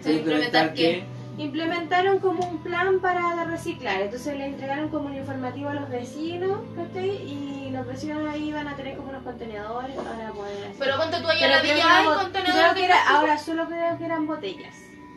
Sí, 0.00 0.12
implementar 0.12 0.74
qué? 0.74 1.04
Implementaron 1.38 2.18
como 2.18 2.46
un 2.46 2.58
plan 2.58 3.00
para 3.00 3.44
reciclar, 3.44 4.02
entonces 4.02 4.36
le 4.36 4.46
entregaron 4.46 4.88
como 4.90 5.06
un 5.06 5.16
informativo 5.16 5.70
a 5.70 5.74
los 5.74 5.88
vecinos, 5.88 6.58
¿cachai? 6.76 7.08
Y 7.10 7.70
los 7.72 7.86
vecinos 7.86 8.28
ahí 8.28 8.48
iban 8.48 8.68
a 8.68 8.76
tener 8.76 8.96
como 8.96 9.08
unos 9.08 9.22
contenedores 9.22 9.96
para 9.96 10.32
poder 10.32 10.64
hacer. 10.64 10.76
Pero 10.78 10.96
ponte 10.98 11.20
tú 11.20 11.28
ahí 11.28 11.38
en 11.38 11.50
Pero 11.50 11.56
la 11.56 11.62
villa 11.62 11.96
hay 11.98 12.04
contenedores 12.06 12.54
creo 12.54 12.68
de 12.68 12.74
que 12.74 12.84
era, 12.84 12.94
plástico. 12.94 13.18
ahora 13.18 13.38
solo 13.38 13.66
creo 13.68 13.98
que 13.98 14.04
eran 14.04 14.26
botellas. 14.26 14.74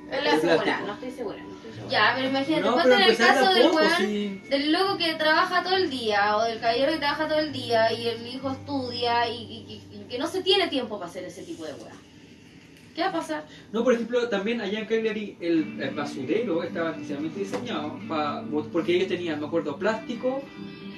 La- 0.10 0.18
estoy 0.36 0.49
segura, 0.49 0.80
no 0.86 0.93
estoy 0.93 1.12
segura. 1.12 1.38
No 1.43 1.56
estoy 1.56 1.72
segura. 1.74 1.89
Ya, 1.91 2.12
pero 2.16 2.28
imagínate, 2.30 2.64
No, 2.64 2.72
ponte 2.74 2.84
pero 2.89 2.95
en 3.01 3.10
el 3.10 3.18
caso 3.18 3.54
del 3.54 3.64
poco, 3.64 3.76
weón, 3.78 3.91
sí. 3.97 4.41
del 4.49 4.72
loco 4.72 4.97
que 4.97 5.14
trabaja 5.16 5.64
todo 5.64 5.76
el 5.76 5.89
día, 5.89 6.38
o 6.38 6.43
del 6.43 6.60
caballero 6.60 6.91
que 6.91 6.97
trabaja 6.99 7.28
todo 7.28 7.39
el 7.39 7.51
día, 7.51 7.91
y 7.93 8.08
el 8.08 8.28
hijo 8.28 8.51
estudia, 8.51 9.28
y, 9.30 9.36
y- 9.36 9.84
y- 9.91 9.95
y 9.95 10.04
que 10.10 10.18
no 10.20 10.28
se 10.28 10.41
tiene 10.43 10.68
tiempo 10.68 10.97
para 10.99 11.10
hacer 11.10 11.24
ese 11.24 11.43
tipo 11.43 11.66
de 11.66 11.74
weá. 11.74 11.93
¿Qué 12.93 13.01
va 13.01 13.07
a 13.09 13.11
pasar? 13.11 13.45
No, 13.71 13.83
por 13.83 13.93
ejemplo, 13.93 14.29
también 14.29 14.61
allá 14.61 14.79
en 14.79 14.85
Cagliari 14.85 15.35
el, 15.39 15.81
el 15.81 15.95
basurero 15.95 16.61
estaba 16.63 16.91
especialmente 16.91 17.39
diseñado 17.39 17.97
para, 18.07 18.43
porque 18.71 18.95
ellos 18.95 19.07
tenían, 19.07 19.39
me 19.39 19.47
acuerdo, 19.47 19.77
plástico, 19.77 20.43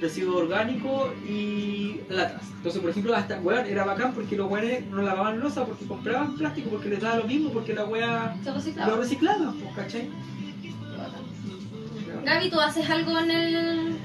residuo 0.01 0.39
orgánico 0.39 1.13
y 1.25 2.01
latas. 2.09 2.43
Entonces, 2.57 2.81
por 2.81 2.89
ejemplo, 2.91 3.15
hasta, 3.15 3.39
weón, 3.39 3.65
era 3.65 3.85
bacán 3.85 4.13
porque 4.13 4.35
los 4.35 4.51
weones 4.51 4.85
no 4.87 5.01
lavaban 5.01 5.39
losa 5.39 5.65
porque 5.65 5.85
compraban 5.85 6.35
plástico 6.35 6.69
porque 6.69 6.89
les 6.89 6.99
daba 6.99 7.17
lo 7.17 7.23
mismo 7.25 7.51
porque 7.51 7.73
la 7.73 7.85
wea 7.85 8.35
¿Se 8.43 8.49
lo 8.49 8.55
reciclaba? 8.55 8.97
reciclaban, 8.97 9.53
pues, 9.57 9.75
¿cachai? 9.75 10.09
Gaby, 12.25 12.49
¿tú 12.49 12.59
haces 12.59 12.89
algo 12.89 13.17
en 13.19 13.31
el...? 13.31 13.97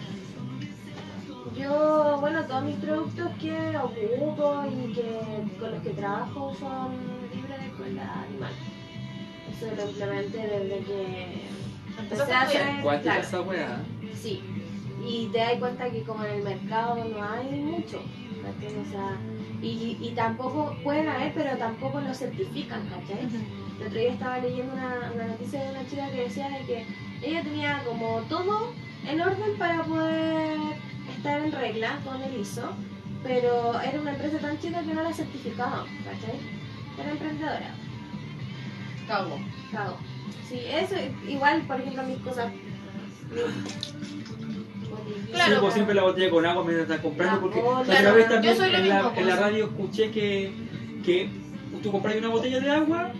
Yo, 1.58 2.18
bueno, 2.20 2.44
todos 2.46 2.62
mis 2.64 2.76
productos 2.76 3.28
que 3.40 3.76
ocupo 3.76 4.62
y 4.70 4.92
que 4.92 5.58
con 5.58 5.72
los 5.72 5.82
que 5.82 5.90
trabajo 5.90 6.54
son 6.58 6.92
crueldad 7.80 8.24
animal. 8.28 8.52
Eso 9.50 9.74
lo 9.74 9.90
implementé 9.90 10.38
desde 10.38 10.84
que 10.84 11.48
empecé 11.98 12.32
a 12.32 12.40
hacer. 12.42 12.62
¿Cuál 12.82 13.00
claro, 13.02 13.20
es 13.20 13.26
esa 13.26 13.40
wea? 13.40 13.82
Sí. 14.14 14.42
Y 15.06 15.28
te 15.32 15.38
das 15.38 15.54
cuenta 15.54 15.90
que 15.90 16.02
como 16.02 16.24
en 16.24 16.32
el 16.32 16.42
mercado 16.42 17.04
no 17.04 17.24
hay 17.24 17.50
mucho. 17.60 18.02
¿cachai? 18.42 18.78
O 18.78 18.84
sea, 18.90 19.16
y, 19.62 19.96
y 20.00 20.12
tampoco 20.14 20.76
pueden 20.82 21.08
haber, 21.08 21.32
pero 21.34 21.56
tampoco 21.56 22.00
lo 22.00 22.14
certifican, 22.14 22.86
¿cachai? 22.88 23.28
El 23.80 23.86
otro 23.86 23.98
día 23.98 24.12
estaba 24.12 24.38
leyendo 24.38 24.72
una, 24.74 25.10
una 25.14 25.26
noticia 25.26 25.62
de 25.62 25.70
una 25.70 25.86
chica 25.86 26.10
que 26.10 26.22
decía 26.22 26.48
de 26.50 26.64
que 26.66 26.86
ella 27.22 27.42
tenía 27.42 27.82
como 27.86 28.20
todo 28.28 28.72
en 29.06 29.20
orden 29.20 29.56
para 29.58 29.82
poder 29.84 30.58
estar 31.16 31.40
en 31.40 31.52
regla 31.52 31.98
con 32.04 32.22
el 32.22 32.40
ISO, 32.40 32.72
pero 33.22 33.80
era 33.80 34.00
una 34.00 34.12
empresa 34.12 34.38
tan 34.38 34.58
chica 34.58 34.82
que 34.82 34.94
no 34.94 35.02
la 35.02 35.12
certificaban, 35.12 35.86
¿cachai? 36.04 36.59
Era 36.98 37.10
emprendedora, 37.12 37.74
Cago. 39.06 39.38
cago. 39.72 39.96
Sí, 40.48 40.60
eso, 40.68 40.94
igual, 41.28 41.62
por 41.62 41.80
ejemplo, 41.80 42.02
mis 42.04 42.18
cosas. 42.18 42.52
Claro, 45.32 45.54
sí, 45.54 45.58
pues 45.60 45.74
siempre 45.74 45.94
la 45.94 46.02
botella 46.02 46.30
con 46.30 46.44
agua 46.44 46.64
mientras 46.64 46.88
estás 46.88 47.00
comprando 47.00 47.36
La 47.36 47.40
porque 47.40 47.60
bola. 47.60 48.02
la 48.02 48.12
vez 48.12 48.26
yo 48.28 48.32
también 48.34 48.56
soy 48.56 48.70
lo 48.70 48.78
en, 48.78 48.88
la, 48.88 48.98
en 48.98 49.04
la 49.04 49.12
pues. 49.14 49.38
radio 49.38 49.64
escuché 49.66 50.10
que, 50.10 50.52
que 51.04 51.30
tú 51.82 51.92
compras 51.92 52.16
una 52.16 52.28
botella 52.28 52.58
de 52.60 52.70
agua 52.70 53.12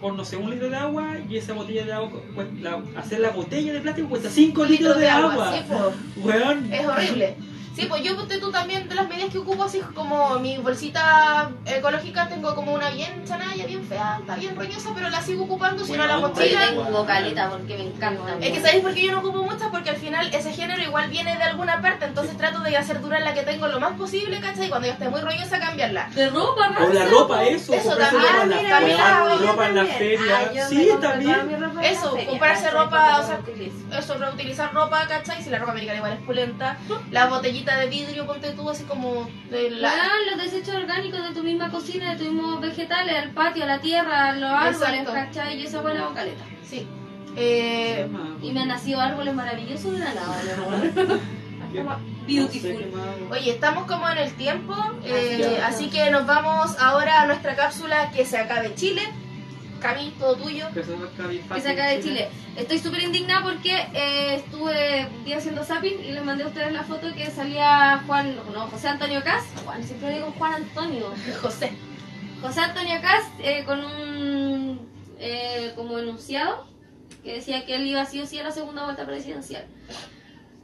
por 0.00 0.14
no 0.14 0.24
sé, 0.24 0.36
un 0.36 0.50
litro 0.50 0.68
de 0.68 0.76
agua 0.76 1.16
y 1.28 1.36
esa 1.36 1.52
botella 1.52 1.84
de 1.84 1.92
agua, 1.92 2.10
cu- 2.10 2.42
la- 2.60 2.82
hacer 2.96 3.20
la 3.20 3.30
botella 3.30 3.72
de 3.72 3.80
plástico 3.80 4.08
cuesta 4.08 4.28
5 4.30 4.64
litros 4.64 4.98
de 4.98 5.08
agua. 5.08 5.52
sí, 5.54 5.62
po. 5.68 5.92
Weón. 6.26 6.72
Es 6.72 6.86
horrible. 6.86 7.36
Sí, 7.74 7.86
pues 7.88 8.02
yo 8.02 8.14
ponte 8.16 8.38
tú 8.38 8.50
también 8.50 8.86
de 8.88 8.94
las 8.94 9.08
medidas 9.08 9.30
que 9.30 9.38
ocupo, 9.38 9.64
así 9.64 9.80
como 9.94 10.38
mi 10.38 10.58
bolsita 10.58 11.50
ecológica, 11.64 12.28
tengo 12.28 12.54
como 12.54 12.74
una 12.74 12.90
bien 12.90 13.24
chanaya, 13.24 13.64
bien 13.66 13.82
fea, 13.86 14.18
está 14.20 14.34
bien 14.36 14.54
roñosa, 14.54 14.90
pero 14.94 15.08
la 15.08 15.22
sigo 15.22 15.44
ocupando, 15.44 15.82
si 15.84 15.92
no 15.92 16.06
la 16.06 16.16
Bueno, 16.18 16.28
Yo 16.34 16.42
mochila. 16.42 16.66
tengo 16.68 17.06
caleta 17.06 17.48
porque 17.48 17.76
me 17.78 17.84
encanta. 17.84 18.36
Es 18.40 18.52
que 18.52 18.60
sabéis 18.60 18.82
por 18.82 18.92
qué 18.92 19.06
yo 19.06 19.12
no 19.12 19.20
ocupo 19.20 19.42
muchas, 19.44 19.68
porque 19.70 19.88
al 19.90 19.96
final 19.96 20.28
ese 20.34 20.52
género 20.52 20.82
igual 20.82 21.08
viene 21.08 21.34
de 21.36 21.42
alguna 21.44 21.80
parte, 21.80 22.04
entonces 22.04 22.36
trato 22.36 22.60
de 22.60 22.76
hacer 22.76 23.00
durar 23.00 23.22
la 23.22 23.32
que 23.32 23.42
tengo 23.42 23.66
lo 23.68 23.80
más 23.80 23.92
posible, 23.92 24.38
¿cachai? 24.40 24.66
Y 24.66 24.68
cuando 24.68 24.86
ya 24.88 24.92
esté 24.94 25.08
muy 25.08 25.20
roñosa, 25.22 25.58
cambiarla. 25.58 26.10
De 26.14 26.28
ropa, 26.28 26.70
O 26.78 26.92
la 26.92 27.06
ropa, 27.06 27.44
eso, 27.44 27.72
Eso 27.72 27.96
también. 27.96 28.22
ropa 28.22 28.42
en 28.42 28.52
Ah, 28.52 28.56
la 28.56 28.62
mira, 28.62 28.78
feria, 28.80 28.96
mira, 28.96 29.36
yo 29.40 29.46
ropa 29.46 29.68
en 29.68 29.74
la 29.76 29.84
también. 29.86 29.98
feria. 30.20 30.68
Sí, 30.68 30.90
también. 31.00 31.72
la 31.74 31.82
Eso, 31.88 32.16
comprarse 32.28 32.70
ropa, 32.70 33.20
o 33.20 33.26
sea. 33.26 33.40
Eso, 33.98 34.14
reutilizar 34.18 34.72
ropa, 34.74 35.06
¿cachai? 35.08 35.42
Si 35.42 35.48
la 35.50 35.58
ropa 35.58 35.72
americana 35.72 35.96
igual 35.98 36.12
es 36.12 36.20
pulenta. 36.20 36.76
La 37.10 37.26
botellita 37.62 37.76
de 37.78 37.86
vidrio, 37.88 38.26
ponte 38.26 38.50
tú 38.52 38.68
así 38.68 38.84
como 38.84 39.28
de 39.50 39.70
la... 39.70 39.88
Weón, 39.88 40.30
los 40.36 40.42
desechos 40.42 40.74
orgánicos 40.74 41.22
de 41.22 41.34
tu 41.34 41.42
misma 41.42 41.70
cocina, 41.70 42.12
de 42.12 42.18
tus 42.24 42.32
mismos 42.32 42.60
vegetales, 42.60 43.16
al 43.16 43.30
patio, 43.30 43.64
a 43.64 43.66
la 43.66 43.80
tierra, 43.80 44.28
a 44.28 44.32
los 44.34 44.50
árboles, 44.50 45.00
Exacto. 45.00 45.12
¿cachai? 45.12 45.60
Y 45.60 45.66
esa 45.66 45.80
buena 45.80 46.08
caleta. 46.14 46.44
Sí. 46.64 46.86
Eh, 47.36 48.06
Y 48.42 48.52
me 48.52 48.60
han 48.62 48.68
nacido 48.68 49.00
árboles 49.00 49.34
maravillosos 49.34 49.92
de 49.92 49.98
la 50.00 50.14
nada, 50.14 50.36
¿no? 50.56 51.18
Beautiful. 52.26 52.84
oye, 53.30 53.50
estamos 53.50 53.86
como 53.86 54.08
en 54.08 54.18
el 54.18 54.34
tiempo, 54.34 54.74
eh, 55.04 55.58
así 55.64 55.88
que 55.88 56.10
nos 56.10 56.26
vamos 56.26 56.76
ahora 56.78 57.22
a 57.22 57.26
nuestra 57.26 57.56
cápsula 57.56 58.10
que 58.14 58.24
se 58.26 58.36
acabe 58.38 58.74
Chile. 58.74 59.02
Cami, 59.82 60.14
todo 60.18 60.36
tuyo. 60.36 60.66
que 60.72 60.84
se 61.60 61.68
acá 61.70 61.86
de 61.88 62.00
Chile. 62.00 62.28
Estoy 62.56 62.78
súper 62.78 63.02
indignada 63.02 63.42
porque 63.42 63.74
eh, 63.94 64.36
estuve 64.36 65.06
un 65.06 65.24
día 65.24 65.38
haciendo 65.38 65.64
zapping 65.64 66.04
y 66.04 66.12
les 66.12 66.24
mandé 66.24 66.44
a 66.44 66.46
ustedes 66.46 66.72
la 66.72 66.84
foto 66.84 67.12
que 67.14 67.30
salía 67.30 68.02
Juan, 68.06 68.36
no, 68.54 68.68
José 68.68 68.88
Antonio 68.88 69.22
Cas, 69.24 69.44
Juan, 69.64 69.82
siempre 69.82 70.14
digo 70.14 70.32
Juan 70.38 70.54
Antonio, 70.54 71.12
José. 71.42 71.72
José 72.40 72.60
Antonio 72.60 73.00
Cas 73.02 73.24
eh, 73.40 73.64
con 73.64 73.84
un 73.84 74.80
eh, 75.18 75.72
como 75.74 75.98
enunciado 75.98 76.66
que 77.24 77.34
decía 77.34 77.66
que 77.66 77.76
él 77.76 77.86
iba 77.86 78.04
sí 78.04 78.20
o 78.20 78.26
sí 78.26 78.38
a 78.38 78.44
la 78.44 78.52
segunda 78.52 78.84
vuelta 78.84 79.04
presidencial. 79.04 79.64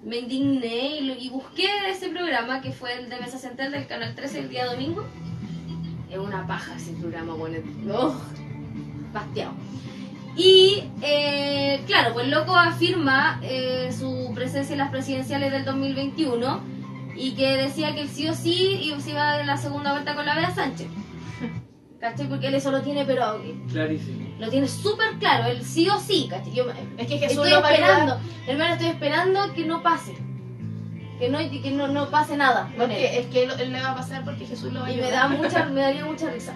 Me 0.04 0.18
indigné 0.18 1.00
y, 1.00 1.28
busqué 1.28 1.66
ese 1.88 2.08
programa 2.08 2.60
que 2.60 2.70
fue 2.70 2.94
el 2.94 3.08
de 3.08 3.18
Mesa 3.18 3.38
Central 3.38 3.72
del 3.72 3.86
Canal 3.88 4.14
13 4.14 4.38
el 4.40 4.48
día 4.48 4.66
domingo. 4.66 5.04
Es 6.08 6.18
una 6.18 6.46
paja 6.46 6.76
ese 6.76 6.92
programa, 6.92 7.34
bueno, 7.34 7.58
¡oh! 7.92 8.16
Bastiado. 9.12 9.52
Y 10.36 10.84
eh, 11.02 11.82
claro, 11.86 12.12
pues 12.14 12.26
el 12.26 12.30
loco 12.30 12.54
afirma 12.54 13.40
eh, 13.42 13.90
su 13.96 14.30
presencia 14.34 14.72
en 14.74 14.78
las 14.78 14.90
presidenciales 14.90 15.50
del 15.50 15.64
2021 15.64 16.60
y 17.16 17.32
que 17.32 17.56
decía 17.56 17.94
que 17.94 18.02
él 18.02 18.08
sí 18.08 18.28
o 18.28 18.34
sí 18.34 18.78
iba- 18.84 19.00
se 19.00 19.10
iba 19.10 19.32
a 19.32 19.42
la 19.44 19.56
segunda 19.56 19.92
vuelta 19.92 20.14
con 20.14 20.24
la 20.26 20.36
Bea 20.36 20.54
Sánchez. 20.54 20.86
¿Cachai? 22.00 22.28
Porque 22.28 22.46
él 22.46 22.54
eso 22.54 22.70
lo 22.70 22.82
tiene, 22.82 23.04
pero 23.04 23.42
Clarísimo. 23.72 24.28
lo 24.38 24.48
tiene 24.48 24.68
súper 24.68 25.14
claro, 25.18 25.46
él 25.46 25.64
sí 25.64 25.88
o 25.88 25.98
sí, 25.98 26.28
¿cachai? 26.30 26.52
Yo 26.54 26.66
Es 26.96 27.08
que 27.08 27.18
Jesús 27.18 27.38
estoy 27.38 27.50
lo 27.50 27.60
va 27.60 27.68
a 27.68 27.70
ayudar. 27.72 27.90
esperando, 27.90 28.20
hermano, 28.46 28.72
estoy 28.74 28.88
esperando 28.88 29.52
que 29.54 29.64
no 29.66 29.82
pase. 29.82 30.14
Que 31.18 31.28
no, 31.28 31.38
que 31.38 31.70
no, 31.72 31.88
no 31.88 32.10
pase 32.10 32.36
nada 32.36 32.72
con 32.76 32.92
es 32.92 32.96
él. 32.98 33.02
que, 33.10 33.18
es 33.18 33.26
que 33.26 33.42
él, 33.42 33.50
él 33.58 33.72
le 33.72 33.80
va 33.82 33.90
a 33.90 33.94
pasar 33.96 34.22
porque 34.24 34.46
Jesús 34.46 34.72
lo 34.72 34.82
va 34.82 34.86
a 34.86 34.92
Y 34.92 34.96
me 34.98 35.02
ayudar. 35.06 35.28
da 35.30 35.36
mucha, 35.36 35.64
me 35.70 35.80
daría 35.80 36.04
mucha 36.04 36.30
risa. 36.30 36.54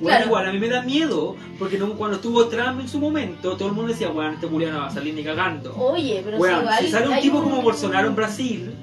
Bueno, 0.00 0.08
Claro. 0.16 0.26
igual 0.26 0.46
a 0.48 0.52
mí 0.52 0.58
me 0.58 0.68
da 0.68 0.82
miedo, 0.82 1.36
porque 1.58 1.78
no- 1.78 1.92
cuando 1.94 2.16
estuvo 2.16 2.46
Trump 2.48 2.80
en 2.80 2.88
su 2.88 2.98
momento, 2.98 3.56
todo 3.56 3.68
el 3.68 3.74
mundo 3.74 3.92
decía, 3.92 4.08
bueno, 4.08 4.32
este 4.32 4.46
Julián 4.48 4.72
no 4.72 4.80
va 4.80 4.86
a 4.86 4.90
salir 4.90 5.14
ni 5.14 5.22
cagando. 5.22 5.74
Oye, 5.76 6.20
pero 6.24 6.36
Bueno, 6.38 6.56
si 6.56 6.62
igual 6.62 6.78
si 6.84 6.90
sale 6.90 7.08
un 7.08 7.20
tipo 7.20 7.38
un- 7.38 7.44
como 7.44 7.62
Bolsonaro 7.62 8.08
en 8.08 8.16
Brasil, 8.16 8.74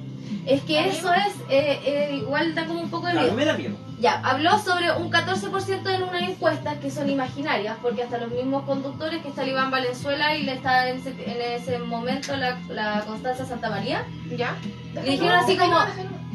Es 0.44 0.64
que 0.64 0.88
eso 0.90 1.14
es, 1.14 1.34
eh, 1.52 1.80
eh, 1.86 2.20
igual 2.24 2.56
da 2.56 2.66
como 2.66 2.82
un 2.82 2.90
poco 2.90 3.06
de 3.06 3.12
a 3.12 3.16
mí 3.16 3.22
miedo. 3.22 3.36
me 3.36 3.46
da 3.46 3.54
miedo. 3.56 3.76
Ya, 4.00 4.20
habló 4.22 4.58
sobre 4.58 4.92
un 4.92 5.12
14% 5.12 5.88
en 5.92 6.02
unas 6.02 6.24
encuestas 6.24 6.78
que 6.80 6.90
son 6.90 7.08
imaginarias, 7.12 7.78
porque 7.80 8.02
hasta 8.02 8.18
los 8.18 8.32
mismos 8.32 8.64
conductores 8.64 9.22
que 9.22 9.28
está 9.28 9.44
el 9.44 9.50
Iván 9.50 9.70
Valenzuela 9.70 10.36
y 10.36 10.42
le 10.44 10.54
está 10.54 10.90
en 10.90 10.98
ese, 10.98 11.10
en 11.12 11.62
ese 11.62 11.78
momento 11.78 12.36
la, 12.36 12.60
la 12.70 13.04
Constanza 13.06 13.46
Santa 13.46 13.70
María, 13.70 14.04
¿Ya? 14.36 14.56
Le 14.96 15.02
dijeron 15.12 15.36
así 15.36 15.56
como- 15.58 15.78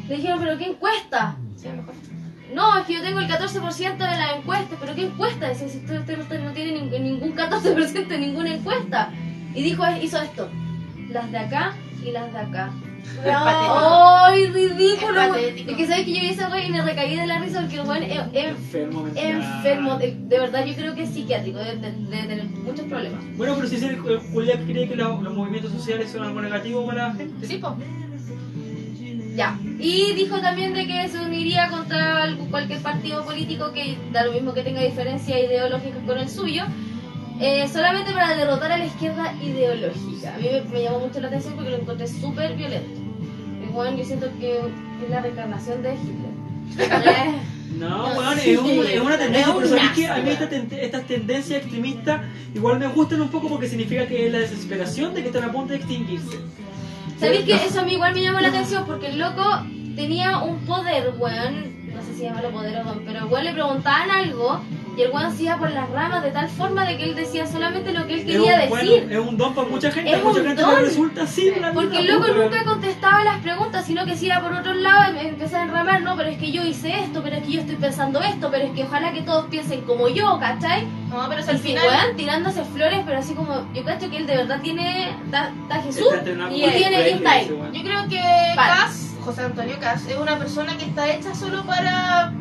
le 0.09 0.17
dijeron, 0.17 0.39
pero 0.41 0.57
¿qué 0.57 0.67
encuesta? 0.67 1.35
Sí, 1.57 1.67
mejor. 1.69 1.95
No, 2.55 2.79
es 2.79 2.87
que 2.87 2.95
yo 2.95 3.03
tengo 3.03 3.19
el 3.21 3.29
14% 3.29 3.97
de 3.97 4.05
las 4.19 4.37
encuestas, 4.37 4.79
pero 4.81 4.95
¿qué 4.95 5.07
encuesta? 5.07 5.55
Si 5.55 5.65
usted, 5.65 6.01
usted 6.01 6.17
no- 6.17 6.23
usted 6.23 6.41
no 6.43 6.53
tiene 6.53 6.73
ningún, 6.81 7.03
ningún 7.03 7.35
14% 7.35 8.13
en 8.15 8.21
ninguna 8.21 8.55
encuesta. 8.55 9.11
Y 9.55 9.63
dijo, 9.63 9.83
hizo 10.03 10.21
esto, 10.21 10.49
las 11.11 11.31
de 11.33 11.39
acá 11.39 11.75
y 12.05 12.13
las 12.13 12.33
de 12.33 12.39
acá. 12.39 12.71
¡Ay, 13.25 14.47
ridículo! 14.49 15.35
Es 15.37 15.77
que 15.77 15.87
sabes 15.87 16.05
que 16.05 16.15
yo 16.15 16.21
vi 16.21 16.29
ese 16.31 16.45
güey 16.47 16.67
y 16.67 16.71
me 16.71 16.83
recaí 16.83 17.17
de 17.17 17.27
la 17.27 17.39
risa 17.39 17.61
porque 17.61 17.77
el 17.77 17.83
güey 17.85 18.05
es, 18.11 18.21
Enfermo 18.49 19.03
mental. 19.05 19.25
enfermo. 19.25 19.97
De, 19.99 20.17
de 20.19 20.39
verdad, 20.39 20.65
yo 20.65 20.75
creo 20.75 20.95
que 20.95 21.03
es 21.05 21.11
psiquiátrico, 21.11 21.59
debe 21.59 21.77
de, 21.77 21.91
de 21.93 22.23
tener 22.25 22.45
muchos 22.45 22.85
problemas. 22.87 23.23
Bueno, 23.37 23.55
pero 23.57 23.69
si 23.69 23.77
es 23.77 23.83
el, 23.83 23.95
el 24.07 24.19
Julián 24.33 24.65
cree 24.67 24.89
que 24.89 24.97
lo- 24.97 25.21
los 25.23 25.35
movimientos 25.35 25.73
sociales 25.73 26.11
son 26.11 26.25
algo 26.25 26.41
negativo 26.43 26.85
para 26.87 27.09
la 27.09 27.15
gente. 27.15 27.47
Sí, 27.47 27.59
pues. 27.59 27.73
Ya. 29.37 29.59
Y 29.79 30.13
dijo 30.15 30.41
también 30.41 30.73
de 30.73 30.87
que 30.87 31.09
se 31.09 31.19
uniría 31.21 31.69
contra 31.69 32.35
cualquier 32.51 32.81
partido 32.81 33.23
político 33.25 33.71
que 33.73 33.99
da 34.13 34.25
lo 34.25 34.33
mismo 34.33 34.55
que 34.55 34.63
tenga 34.63 34.81
diferencias 34.83 35.39
ideológicas 35.39 35.99
con 36.07 36.19
el 36.19 36.29
suyo, 36.29 36.65
eh, 37.39 37.69
solamente 37.71 38.13
para 38.13 38.35
derrotar 38.35 38.73
a 38.73 38.79
la 38.79 38.87
izquierda 38.87 39.35
ideológica. 39.43 40.35
A 40.35 40.39
mí 40.39 40.49
me, 40.51 40.61
me 40.73 40.83
llamó 40.83 41.01
mucho 41.01 41.21
la 41.21 41.29
atención 41.29 41.55
porque 41.55 41.71
lo 41.71 41.77
encontré 41.77 42.07
súper 42.09 42.57
violento. 42.57 42.99
Y 43.63 43.71
bueno, 43.73 43.97
yo 43.99 44.05
siento 44.05 44.29
que 44.41 44.57
es 44.59 45.11
la 45.11 45.21
reencarnación 45.21 45.83
de 45.83 45.95
Hitler. 45.95 47.05
Eh, 47.05 47.35
No, 47.77 47.89
No, 48.15 48.19
weón, 48.19 48.39
sí. 48.39 48.51
es, 48.53 48.59
un- 48.59 48.87
es 48.87 49.01
una 49.01 49.19
tendencia, 49.25 49.53
Es 49.53 49.57
pero 49.57 49.69
¿sabes 49.69 49.91
qué? 49.95 50.07
A 50.09 50.15
mí 50.17 50.23
weón. 50.23 50.33
esta 50.33 50.49
ten- 50.49 50.69
estas 50.81 51.07
tendencias 51.07 51.61
extremistas 51.61 52.23
igual 52.55 52.79
me 52.79 52.87
gustan 52.87 53.21
un 53.21 53.29
poco 53.29 53.49
porque 53.51 53.69
significa 53.69 54.07
que 54.07 54.27
es 54.29 54.33
la 54.33 54.39
desesperación 54.39 55.13
de 55.13 55.21
que 55.21 55.27
están 55.29 55.45
a 55.45 55.53
punto 55.53 55.73
de 55.75 55.77
extinguirse. 55.81 56.39
¿Sabéis 57.19 57.45
que 57.45 57.55
eso 57.55 57.81
a 57.81 57.85
mí 57.85 57.95
igual 57.95 58.15
me 58.15 58.23
llamó 58.23 58.41
la 58.41 58.49
atención? 58.49 58.85
Porque 58.87 59.09
el 59.09 59.19
loco 59.19 59.43
tenía 59.95 60.39
un 60.39 60.59
poder, 60.67 61.15
weón. 61.19 61.95
No 61.95 62.03
sé 62.03 62.15
si 62.15 62.23
llamarlo 62.23 62.51
poder 62.51 62.79
o 62.79 62.85
no, 62.85 63.01
pero 63.07 63.27
weón 63.27 63.45
le 63.45 63.53
preguntaban 63.53 64.11
algo 64.11 64.61
y 64.97 65.03
el 65.03 65.11
weón 65.11 65.37
se 65.37 65.43
iba 65.43 65.59
por 65.59 65.71
las 65.71 65.91
ramas 65.91 66.23
de 66.23 66.31
tal 66.31 66.49
forma 66.49 66.85
de 66.87 66.97
que 66.97 67.05
él 67.05 67.15
decía 67.15 67.47
solamente 67.47 67.93
lo 67.93 68.07
que 68.07 68.15
él 68.15 68.21
Es 68.21 68.25
quería 68.27 68.67
bueno, 68.69 68.91
decir. 68.91 69.13
es 69.13 69.19
un 69.19 69.37
don 69.37 69.55
para 69.55 69.69
mucha 69.69 69.91
gente, 69.91 70.11
Es 70.13 70.25
mucha 70.25 70.41
un 70.41 70.47
gente 70.47 70.63
don. 70.63 70.75
le 70.75 70.81
resulta 70.81 71.23
así. 71.25 71.53
Porque 71.75 71.97
el 71.99 72.03
vida, 72.05 72.15
loco 72.15 72.27
pues, 72.27 72.37
nunca 72.37 72.65
contestaba 72.65 73.23
las 73.25 73.39
preguntas, 73.43 73.85
sino 73.87 74.07
que 74.07 74.17
se 74.17 74.27
iba 74.27 74.41
por 74.41 74.53
otro 74.55 74.73
lado 74.75 75.15
y 75.23 75.27
empezaba 75.27 75.63
a 75.65 75.67
enramar, 75.67 76.03
no, 76.03 76.17
pero 76.17 76.31
es 76.31 76.39
que 76.39 76.51
yo 76.51 76.65
hice 76.65 76.99
esto, 77.01 77.23
pero 77.23 77.37
es 77.37 77.43
que 77.45 77.53
yo 77.53 77.61
estoy 77.61 77.77
pensando 77.77 78.21
esto, 78.23 78.49
pero 78.51 78.65
es 78.65 78.71
que 78.73 78.85
ojalá 78.85 79.13
que 79.13 79.23
todos 79.23 79.47
piensen 79.47 79.83
como 79.83 80.09
yo, 80.09 80.39
¿cachai? 80.41 80.87
No, 81.11 81.29
pero 81.29 81.43
si 81.43 81.49
Y 81.49 81.51
al 81.51 81.59
si 81.59 81.69
final. 81.69 81.87
weón 81.87 82.17
tirándose 82.17 82.65
flores, 82.65 83.01
pero 83.05 83.19
así 83.19 83.35
como, 83.35 83.67
yo 83.75 83.85
cacho 83.85 84.09
que 84.11 84.17
él 84.17 84.27
de 84.27 84.37
verdad 84.39 84.61
tiene, 84.63 85.11
está, 85.27 85.53
Jesús 85.83 86.07
y 86.53 86.63
él 86.63 86.73
tiene, 86.75 87.11
está 87.11 87.39
ese 87.39 87.51
ahí. 87.53 87.59
Yo 87.73 87.83
creo 87.83 88.09
que 88.09 88.21
Vale. 88.57 88.73
Cas, 88.73 89.15
José 89.25 89.43
Antonio 89.43 89.77
Cas, 89.79 90.07
es 90.07 90.17
una 90.17 90.39
persona 90.39 90.77
que 90.79 90.85
está 90.87 91.13
hecha 91.13 91.35
solo 91.35 91.65
para 91.65 92.33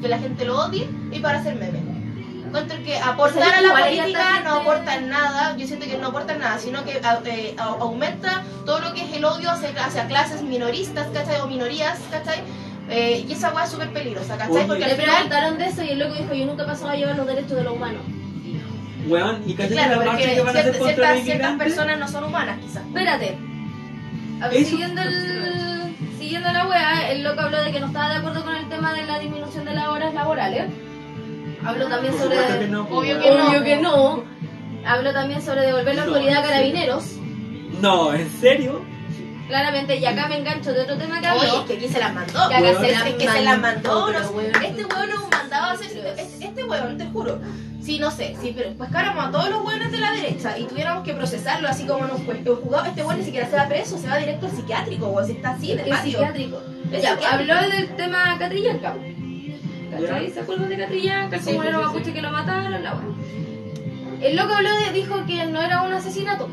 que 0.00 0.08
la 0.08 0.18
gente 0.18 0.44
lo 0.44 0.58
odie 0.66 0.86
y 1.10 1.18
para 1.20 1.38
hacer 1.38 1.54
memes. 1.56 1.82
Encuentro 2.46 2.76
que 2.84 2.96
aportar 2.96 3.42
¿Sabes 3.42 3.58
a 3.58 3.74
la 3.74 3.84
política 3.84 4.40
no 4.44 4.54
aporta 4.54 5.00
nada. 5.00 5.56
Yo 5.56 5.66
siento 5.66 5.86
que 5.86 5.98
no 5.98 6.08
aporta 6.08 6.34
nada, 6.36 6.58
sino 6.58 6.84
que 6.84 7.00
eh, 7.24 7.56
aumenta 7.58 8.44
todo 8.64 8.80
lo 8.80 8.94
que 8.94 9.02
es 9.02 9.12
el 9.14 9.24
odio 9.24 9.50
hacia, 9.50 9.70
hacia 9.84 10.06
clases 10.06 10.42
minoristas, 10.42 11.08
¿cachai? 11.12 11.40
O 11.40 11.48
minorías, 11.48 11.98
¿cachai? 12.10 12.42
Eh, 12.88 13.24
y 13.28 13.32
esa 13.32 13.52
weá 13.52 13.64
es 13.64 13.70
súper 13.70 13.92
peligrosa, 13.92 14.36
¿cachai? 14.36 14.56
Oye. 14.56 14.66
Porque 14.66 14.86
Le 14.86 14.94
preguntaron 14.94 15.58
de 15.58 15.66
eso 15.66 15.82
y 15.82 15.90
el 15.90 15.98
loco 15.98 16.14
dijo, 16.14 16.34
yo 16.34 16.46
nunca 16.46 16.62
he 16.62 16.66
pasado 16.66 16.90
a 16.90 16.94
llevar 16.96 17.16
los 17.16 17.26
derechos 17.26 17.56
de 17.56 17.64
los 17.64 17.74
humanos. 17.74 18.02
Weón, 19.06 19.42
y 19.46 19.54
casi 19.54 19.72
Claro, 19.72 19.90
la 19.90 19.96
marcha 19.96 20.12
porque 20.12 20.34
que 20.34 20.40
van 20.40 20.56
a 20.56 20.60
hacer 20.60 20.74
ciertas, 20.74 20.94
contra 20.94 21.16
ciertas, 21.16 21.58
personas 21.58 21.98
no 21.98 22.08
son 22.08 22.24
humanas, 22.24 22.58
quizás. 22.60 22.84
Espérate. 22.86 23.38
A 24.40 24.48
ver, 24.48 24.64
siguiendo, 24.64 25.02
el, 25.02 25.96
siguiendo 26.18 26.52
la 26.52 26.66
wea, 26.66 27.10
el 27.10 27.22
loco 27.22 27.40
habló 27.40 27.62
de 27.62 27.72
que 27.72 27.80
no 27.80 27.86
estaba 27.86 28.10
de 28.10 28.16
acuerdo 28.16 28.44
con 28.44 28.54
el 28.54 28.68
tema 28.68 28.92
de 28.94 29.04
la 29.04 29.18
disminución 29.18 29.64
de 29.64 29.74
las 29.74 29.88
horas 29.88 30.14
laborales. 30.14 30.66
Habló 31.66 31.88
también 31.88 32.12
Por 32.14 32.22
sobre... 32.22 32.36
supuesto 32.38 32.60
que 32.60 32.68
no, 32.68 32.82
Obvio 32.90 33.18
que 33.20 33.30
no. 33.30 33.48
Obvio 33.48 33.64
que 33.64 33.76
no. 33.76 34.24
Habló 34.86 35.12
también 35.12 35.42
sobre 35.42 35.62
devolver 35.66 35.94
la 35.96 36.04
No, 36.04 36.08
autoridad 36.12 36.36
a 36.38 36.40
¿en 36.42 36.48
carabineros. 36.48 37.04
No, 37.80 38.14
¿en 38.14 38.30
serio? 38.40 38.82
Claramente, 39.48 39.96
y 39.96 40.04
acá 40.04 40.26
me 40.28 40.38
engancho 40.38 40.72
de 40.72 40.80
otro 40.82 40.96
tema 40.96 41.20
que 41.20 41.28
Oye, 41.30 41.40
habló. 41.48 41.60
es 41.60 41.66
que 41.66 41.72
aquí 41.74 41.88
se 41.88 41.98
las 42.00 42.14
mandó. 42.14 42.48
Que 42.48 42.54
acá 42.56 42.80
se 42.80 42.90
Es 42.90 43.02
que 43.14 43.28
se 43.28 43.42
las 43.42 43.58
mandó. 43.60 44.10
no 44.12 44.18
este 44.20 44.84
weón 44.84 45.10
nos 45.10 45.30
mandaba 45.30 45.66
a 45.68 45.72
hacer. 45.72 45.86
Este, 46.18 46.44
este 46.46 46.64
weón, 46.64 46.98
te 46.98 47.06
juro. 47.06 47.38
Si 47.80 48.00
no 48.00 48.10
sé, 48.10 48.34
si 48.42 48.50
pero 48.50 48.72
pescáramos 48.76 49.26
a 49.26 49.30
todos 49.30 49.48
los 49.48 49.64
weones 49.64 49.92
de 49.92 49.98
la 49.98 50.10
derecha 50.10 50.58
y 50.58 50.64
tuviéramos 50.64 51.04
que 51.04 51.14
procesarlo 51.14 51.68
así 51.68 51.86
como 51.86 52.04
nos 52.08 52.20
fue 52.22 52.36
el 52.38 52.44
juzgado, 52.44 52.86
este 52.86 53.04
weón 53.04 53.18
ni 53.20 53.24
siquiera 53.24 53.48
se 53.48 53.54
va 53.54 53.68
preso, 53.68 53.96
se 53.96 54.08
va 54.08 54.16
directo 54.16 54.46
al 54.46 54.52
psiquiátrico, 54.52 55.06
weón. 55.06 55.26
Si 55.26 55.32
está 55.34 55.50
así 55.50 55.74
de 55.76 55.82
Es 55.82 55.88
patio. 55.88 56.12
psiquiátrico. 56.12 56.62
Ya, 57.00 57.16
habló 57.32 57.54
del 57.70 57.88
tema 57.96 58.36
Catrillanca. 58.40 58.94
¿Cachai? 60.00 60.30
¿Se 60.30 60.40
acuerdan 60.40 60.68
de 60.68 60.76
Catrillanca? 60.78 61.38
Sí, 61.38 61.44
Como 61.46 61.62
sí, 61.62 61.68
era 61.68 61.78
sí, 61.78 61.84
mapuche 61.84 62.04
sí. 62.06 62.12
que 62.12 62.22
lo 62.22 62.30
mataron, 62.30 62.70
la 62.82 62.94
wea. 62.94 63.04
El 64.22 64.36
loco 64.36 64.54
habló 64.54 64.70
de, 64.76 64.92
dijo 64.92 65.24
que 65.26 65.46
no 65.46 65.60
era 65.60 65.82
un 65.82 65.92
asesinato. 65.92 66.48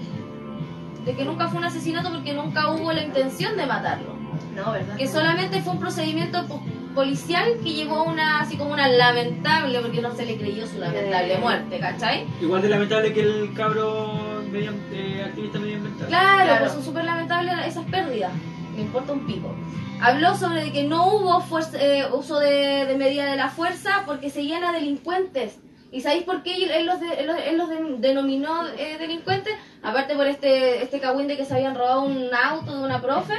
De 1.06 1.16
que 1.16 1.26
nunca 1.26 1.48
fue 1.50 1.60
un 1.60 1.66
asesinato 1.66 2.12
porque 2.12 2.34
nunca 2.34 2.70
hubo 2.72 2.92
la 2.94 3.04
intención 3.04 3.58
de 3.58 3.66
matarlo. 3.66 4.14
No, 4.56 4.72
¿verdad? 4.72 4.96
que 4.98 5.08
solamente 5.08 5.62
fue 5.62 5.74
un 5.74 5.80
procedimiento 5.80 6.46
po- 6.48 6.62
policial 6.96 7.44
que 7.64 7.74
llevó 7.74 7.98
a 7.98 8.04
una, 8.04 8.40
así 8.42 8.56
como 8.58 8.72
una 8.72 8.88
lamentable, 8.88 9.80
porque 9.80 10.02
no 10.02 10.14
se 10.16 10.26
le 10.26 10.38
creyó 10.38 10.68
su 10.68 10.78
lamentable 10.80 11.34
Eh. 11.34 11.38
muerte, 11.40 11.80
¿cachai? 11.80 12.26
Igual 12.42 12.62
de 12.62 12.70
lamentable 12.70 13.14
que 13.14 13.22
el 13.22 13.54
cabro 13.56 14.44
medio, 14.52 14.72
eh, 14.92 15.24
activista 15.26 15.60
medioambiental. 15.60 16.08
Claro, 16.08 16.44
Claro. 16.46 16.60
pues 16.62 16.72
son 16.74 16.84
súper 16.84 17.04
lamentables 17.06 17.54
esas 17.68 17.86
pérdidas. 17.86 18.32
Me 18.76 18.82
importa 18.82 19.14
un 19.14 19.26
pico. 19.26 19.54
Habló 20.02 20.36
sobre 20.36 20.72
que 20.72 20.84
no 20.84 21.08
hubo 21.16 21.42
fuerza- 21.42 21.78
eh, 21.80 22.06
uso 22.12 22.40
de, 22.40 22.94
medida 22.98 23.26
de 23.26 23.38
la 23.38 23.50
fuerza 23.50 24.04
porque 24.06 24.30
seguían 24.30 24.64
a 24.64 24.72
delincuentes. 24.72 25.60
¿Y 25.92 26.02
sabéis 26.02 26.24
por 26.24 26.42
qué 26.42 26.56
él 26.56 26.86
los, 26.88 27.70
denominó 28.02 28.68
eh, 28.68 28.98
delincuentes? 29.00 29.54
Aparte 29.84 30.16
por 30.16 30.26
este, 30.28 30.82
este 30.82 31.00
cagüín 31.00 31.28
de 31.28 31.38
que 31.38 31.46
se 31.46 31.54
habían 31.54 31.76
robado 31.76 32.02
un 32.04 32.30
auto 32.34 32.76
de 32.78 32.84
una 32.84 33.02
profe. 33.02 33.36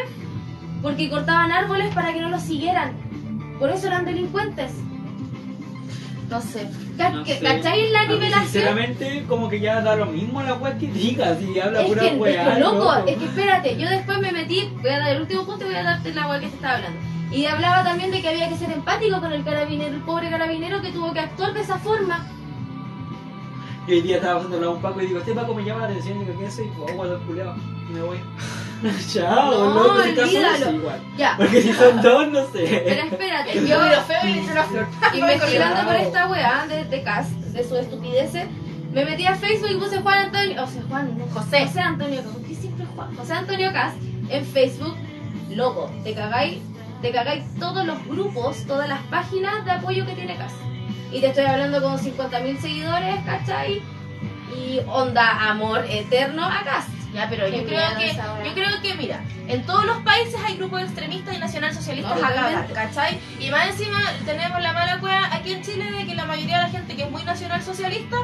Porque 0.81 1.11
cortaban 1.11 1.51
árboles 1.51 1.93
para 1.95 2.13
que 2.13 2.21
no 2.21 2.29
los 2.29 2.43
siguieran. 2.43 2.93
Por 3.59 3.71
eso 3.71 3.87
eran 3.89 4.05
delincuentes. 4.05 4.73
No 6.31 6.41
sé. 6.41 6.69
No 6.97 7.25
sé. 7.25 7.41
¿Cachai 7.41 7.91
la 7.91 8.01
A 8.01 8.07
mí, 8.07 8.15
nivelación? 8.15 8.49
Sinceramente, 8.49 9.25
como 9.29 9.49
que 9.49 9.61
ya 9.61 9.81
da 9.81 9.97
lo 9.97 10.07
mismo 10.07 10.43
la 10.43 10.55
weá 10.55 10.77
que 10.79 10.87
diga, 10.87 11.37
si 11.37 11.59
habla 11.59 11.83
Es 11.83 11.89
pura 11.89 12.03
que, 12.03 12.09
es 12.09 12.55
que 12.55 12.61
loco, 12.61 12.95
es 13.07 13.17
que 13.17 13.25
espérate, 13.25 13.77
yo 13.77 13.89
después 13.89 14.19
me 14.19 14.33
metí, 14.33 14.71
voy 14.81 14.91
a 14.91 14.99
dar 14.99 15.09
el 15.17 15.23
último 15.23 15.45
punto 15.45 15.65
y 15.65 15.69
voy 15.69 15.77
a 15.77 15.83
darte 15.83 16.15
la 16.15 16.29
weá 16.29 16.41
que 16.41 16.49
te 16.49 16.55
estaba 16.55 16.75
hablando. 16.77 17.01
Y 17.33 17.47
hablaba 17.47 17.83
también 17.83 18.11
de 18.13 18.21
que 18.21 18.29
había 18.29 18.49
que 18.49 18.57
ser 18.57 18.71
empático 18.71 19.21
con 19.21 19.33
el 19.33 19.45
carabinero, 19.45 19.95
el 19.95 20.03
pobre 20.03 20.31
carabinero 20.31 20.81
que 20.81 20.93
tuvo 20.93 21.13
que 21.13 21.21
actuar 21.21 21.53
de 21.53 21.63
esa 21.63 21.79
forma. 21.79 22.27
Y 23.87 23.93
hoy 23.93 24.01
día 24.01 24.17
estaba 24.17 24.43
pasando 24.43 24.67
a 24.67 24.71
un 24.71 24.81
Paco 24.83 25.01
y 25.03 25.07
digo, 25.07 25.19
este 25.19 25.35
Paco 25.35 25.55
me 25.55 25.65
llama 25.65 25.81
la 25.83 25.87
atención, 25.89 26.19
digo, 26.21 26.33
¿quién 26.39 26.51
soy? 26.51 26.71
Oh, 26.81 26.93
guarda 26.95 27.19
culiao, 27.27 27.55
y 27.89 27.93
me 27.93 28.01
voy. 28.03 28.19
Chao, 29.13 29.51
No, 29.75 29.75
loco, 29.75 30.03
si 30.03 30.21
olvídalo. 30.21 30.73
igual. 30.73 31.01
Ya, 31.17 31.35
Porque 31.37 31.63
si 31.63 31.73
son 31.73 32.03
dos, 32.03 32.29
no 32.29 32.47
pero 32.53 32.67
sé. 32.69 32.99
espérate, 33.01 33.55
Yo 33.55 33.67
yo 33.67 33.83
miro 33.83 34.01
feo 34.03 34.19
y 34.25 34.33
le 34.33 34.41
echo 34.41 34.53
una 34.53 34.65
flor. 34.65 34.87
investigando 35.15 35.85
por 35.85 35.95
esta 35.97 36.29
weá 36.29 36.67
de, 36.69 36.85
de 36.85 37.03
Cas, 37.03 37.53
de 37.53 37.65
su 37.69 37.77
estupideces, 37.77 38.47
me 38.93 39.05
metí 39.05 39.27
a 39.27 39.35
Facebook 39.35 39.71
y 39.71 39.77
puse 39.77 40.01
Juan 40.01 40.19
Antonio, 40.27 40.63
o 40.63 40.67
sea, 40.67 40.83
Juan, 40.89 41.19
no, 41.19 41.27
José, 41.27 41.67
José 41.67 41.81
Antonio, 41.81 42.23
¿por 42.23 42.43
qué 42.43 42.55
siempre 42.55 42.87
Juan? 42.95 43.15
José 43.17 43.33
Antonio 43.35 43.73
Cas 43.73 43.93
en 44.31 44.45
Facebook, 44.47 44.95
loco, 45.51 45.91
te 46.05 46.15
cagáis, 46.15 46.59
te 47.03 47.11
cagáis 47.11 47.45
todos 47.59 47.85
los 47.87 48.03
grupos, 48.07 48.65
todas 48.67 48.89
las 48.89 49.01
páginas 49.05 49.65
de 49.65 49.71
apoyo 49.73 50.07
que 50.07 50.13
tiene 50.13 50.37
Cas. 50.37 50.53
Y 51.15 51.21
te 51.21 51.29
estoy 51.29 51.45
hablando 51.45 51.81
con 51.81 51.97
50.000 51.97 52.59
seguidores, 52.59 53.21
¿cachai? 53.25 53.81
Y 54.53 54.81
onda 54.89 55.49
amor 55.49 55.87
eterno 55.89 56.45
a 56.45 56.65
Cas. 56.65 56.87
Ya, 57.13 57.29
pero 57.31 57.47
yo 57.47 57.65
creo 57.65 57.97
que, 57.97 58.13
yo 58.45 58.55
creo 58.55 58.83
que, 58.83 58.95
mira, 58.95 59.21
en 59.47 59.65
todos 59.65 59.87
los 59.87 59.99
países 59.99 60.35
hay 60.45 60.57
grupos 60.57 60.83
extremistas 60.83 61.37
y 61.37 61.39
nacionalsocialistas 61.39 62.19
No, 62.19 62.27
a 62.27 62.29
cagar, 62.29 62.67
totalmente. 62.67 62.73
¿cachai? 62.75 63.21
Y 63.39 63.49
más 63.53 63.69
encima 63.69 64.01
tenemos 64.27 64.61
la 64.61 64.73
mala 64.73 64.99
cueva 64.99 65.33
aquí 65.33 65.53
en 65.53 65.63
Chile 65.63 65.89
de 65.93 66.05
que 66.05 66.17
la 66.17 66.25
mayoría 66.25 66.57
de 66.57 66.63
la 66.65 66.71
gente 66.71 66.97
que 66.97 67.05
es 67.05 67.11
muy 67.13 67.23
nacionalsocialista, 67.23 68.17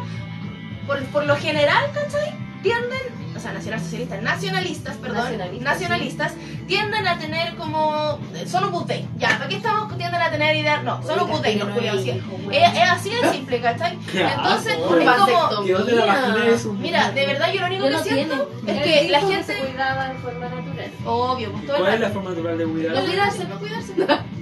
por, 0.88 1.00
por 1.06 1.26
lo 1.26 1.36
general, 1.36 1.84
¿cachai? 1.94 2.34
Tienden, 2.64 3.29
o 3.36 3.40
sea, 3.40 3.52
nacionalsocialistas, 3.52 4.22
nacionalistas, 4.22 4.96
perdón, 4.96 5.18
Nacionalistas, 5.18 5.62
nacionalistas, 5.72 6.32
tienden 6.66 7.06
a 7.06 7.18
tener 7.18 7.54
como, 7.56 8.18
eh, 8.34 8.46
son 8.46 8.64
Opus 8.64 8.86
Dei. 8.86 9.06
Ya, 9.18 9.30
¿para 9.38 9.48
qué 9.48 9.56
estamos 9.56 9.96
tienden 9.96 10.20
a 10.20 10.30
tener 10.30 10.56
ideas? 10.56 10.82
No, 10.82 11.02
son 11.02 11.20
Opus 11.20 11.42
Dei, 11.42 11.58
los 11.58 11.68
culiados, 11.70 12.02
sí. 12.02 12.10
Es, 12.52 12.72
es 12.76 12.90
así 12.90 13.10
de 13.10 13.30
simple, 13.32 13.60
¿cachai? 13.60 13.98
Entonces, 14.12 14.74
asco. 14.74 14.98
es 14.98 16.62
como, 16.62 16.74
mira, 16.74 17.10
de 17.12 17.26
verdad 17.26 17.52
yo 17.52 17.60
lo 17.60 17.66
único 17.66 17.84
que 17.84 17.90
no 17.90 18.02
siento 18.02 18.48
tiene. 18.64 18.80
es 18.80 18.84
que 19.02 19.08
la 19.10 19.20
se 19.20 19.26
gente... 19.26 19.54
cuidaba 19.66 20.08
de 20.08 20.14
forma 20.18 20.48
natural. 20.48 20.90
Obvio, 21.04 21.52
pues 21.52 21.66
todo 21.66 21.76
el 21.76 21.82
¿Cuál 21.82 21.94
es 21.94 22.00
la 22.00 22.10
forma 22.10 22.30
natural 22.30 22.58
de 22.58 22.66
No 22.66 22.72
cuidar? 22.72 23.04
cuidarse, 23.04 23.44
no 23.44 23.58
cuidarse. 23.58 23.94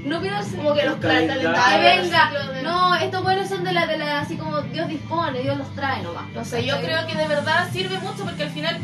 No 0.05 0.20
cuidarse. 0.20 0.57
Como 0.57 0.74
que 0.74 0.84
los 0.86 0.97
calendario. 0.97 1.53
calendarios. 1.53 2.47
Que 2.47 2.53
venga. 2.53 2.62
No, 2.62 2.95
estos 2.97 3.22
buenos 3.22 3.49
son 3.49 3.64
de 3.64 3.72
la, 3.72 3.86
de 3.86 3.99
la, 3.99 4.20
así 4.20 4.36
como 4.36 4.61
Dios 4.62 4.89
dispone, 4.89 5.41
Dios 5.41 5.59
los 5.59 5.74
trae 5.74 6.03
nomás. 6.03 6.28
No 6.34 6.45
sé, 6.45 6.64
yo 6.64 6.80
creo 6.80 7.07
que 7.07 7.14
de 7.14 7.28
verdad 7.28 7.68
sirve 7.72 7.99
mucho 7.99 8.24
porque 8.24 8.45
al 8.45 8.51
final, 8.51 8.78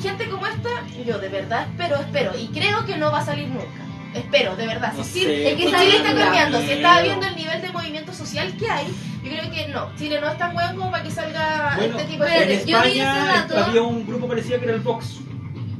gente 0.00 0.28
como 0.28 0.46
esta, 0.46 0.68
yo 1.06 1.18
de 1.18 1.28
verdad 1.28 1.66
espero, 1.70 1.96
espero, 1.96 2.32
y 2.38 2.46
creo 2.48 2.84
que 2.86 2.96
no 2.96 3.10
va 3.10 3.20
a 3.20 3.24
salir 3.24 3.48
nunca. 3.48 3.66
Espero, 4.14 4.54
de 4.56 4.66
verdad. 4.66 4.92
No 4.94 5.02
si 5.04 5.20
Chile, 5.20 5.34
sé, 5.36 5.50
es 5.52 5.56
que 5.56 5.64
Chile 5.66 5.96
está 5.96 6.14
cambiando, 6.14 6.60
si 6.60 6.70
está 6.72 7.00
viendo 7.02 7.26
el 7.26 7.34
nivel 7.36 7.62
de 7.62 7.72
movimiento 7.72 8.12
social 8.12 8.54
que 8.58 8.68
hay, 8.70 8.86
yo 9.24 9.30
creo 9.30 9.50
que 9.50 9.68
no. 9.68 9.88
Chile 9.96 10.20
no 10.20 10.28
es 10.30 10.36
tan 10.36 10.52
bueno 10.52 10.76
como 10.76 10.90
para 10.90 11.02
que 11.02 11.10
salga 11.10 11.72
Bueno, 11.76 11.96
este 11.98 12.12
tipo 12.12 12.24
de 12.24 12.36
en 12.60 12.66
yo 12.66 12.82
vi 12.82 12.88
ese 12.90 12.98
España 13.00 13.24
dato. 13.48 13.56
había 13.64 13.82
un 13.82 14.06
grupo 14.06 14.28
parecido 14.28 14.58
que 14.58 14.66
era 14.66 14.74
el 14.74 14.80
Vox 14.80 15.20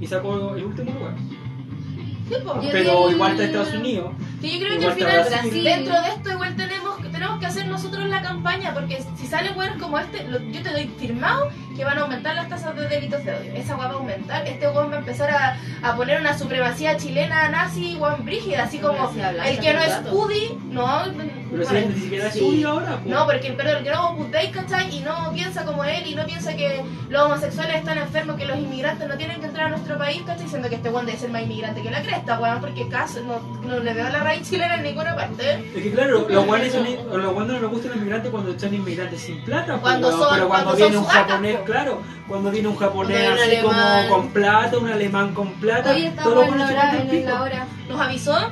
y 0.01 0.07
sacó 0.07 0.57
el 0.57 0.65
último 0.65 0.93
lugar. 0.93 1.15
Sí. 1.19 2.17
Yo 2.31 2.71
Pero 2.73 3.09
vi 3.09 3.15
igual 3.15 3.33
está 3.33 3.43
el- 3.45 3.51
Estados 3.51 3.75
Unidos. 3.75 4.13
Sí, 4.41 4.59
yo 4.59 4.67
creo 4.67 4.81
que 4.81 4.87
al 4.87 4.93
final, 4.95 5.25
Brasil. 5.29 5.65
dentro 5.65 6.01
de 6.03 6.09
esto, 6.09 6.31
igual 6.33 6.57
tenemos, 6.57 7.13
tenemos 7.13 7.39
que 7.39 7.47
hacer 7.47 7.67
nosotros 7.67 8.07
la 8.09 8.23
campaña, 8.23 8.73
porque 8.73 9.05
si 9.19 9.27
salen 9.27 9.57
weones 9.59 9.81
como 9.81 9.99
este, 9.99 10.25
lo- 10.25 10.41
yo 10.41 10.63
te 10.63 10.71
doy 10.73 10.91
firmado 10.99 11.51
que 11.77 11.85
van 11.85 11.99
a 11.99 12.03
aumentar 12.03 12.35
las 12.35 12.49
tasas 12.49 12.75
de 12.77 12.89
delitos 12.89 13.25
de 13.25 13.35
odio. 13.35 13.53
Esa 13.55 13.77
weá 13.77 13.89
va 13.89 13.95
a 13.95 13.97
aumentar. 13.97 14.47
Este 14.47 14.69
weón 14.69 14.91
va 14.91 14.97
a 14.97 14.99
empezar 14.99 15.31
a, 15.31 15.59
a 15.83 15.97
poner 15.97 16.21
una 16.21 16.37
supremacía 16.37 16.97
chilena 16.97 17.49
nazi, 17.49 17.97
weón 17.97 18.25
brígida, 18.25 18.65
así 18.65 18.79
como 18.79 19.09
blanca, 19.09 19.49
el 19.49 19.59
que 19.59 19.73
no 19.75 19.81
es 19.81 19.89
todo 19.89 19.99
el 19.99 20.05
rato. 20.05 20.17
UDI, 20.19 20.59
no. 20.71 21.03
Pero 21.51 21.67
si 21.67 21.75
ni 21.75 22.01
siquiera 22.01 22.29
es 22.29 22.35
suyo 22.35 22.69
ahora. 22.71 22.97
pues. 23.03 23.07
no, 23.07 23.27
porque 23.27 23.49
el 23.49 23.57
que 23.57 23.91
no 23.91 24.27
es 24.39 24.51
¿cachai? 24.51 24.97
Y 24.97 25.01
no 25.01 25.33
piensa 25.35 25.65
como 25.65 25.85
él 25.85 26.07
y 26.07 26.15
no 26.15 26.25
piensa 26.25 26.55
que 26.57 26.83
los 27.09 27.23
homosexuales 27.25 27.77
están 27.77 27.99
enfermos, 27.99 28.37
que 28.37 28.47
los 28.47 28.57
inmigrantes 28.59 29.07
no 29.07 29.17
tienen 29.17 29.41
que 29.41 29.47
entrar 29.47 29.67
a 29.67 29.71
nuestro 29.71 29.99
país, 29.99 30.23
¿cachai? 30.27 30.49
Siendo 30.49 30.69
que 30.69 30.77
este 30.77 30.89
weón 30.89 31.07
debe 31.07 31.19
ser 31.19 31.31
más 31.31 31.43
inmigrante 31.43 31.83
que 31.83 31.91
la 31.91 32.03
cresta, 32.03 32.39
weón, 32.41 32.61
porque 32.61 32.89
caso 32.89 33.21
no, 33.21 33.41
no 33.69 33.79
le 33.81 33.93
veo 33.93 34.09
la 34.09 34.21
raíz 34.21 34.49
chilena 34.49 34.77
en 34.77 34.83
ninguna 34.83 35.15
parte. 35.15 35.65
Es 35.75 35.83
que 35.83 35.93
claro, 35.93 36.27
los 36.29 36.47
guanes 36.47 36.75
no 36.75 37.61
les 37.61 37.71
gustan 37.71 37.89
los 37.91 37.97
inmigrantes 37.99 38.31
cuando 38.31 38.59
son 38.59 38.75
inmigrantes 38.75 39.21
sin 39.21 39.45
plata, 39.45 39.73
pues, 39.73 39.83
Cuando 39.83 40.11
son- 40.11 40.29
pero 40.33 40.49
cuando, 40.49 40.71
cuando 40.71 40.77
viene 40.77 40.95
son 40.95 41.05
un 41.05 41.09
japonés, 41.11 41.57
claro, 41.65 42.03
cuando 42.29 42.51
viene 42.51 42.69
un 42.69 42.77
japonés 42.77 43.17
viene 43.19 43.27
así 43.29 43.65
un 43.65 43.75
alemán. 43.75 44.09
como 44.09 44.23
con 44.23 44.33
plata, 44.33 44.79
un 44.79 44.89
alemán 44.91 45.35
con 45.35 45.53
plata, 45.55 45.91
Hoy 45.91 46.05
estamos 46.07 46.47
en 46.47 46.61
hora, 46.61 46.97
en 47.01 47.27
la 47.27 47.43
hora. 47.43 47.67
¿Nos 47.89 48.01
avisó? 48.01 48.51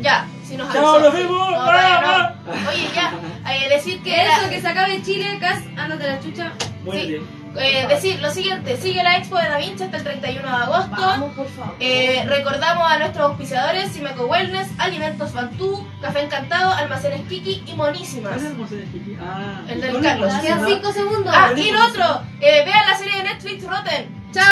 Ya, 0.00 0.26
si 0.46 0.56
nos 0.56 0.72
Chao, 0.72 0.94
avisó. 0.96 1.04
nos 1.04 1.14
vemos. 1.14 1.50
No, 1.50 2.00
no. 2.02 2.68
Oye, 2.70 2.88
ya, 2.94 3.12
eh, 3.52 3.68
decir 3.68 4.02
que... 4.02 4.14
Eso, 4.14 4.48
que 4.48 4.60
se 4.60 4.68
acabe 4.68 5.02
Chile, 5.02 5.38
Cas, 5.40 5.62
ándate 5.76 6.06
la 6.06 6.20
chucha. 6.20 6.52
Muérete. 6.84 7.20
Eh, 7.56 7.86
decir 7.88 8.20
lo 8.20 8.30
siguiente, 8.30 8.76
sigue 8.76 9.02
la 9.02 9.16
expo 9.16 9.36
de 9.36 9.48
Da 9.48 9.58
Vinci 9.58 9.82
hasta 9.84 9.96
el 9.96 10.04
31 10.04 10.42
de 10.48 10.54
agosto. 10.64 10.96
Vamos, 11.00 11.32
por 11.34 11.48
favor. 11.48 11.74
Eh, 11.80 12.24
recordamos 12.26 12.90
a 12.90 12.98
nuestros 12.98 13.30
auspiciadores, 13.30 13.90
Simeco 13.92 14.26
Wellness, 14.26 14.68
Alimentos 14.78 15.32
Bantú, 15.32 15.86
Café 16.00 16.22
Encantado, 16.22 16.72
Almacenes 16.72 17.22
Kiki 17.28 17.62
y 17.66 17.74
Monísimas. 17.74 18.34
¿Cuál 18.34 18.64
es 18.66 18.72
el 18.72 18.78
de 18.80 18.84
Kiki? 18.86 19.16
Ah, 19.20 19.62
El 19.68 19.78
¿y 19.78 19.80
del 19.80 20.00
Carlos. 20.00 20.34
el 20.34 20.40
Quedan 20.40 20.58
almuerzo? 20.58 20.76
cinco 20.76 20.92
segundos. 20.92 21.34
Ah, 21.36 21.50
y 21.56 21.70
lo 21.70 21.86
otro, 21.86 22.22
eh, 22.40 22.62
vean 22.64 22.86
la 22.88 22.96
serie 22.96 23.16
de 23.16 23.22
Netflix 23.24 23.64
Rotten. 23.66 24.19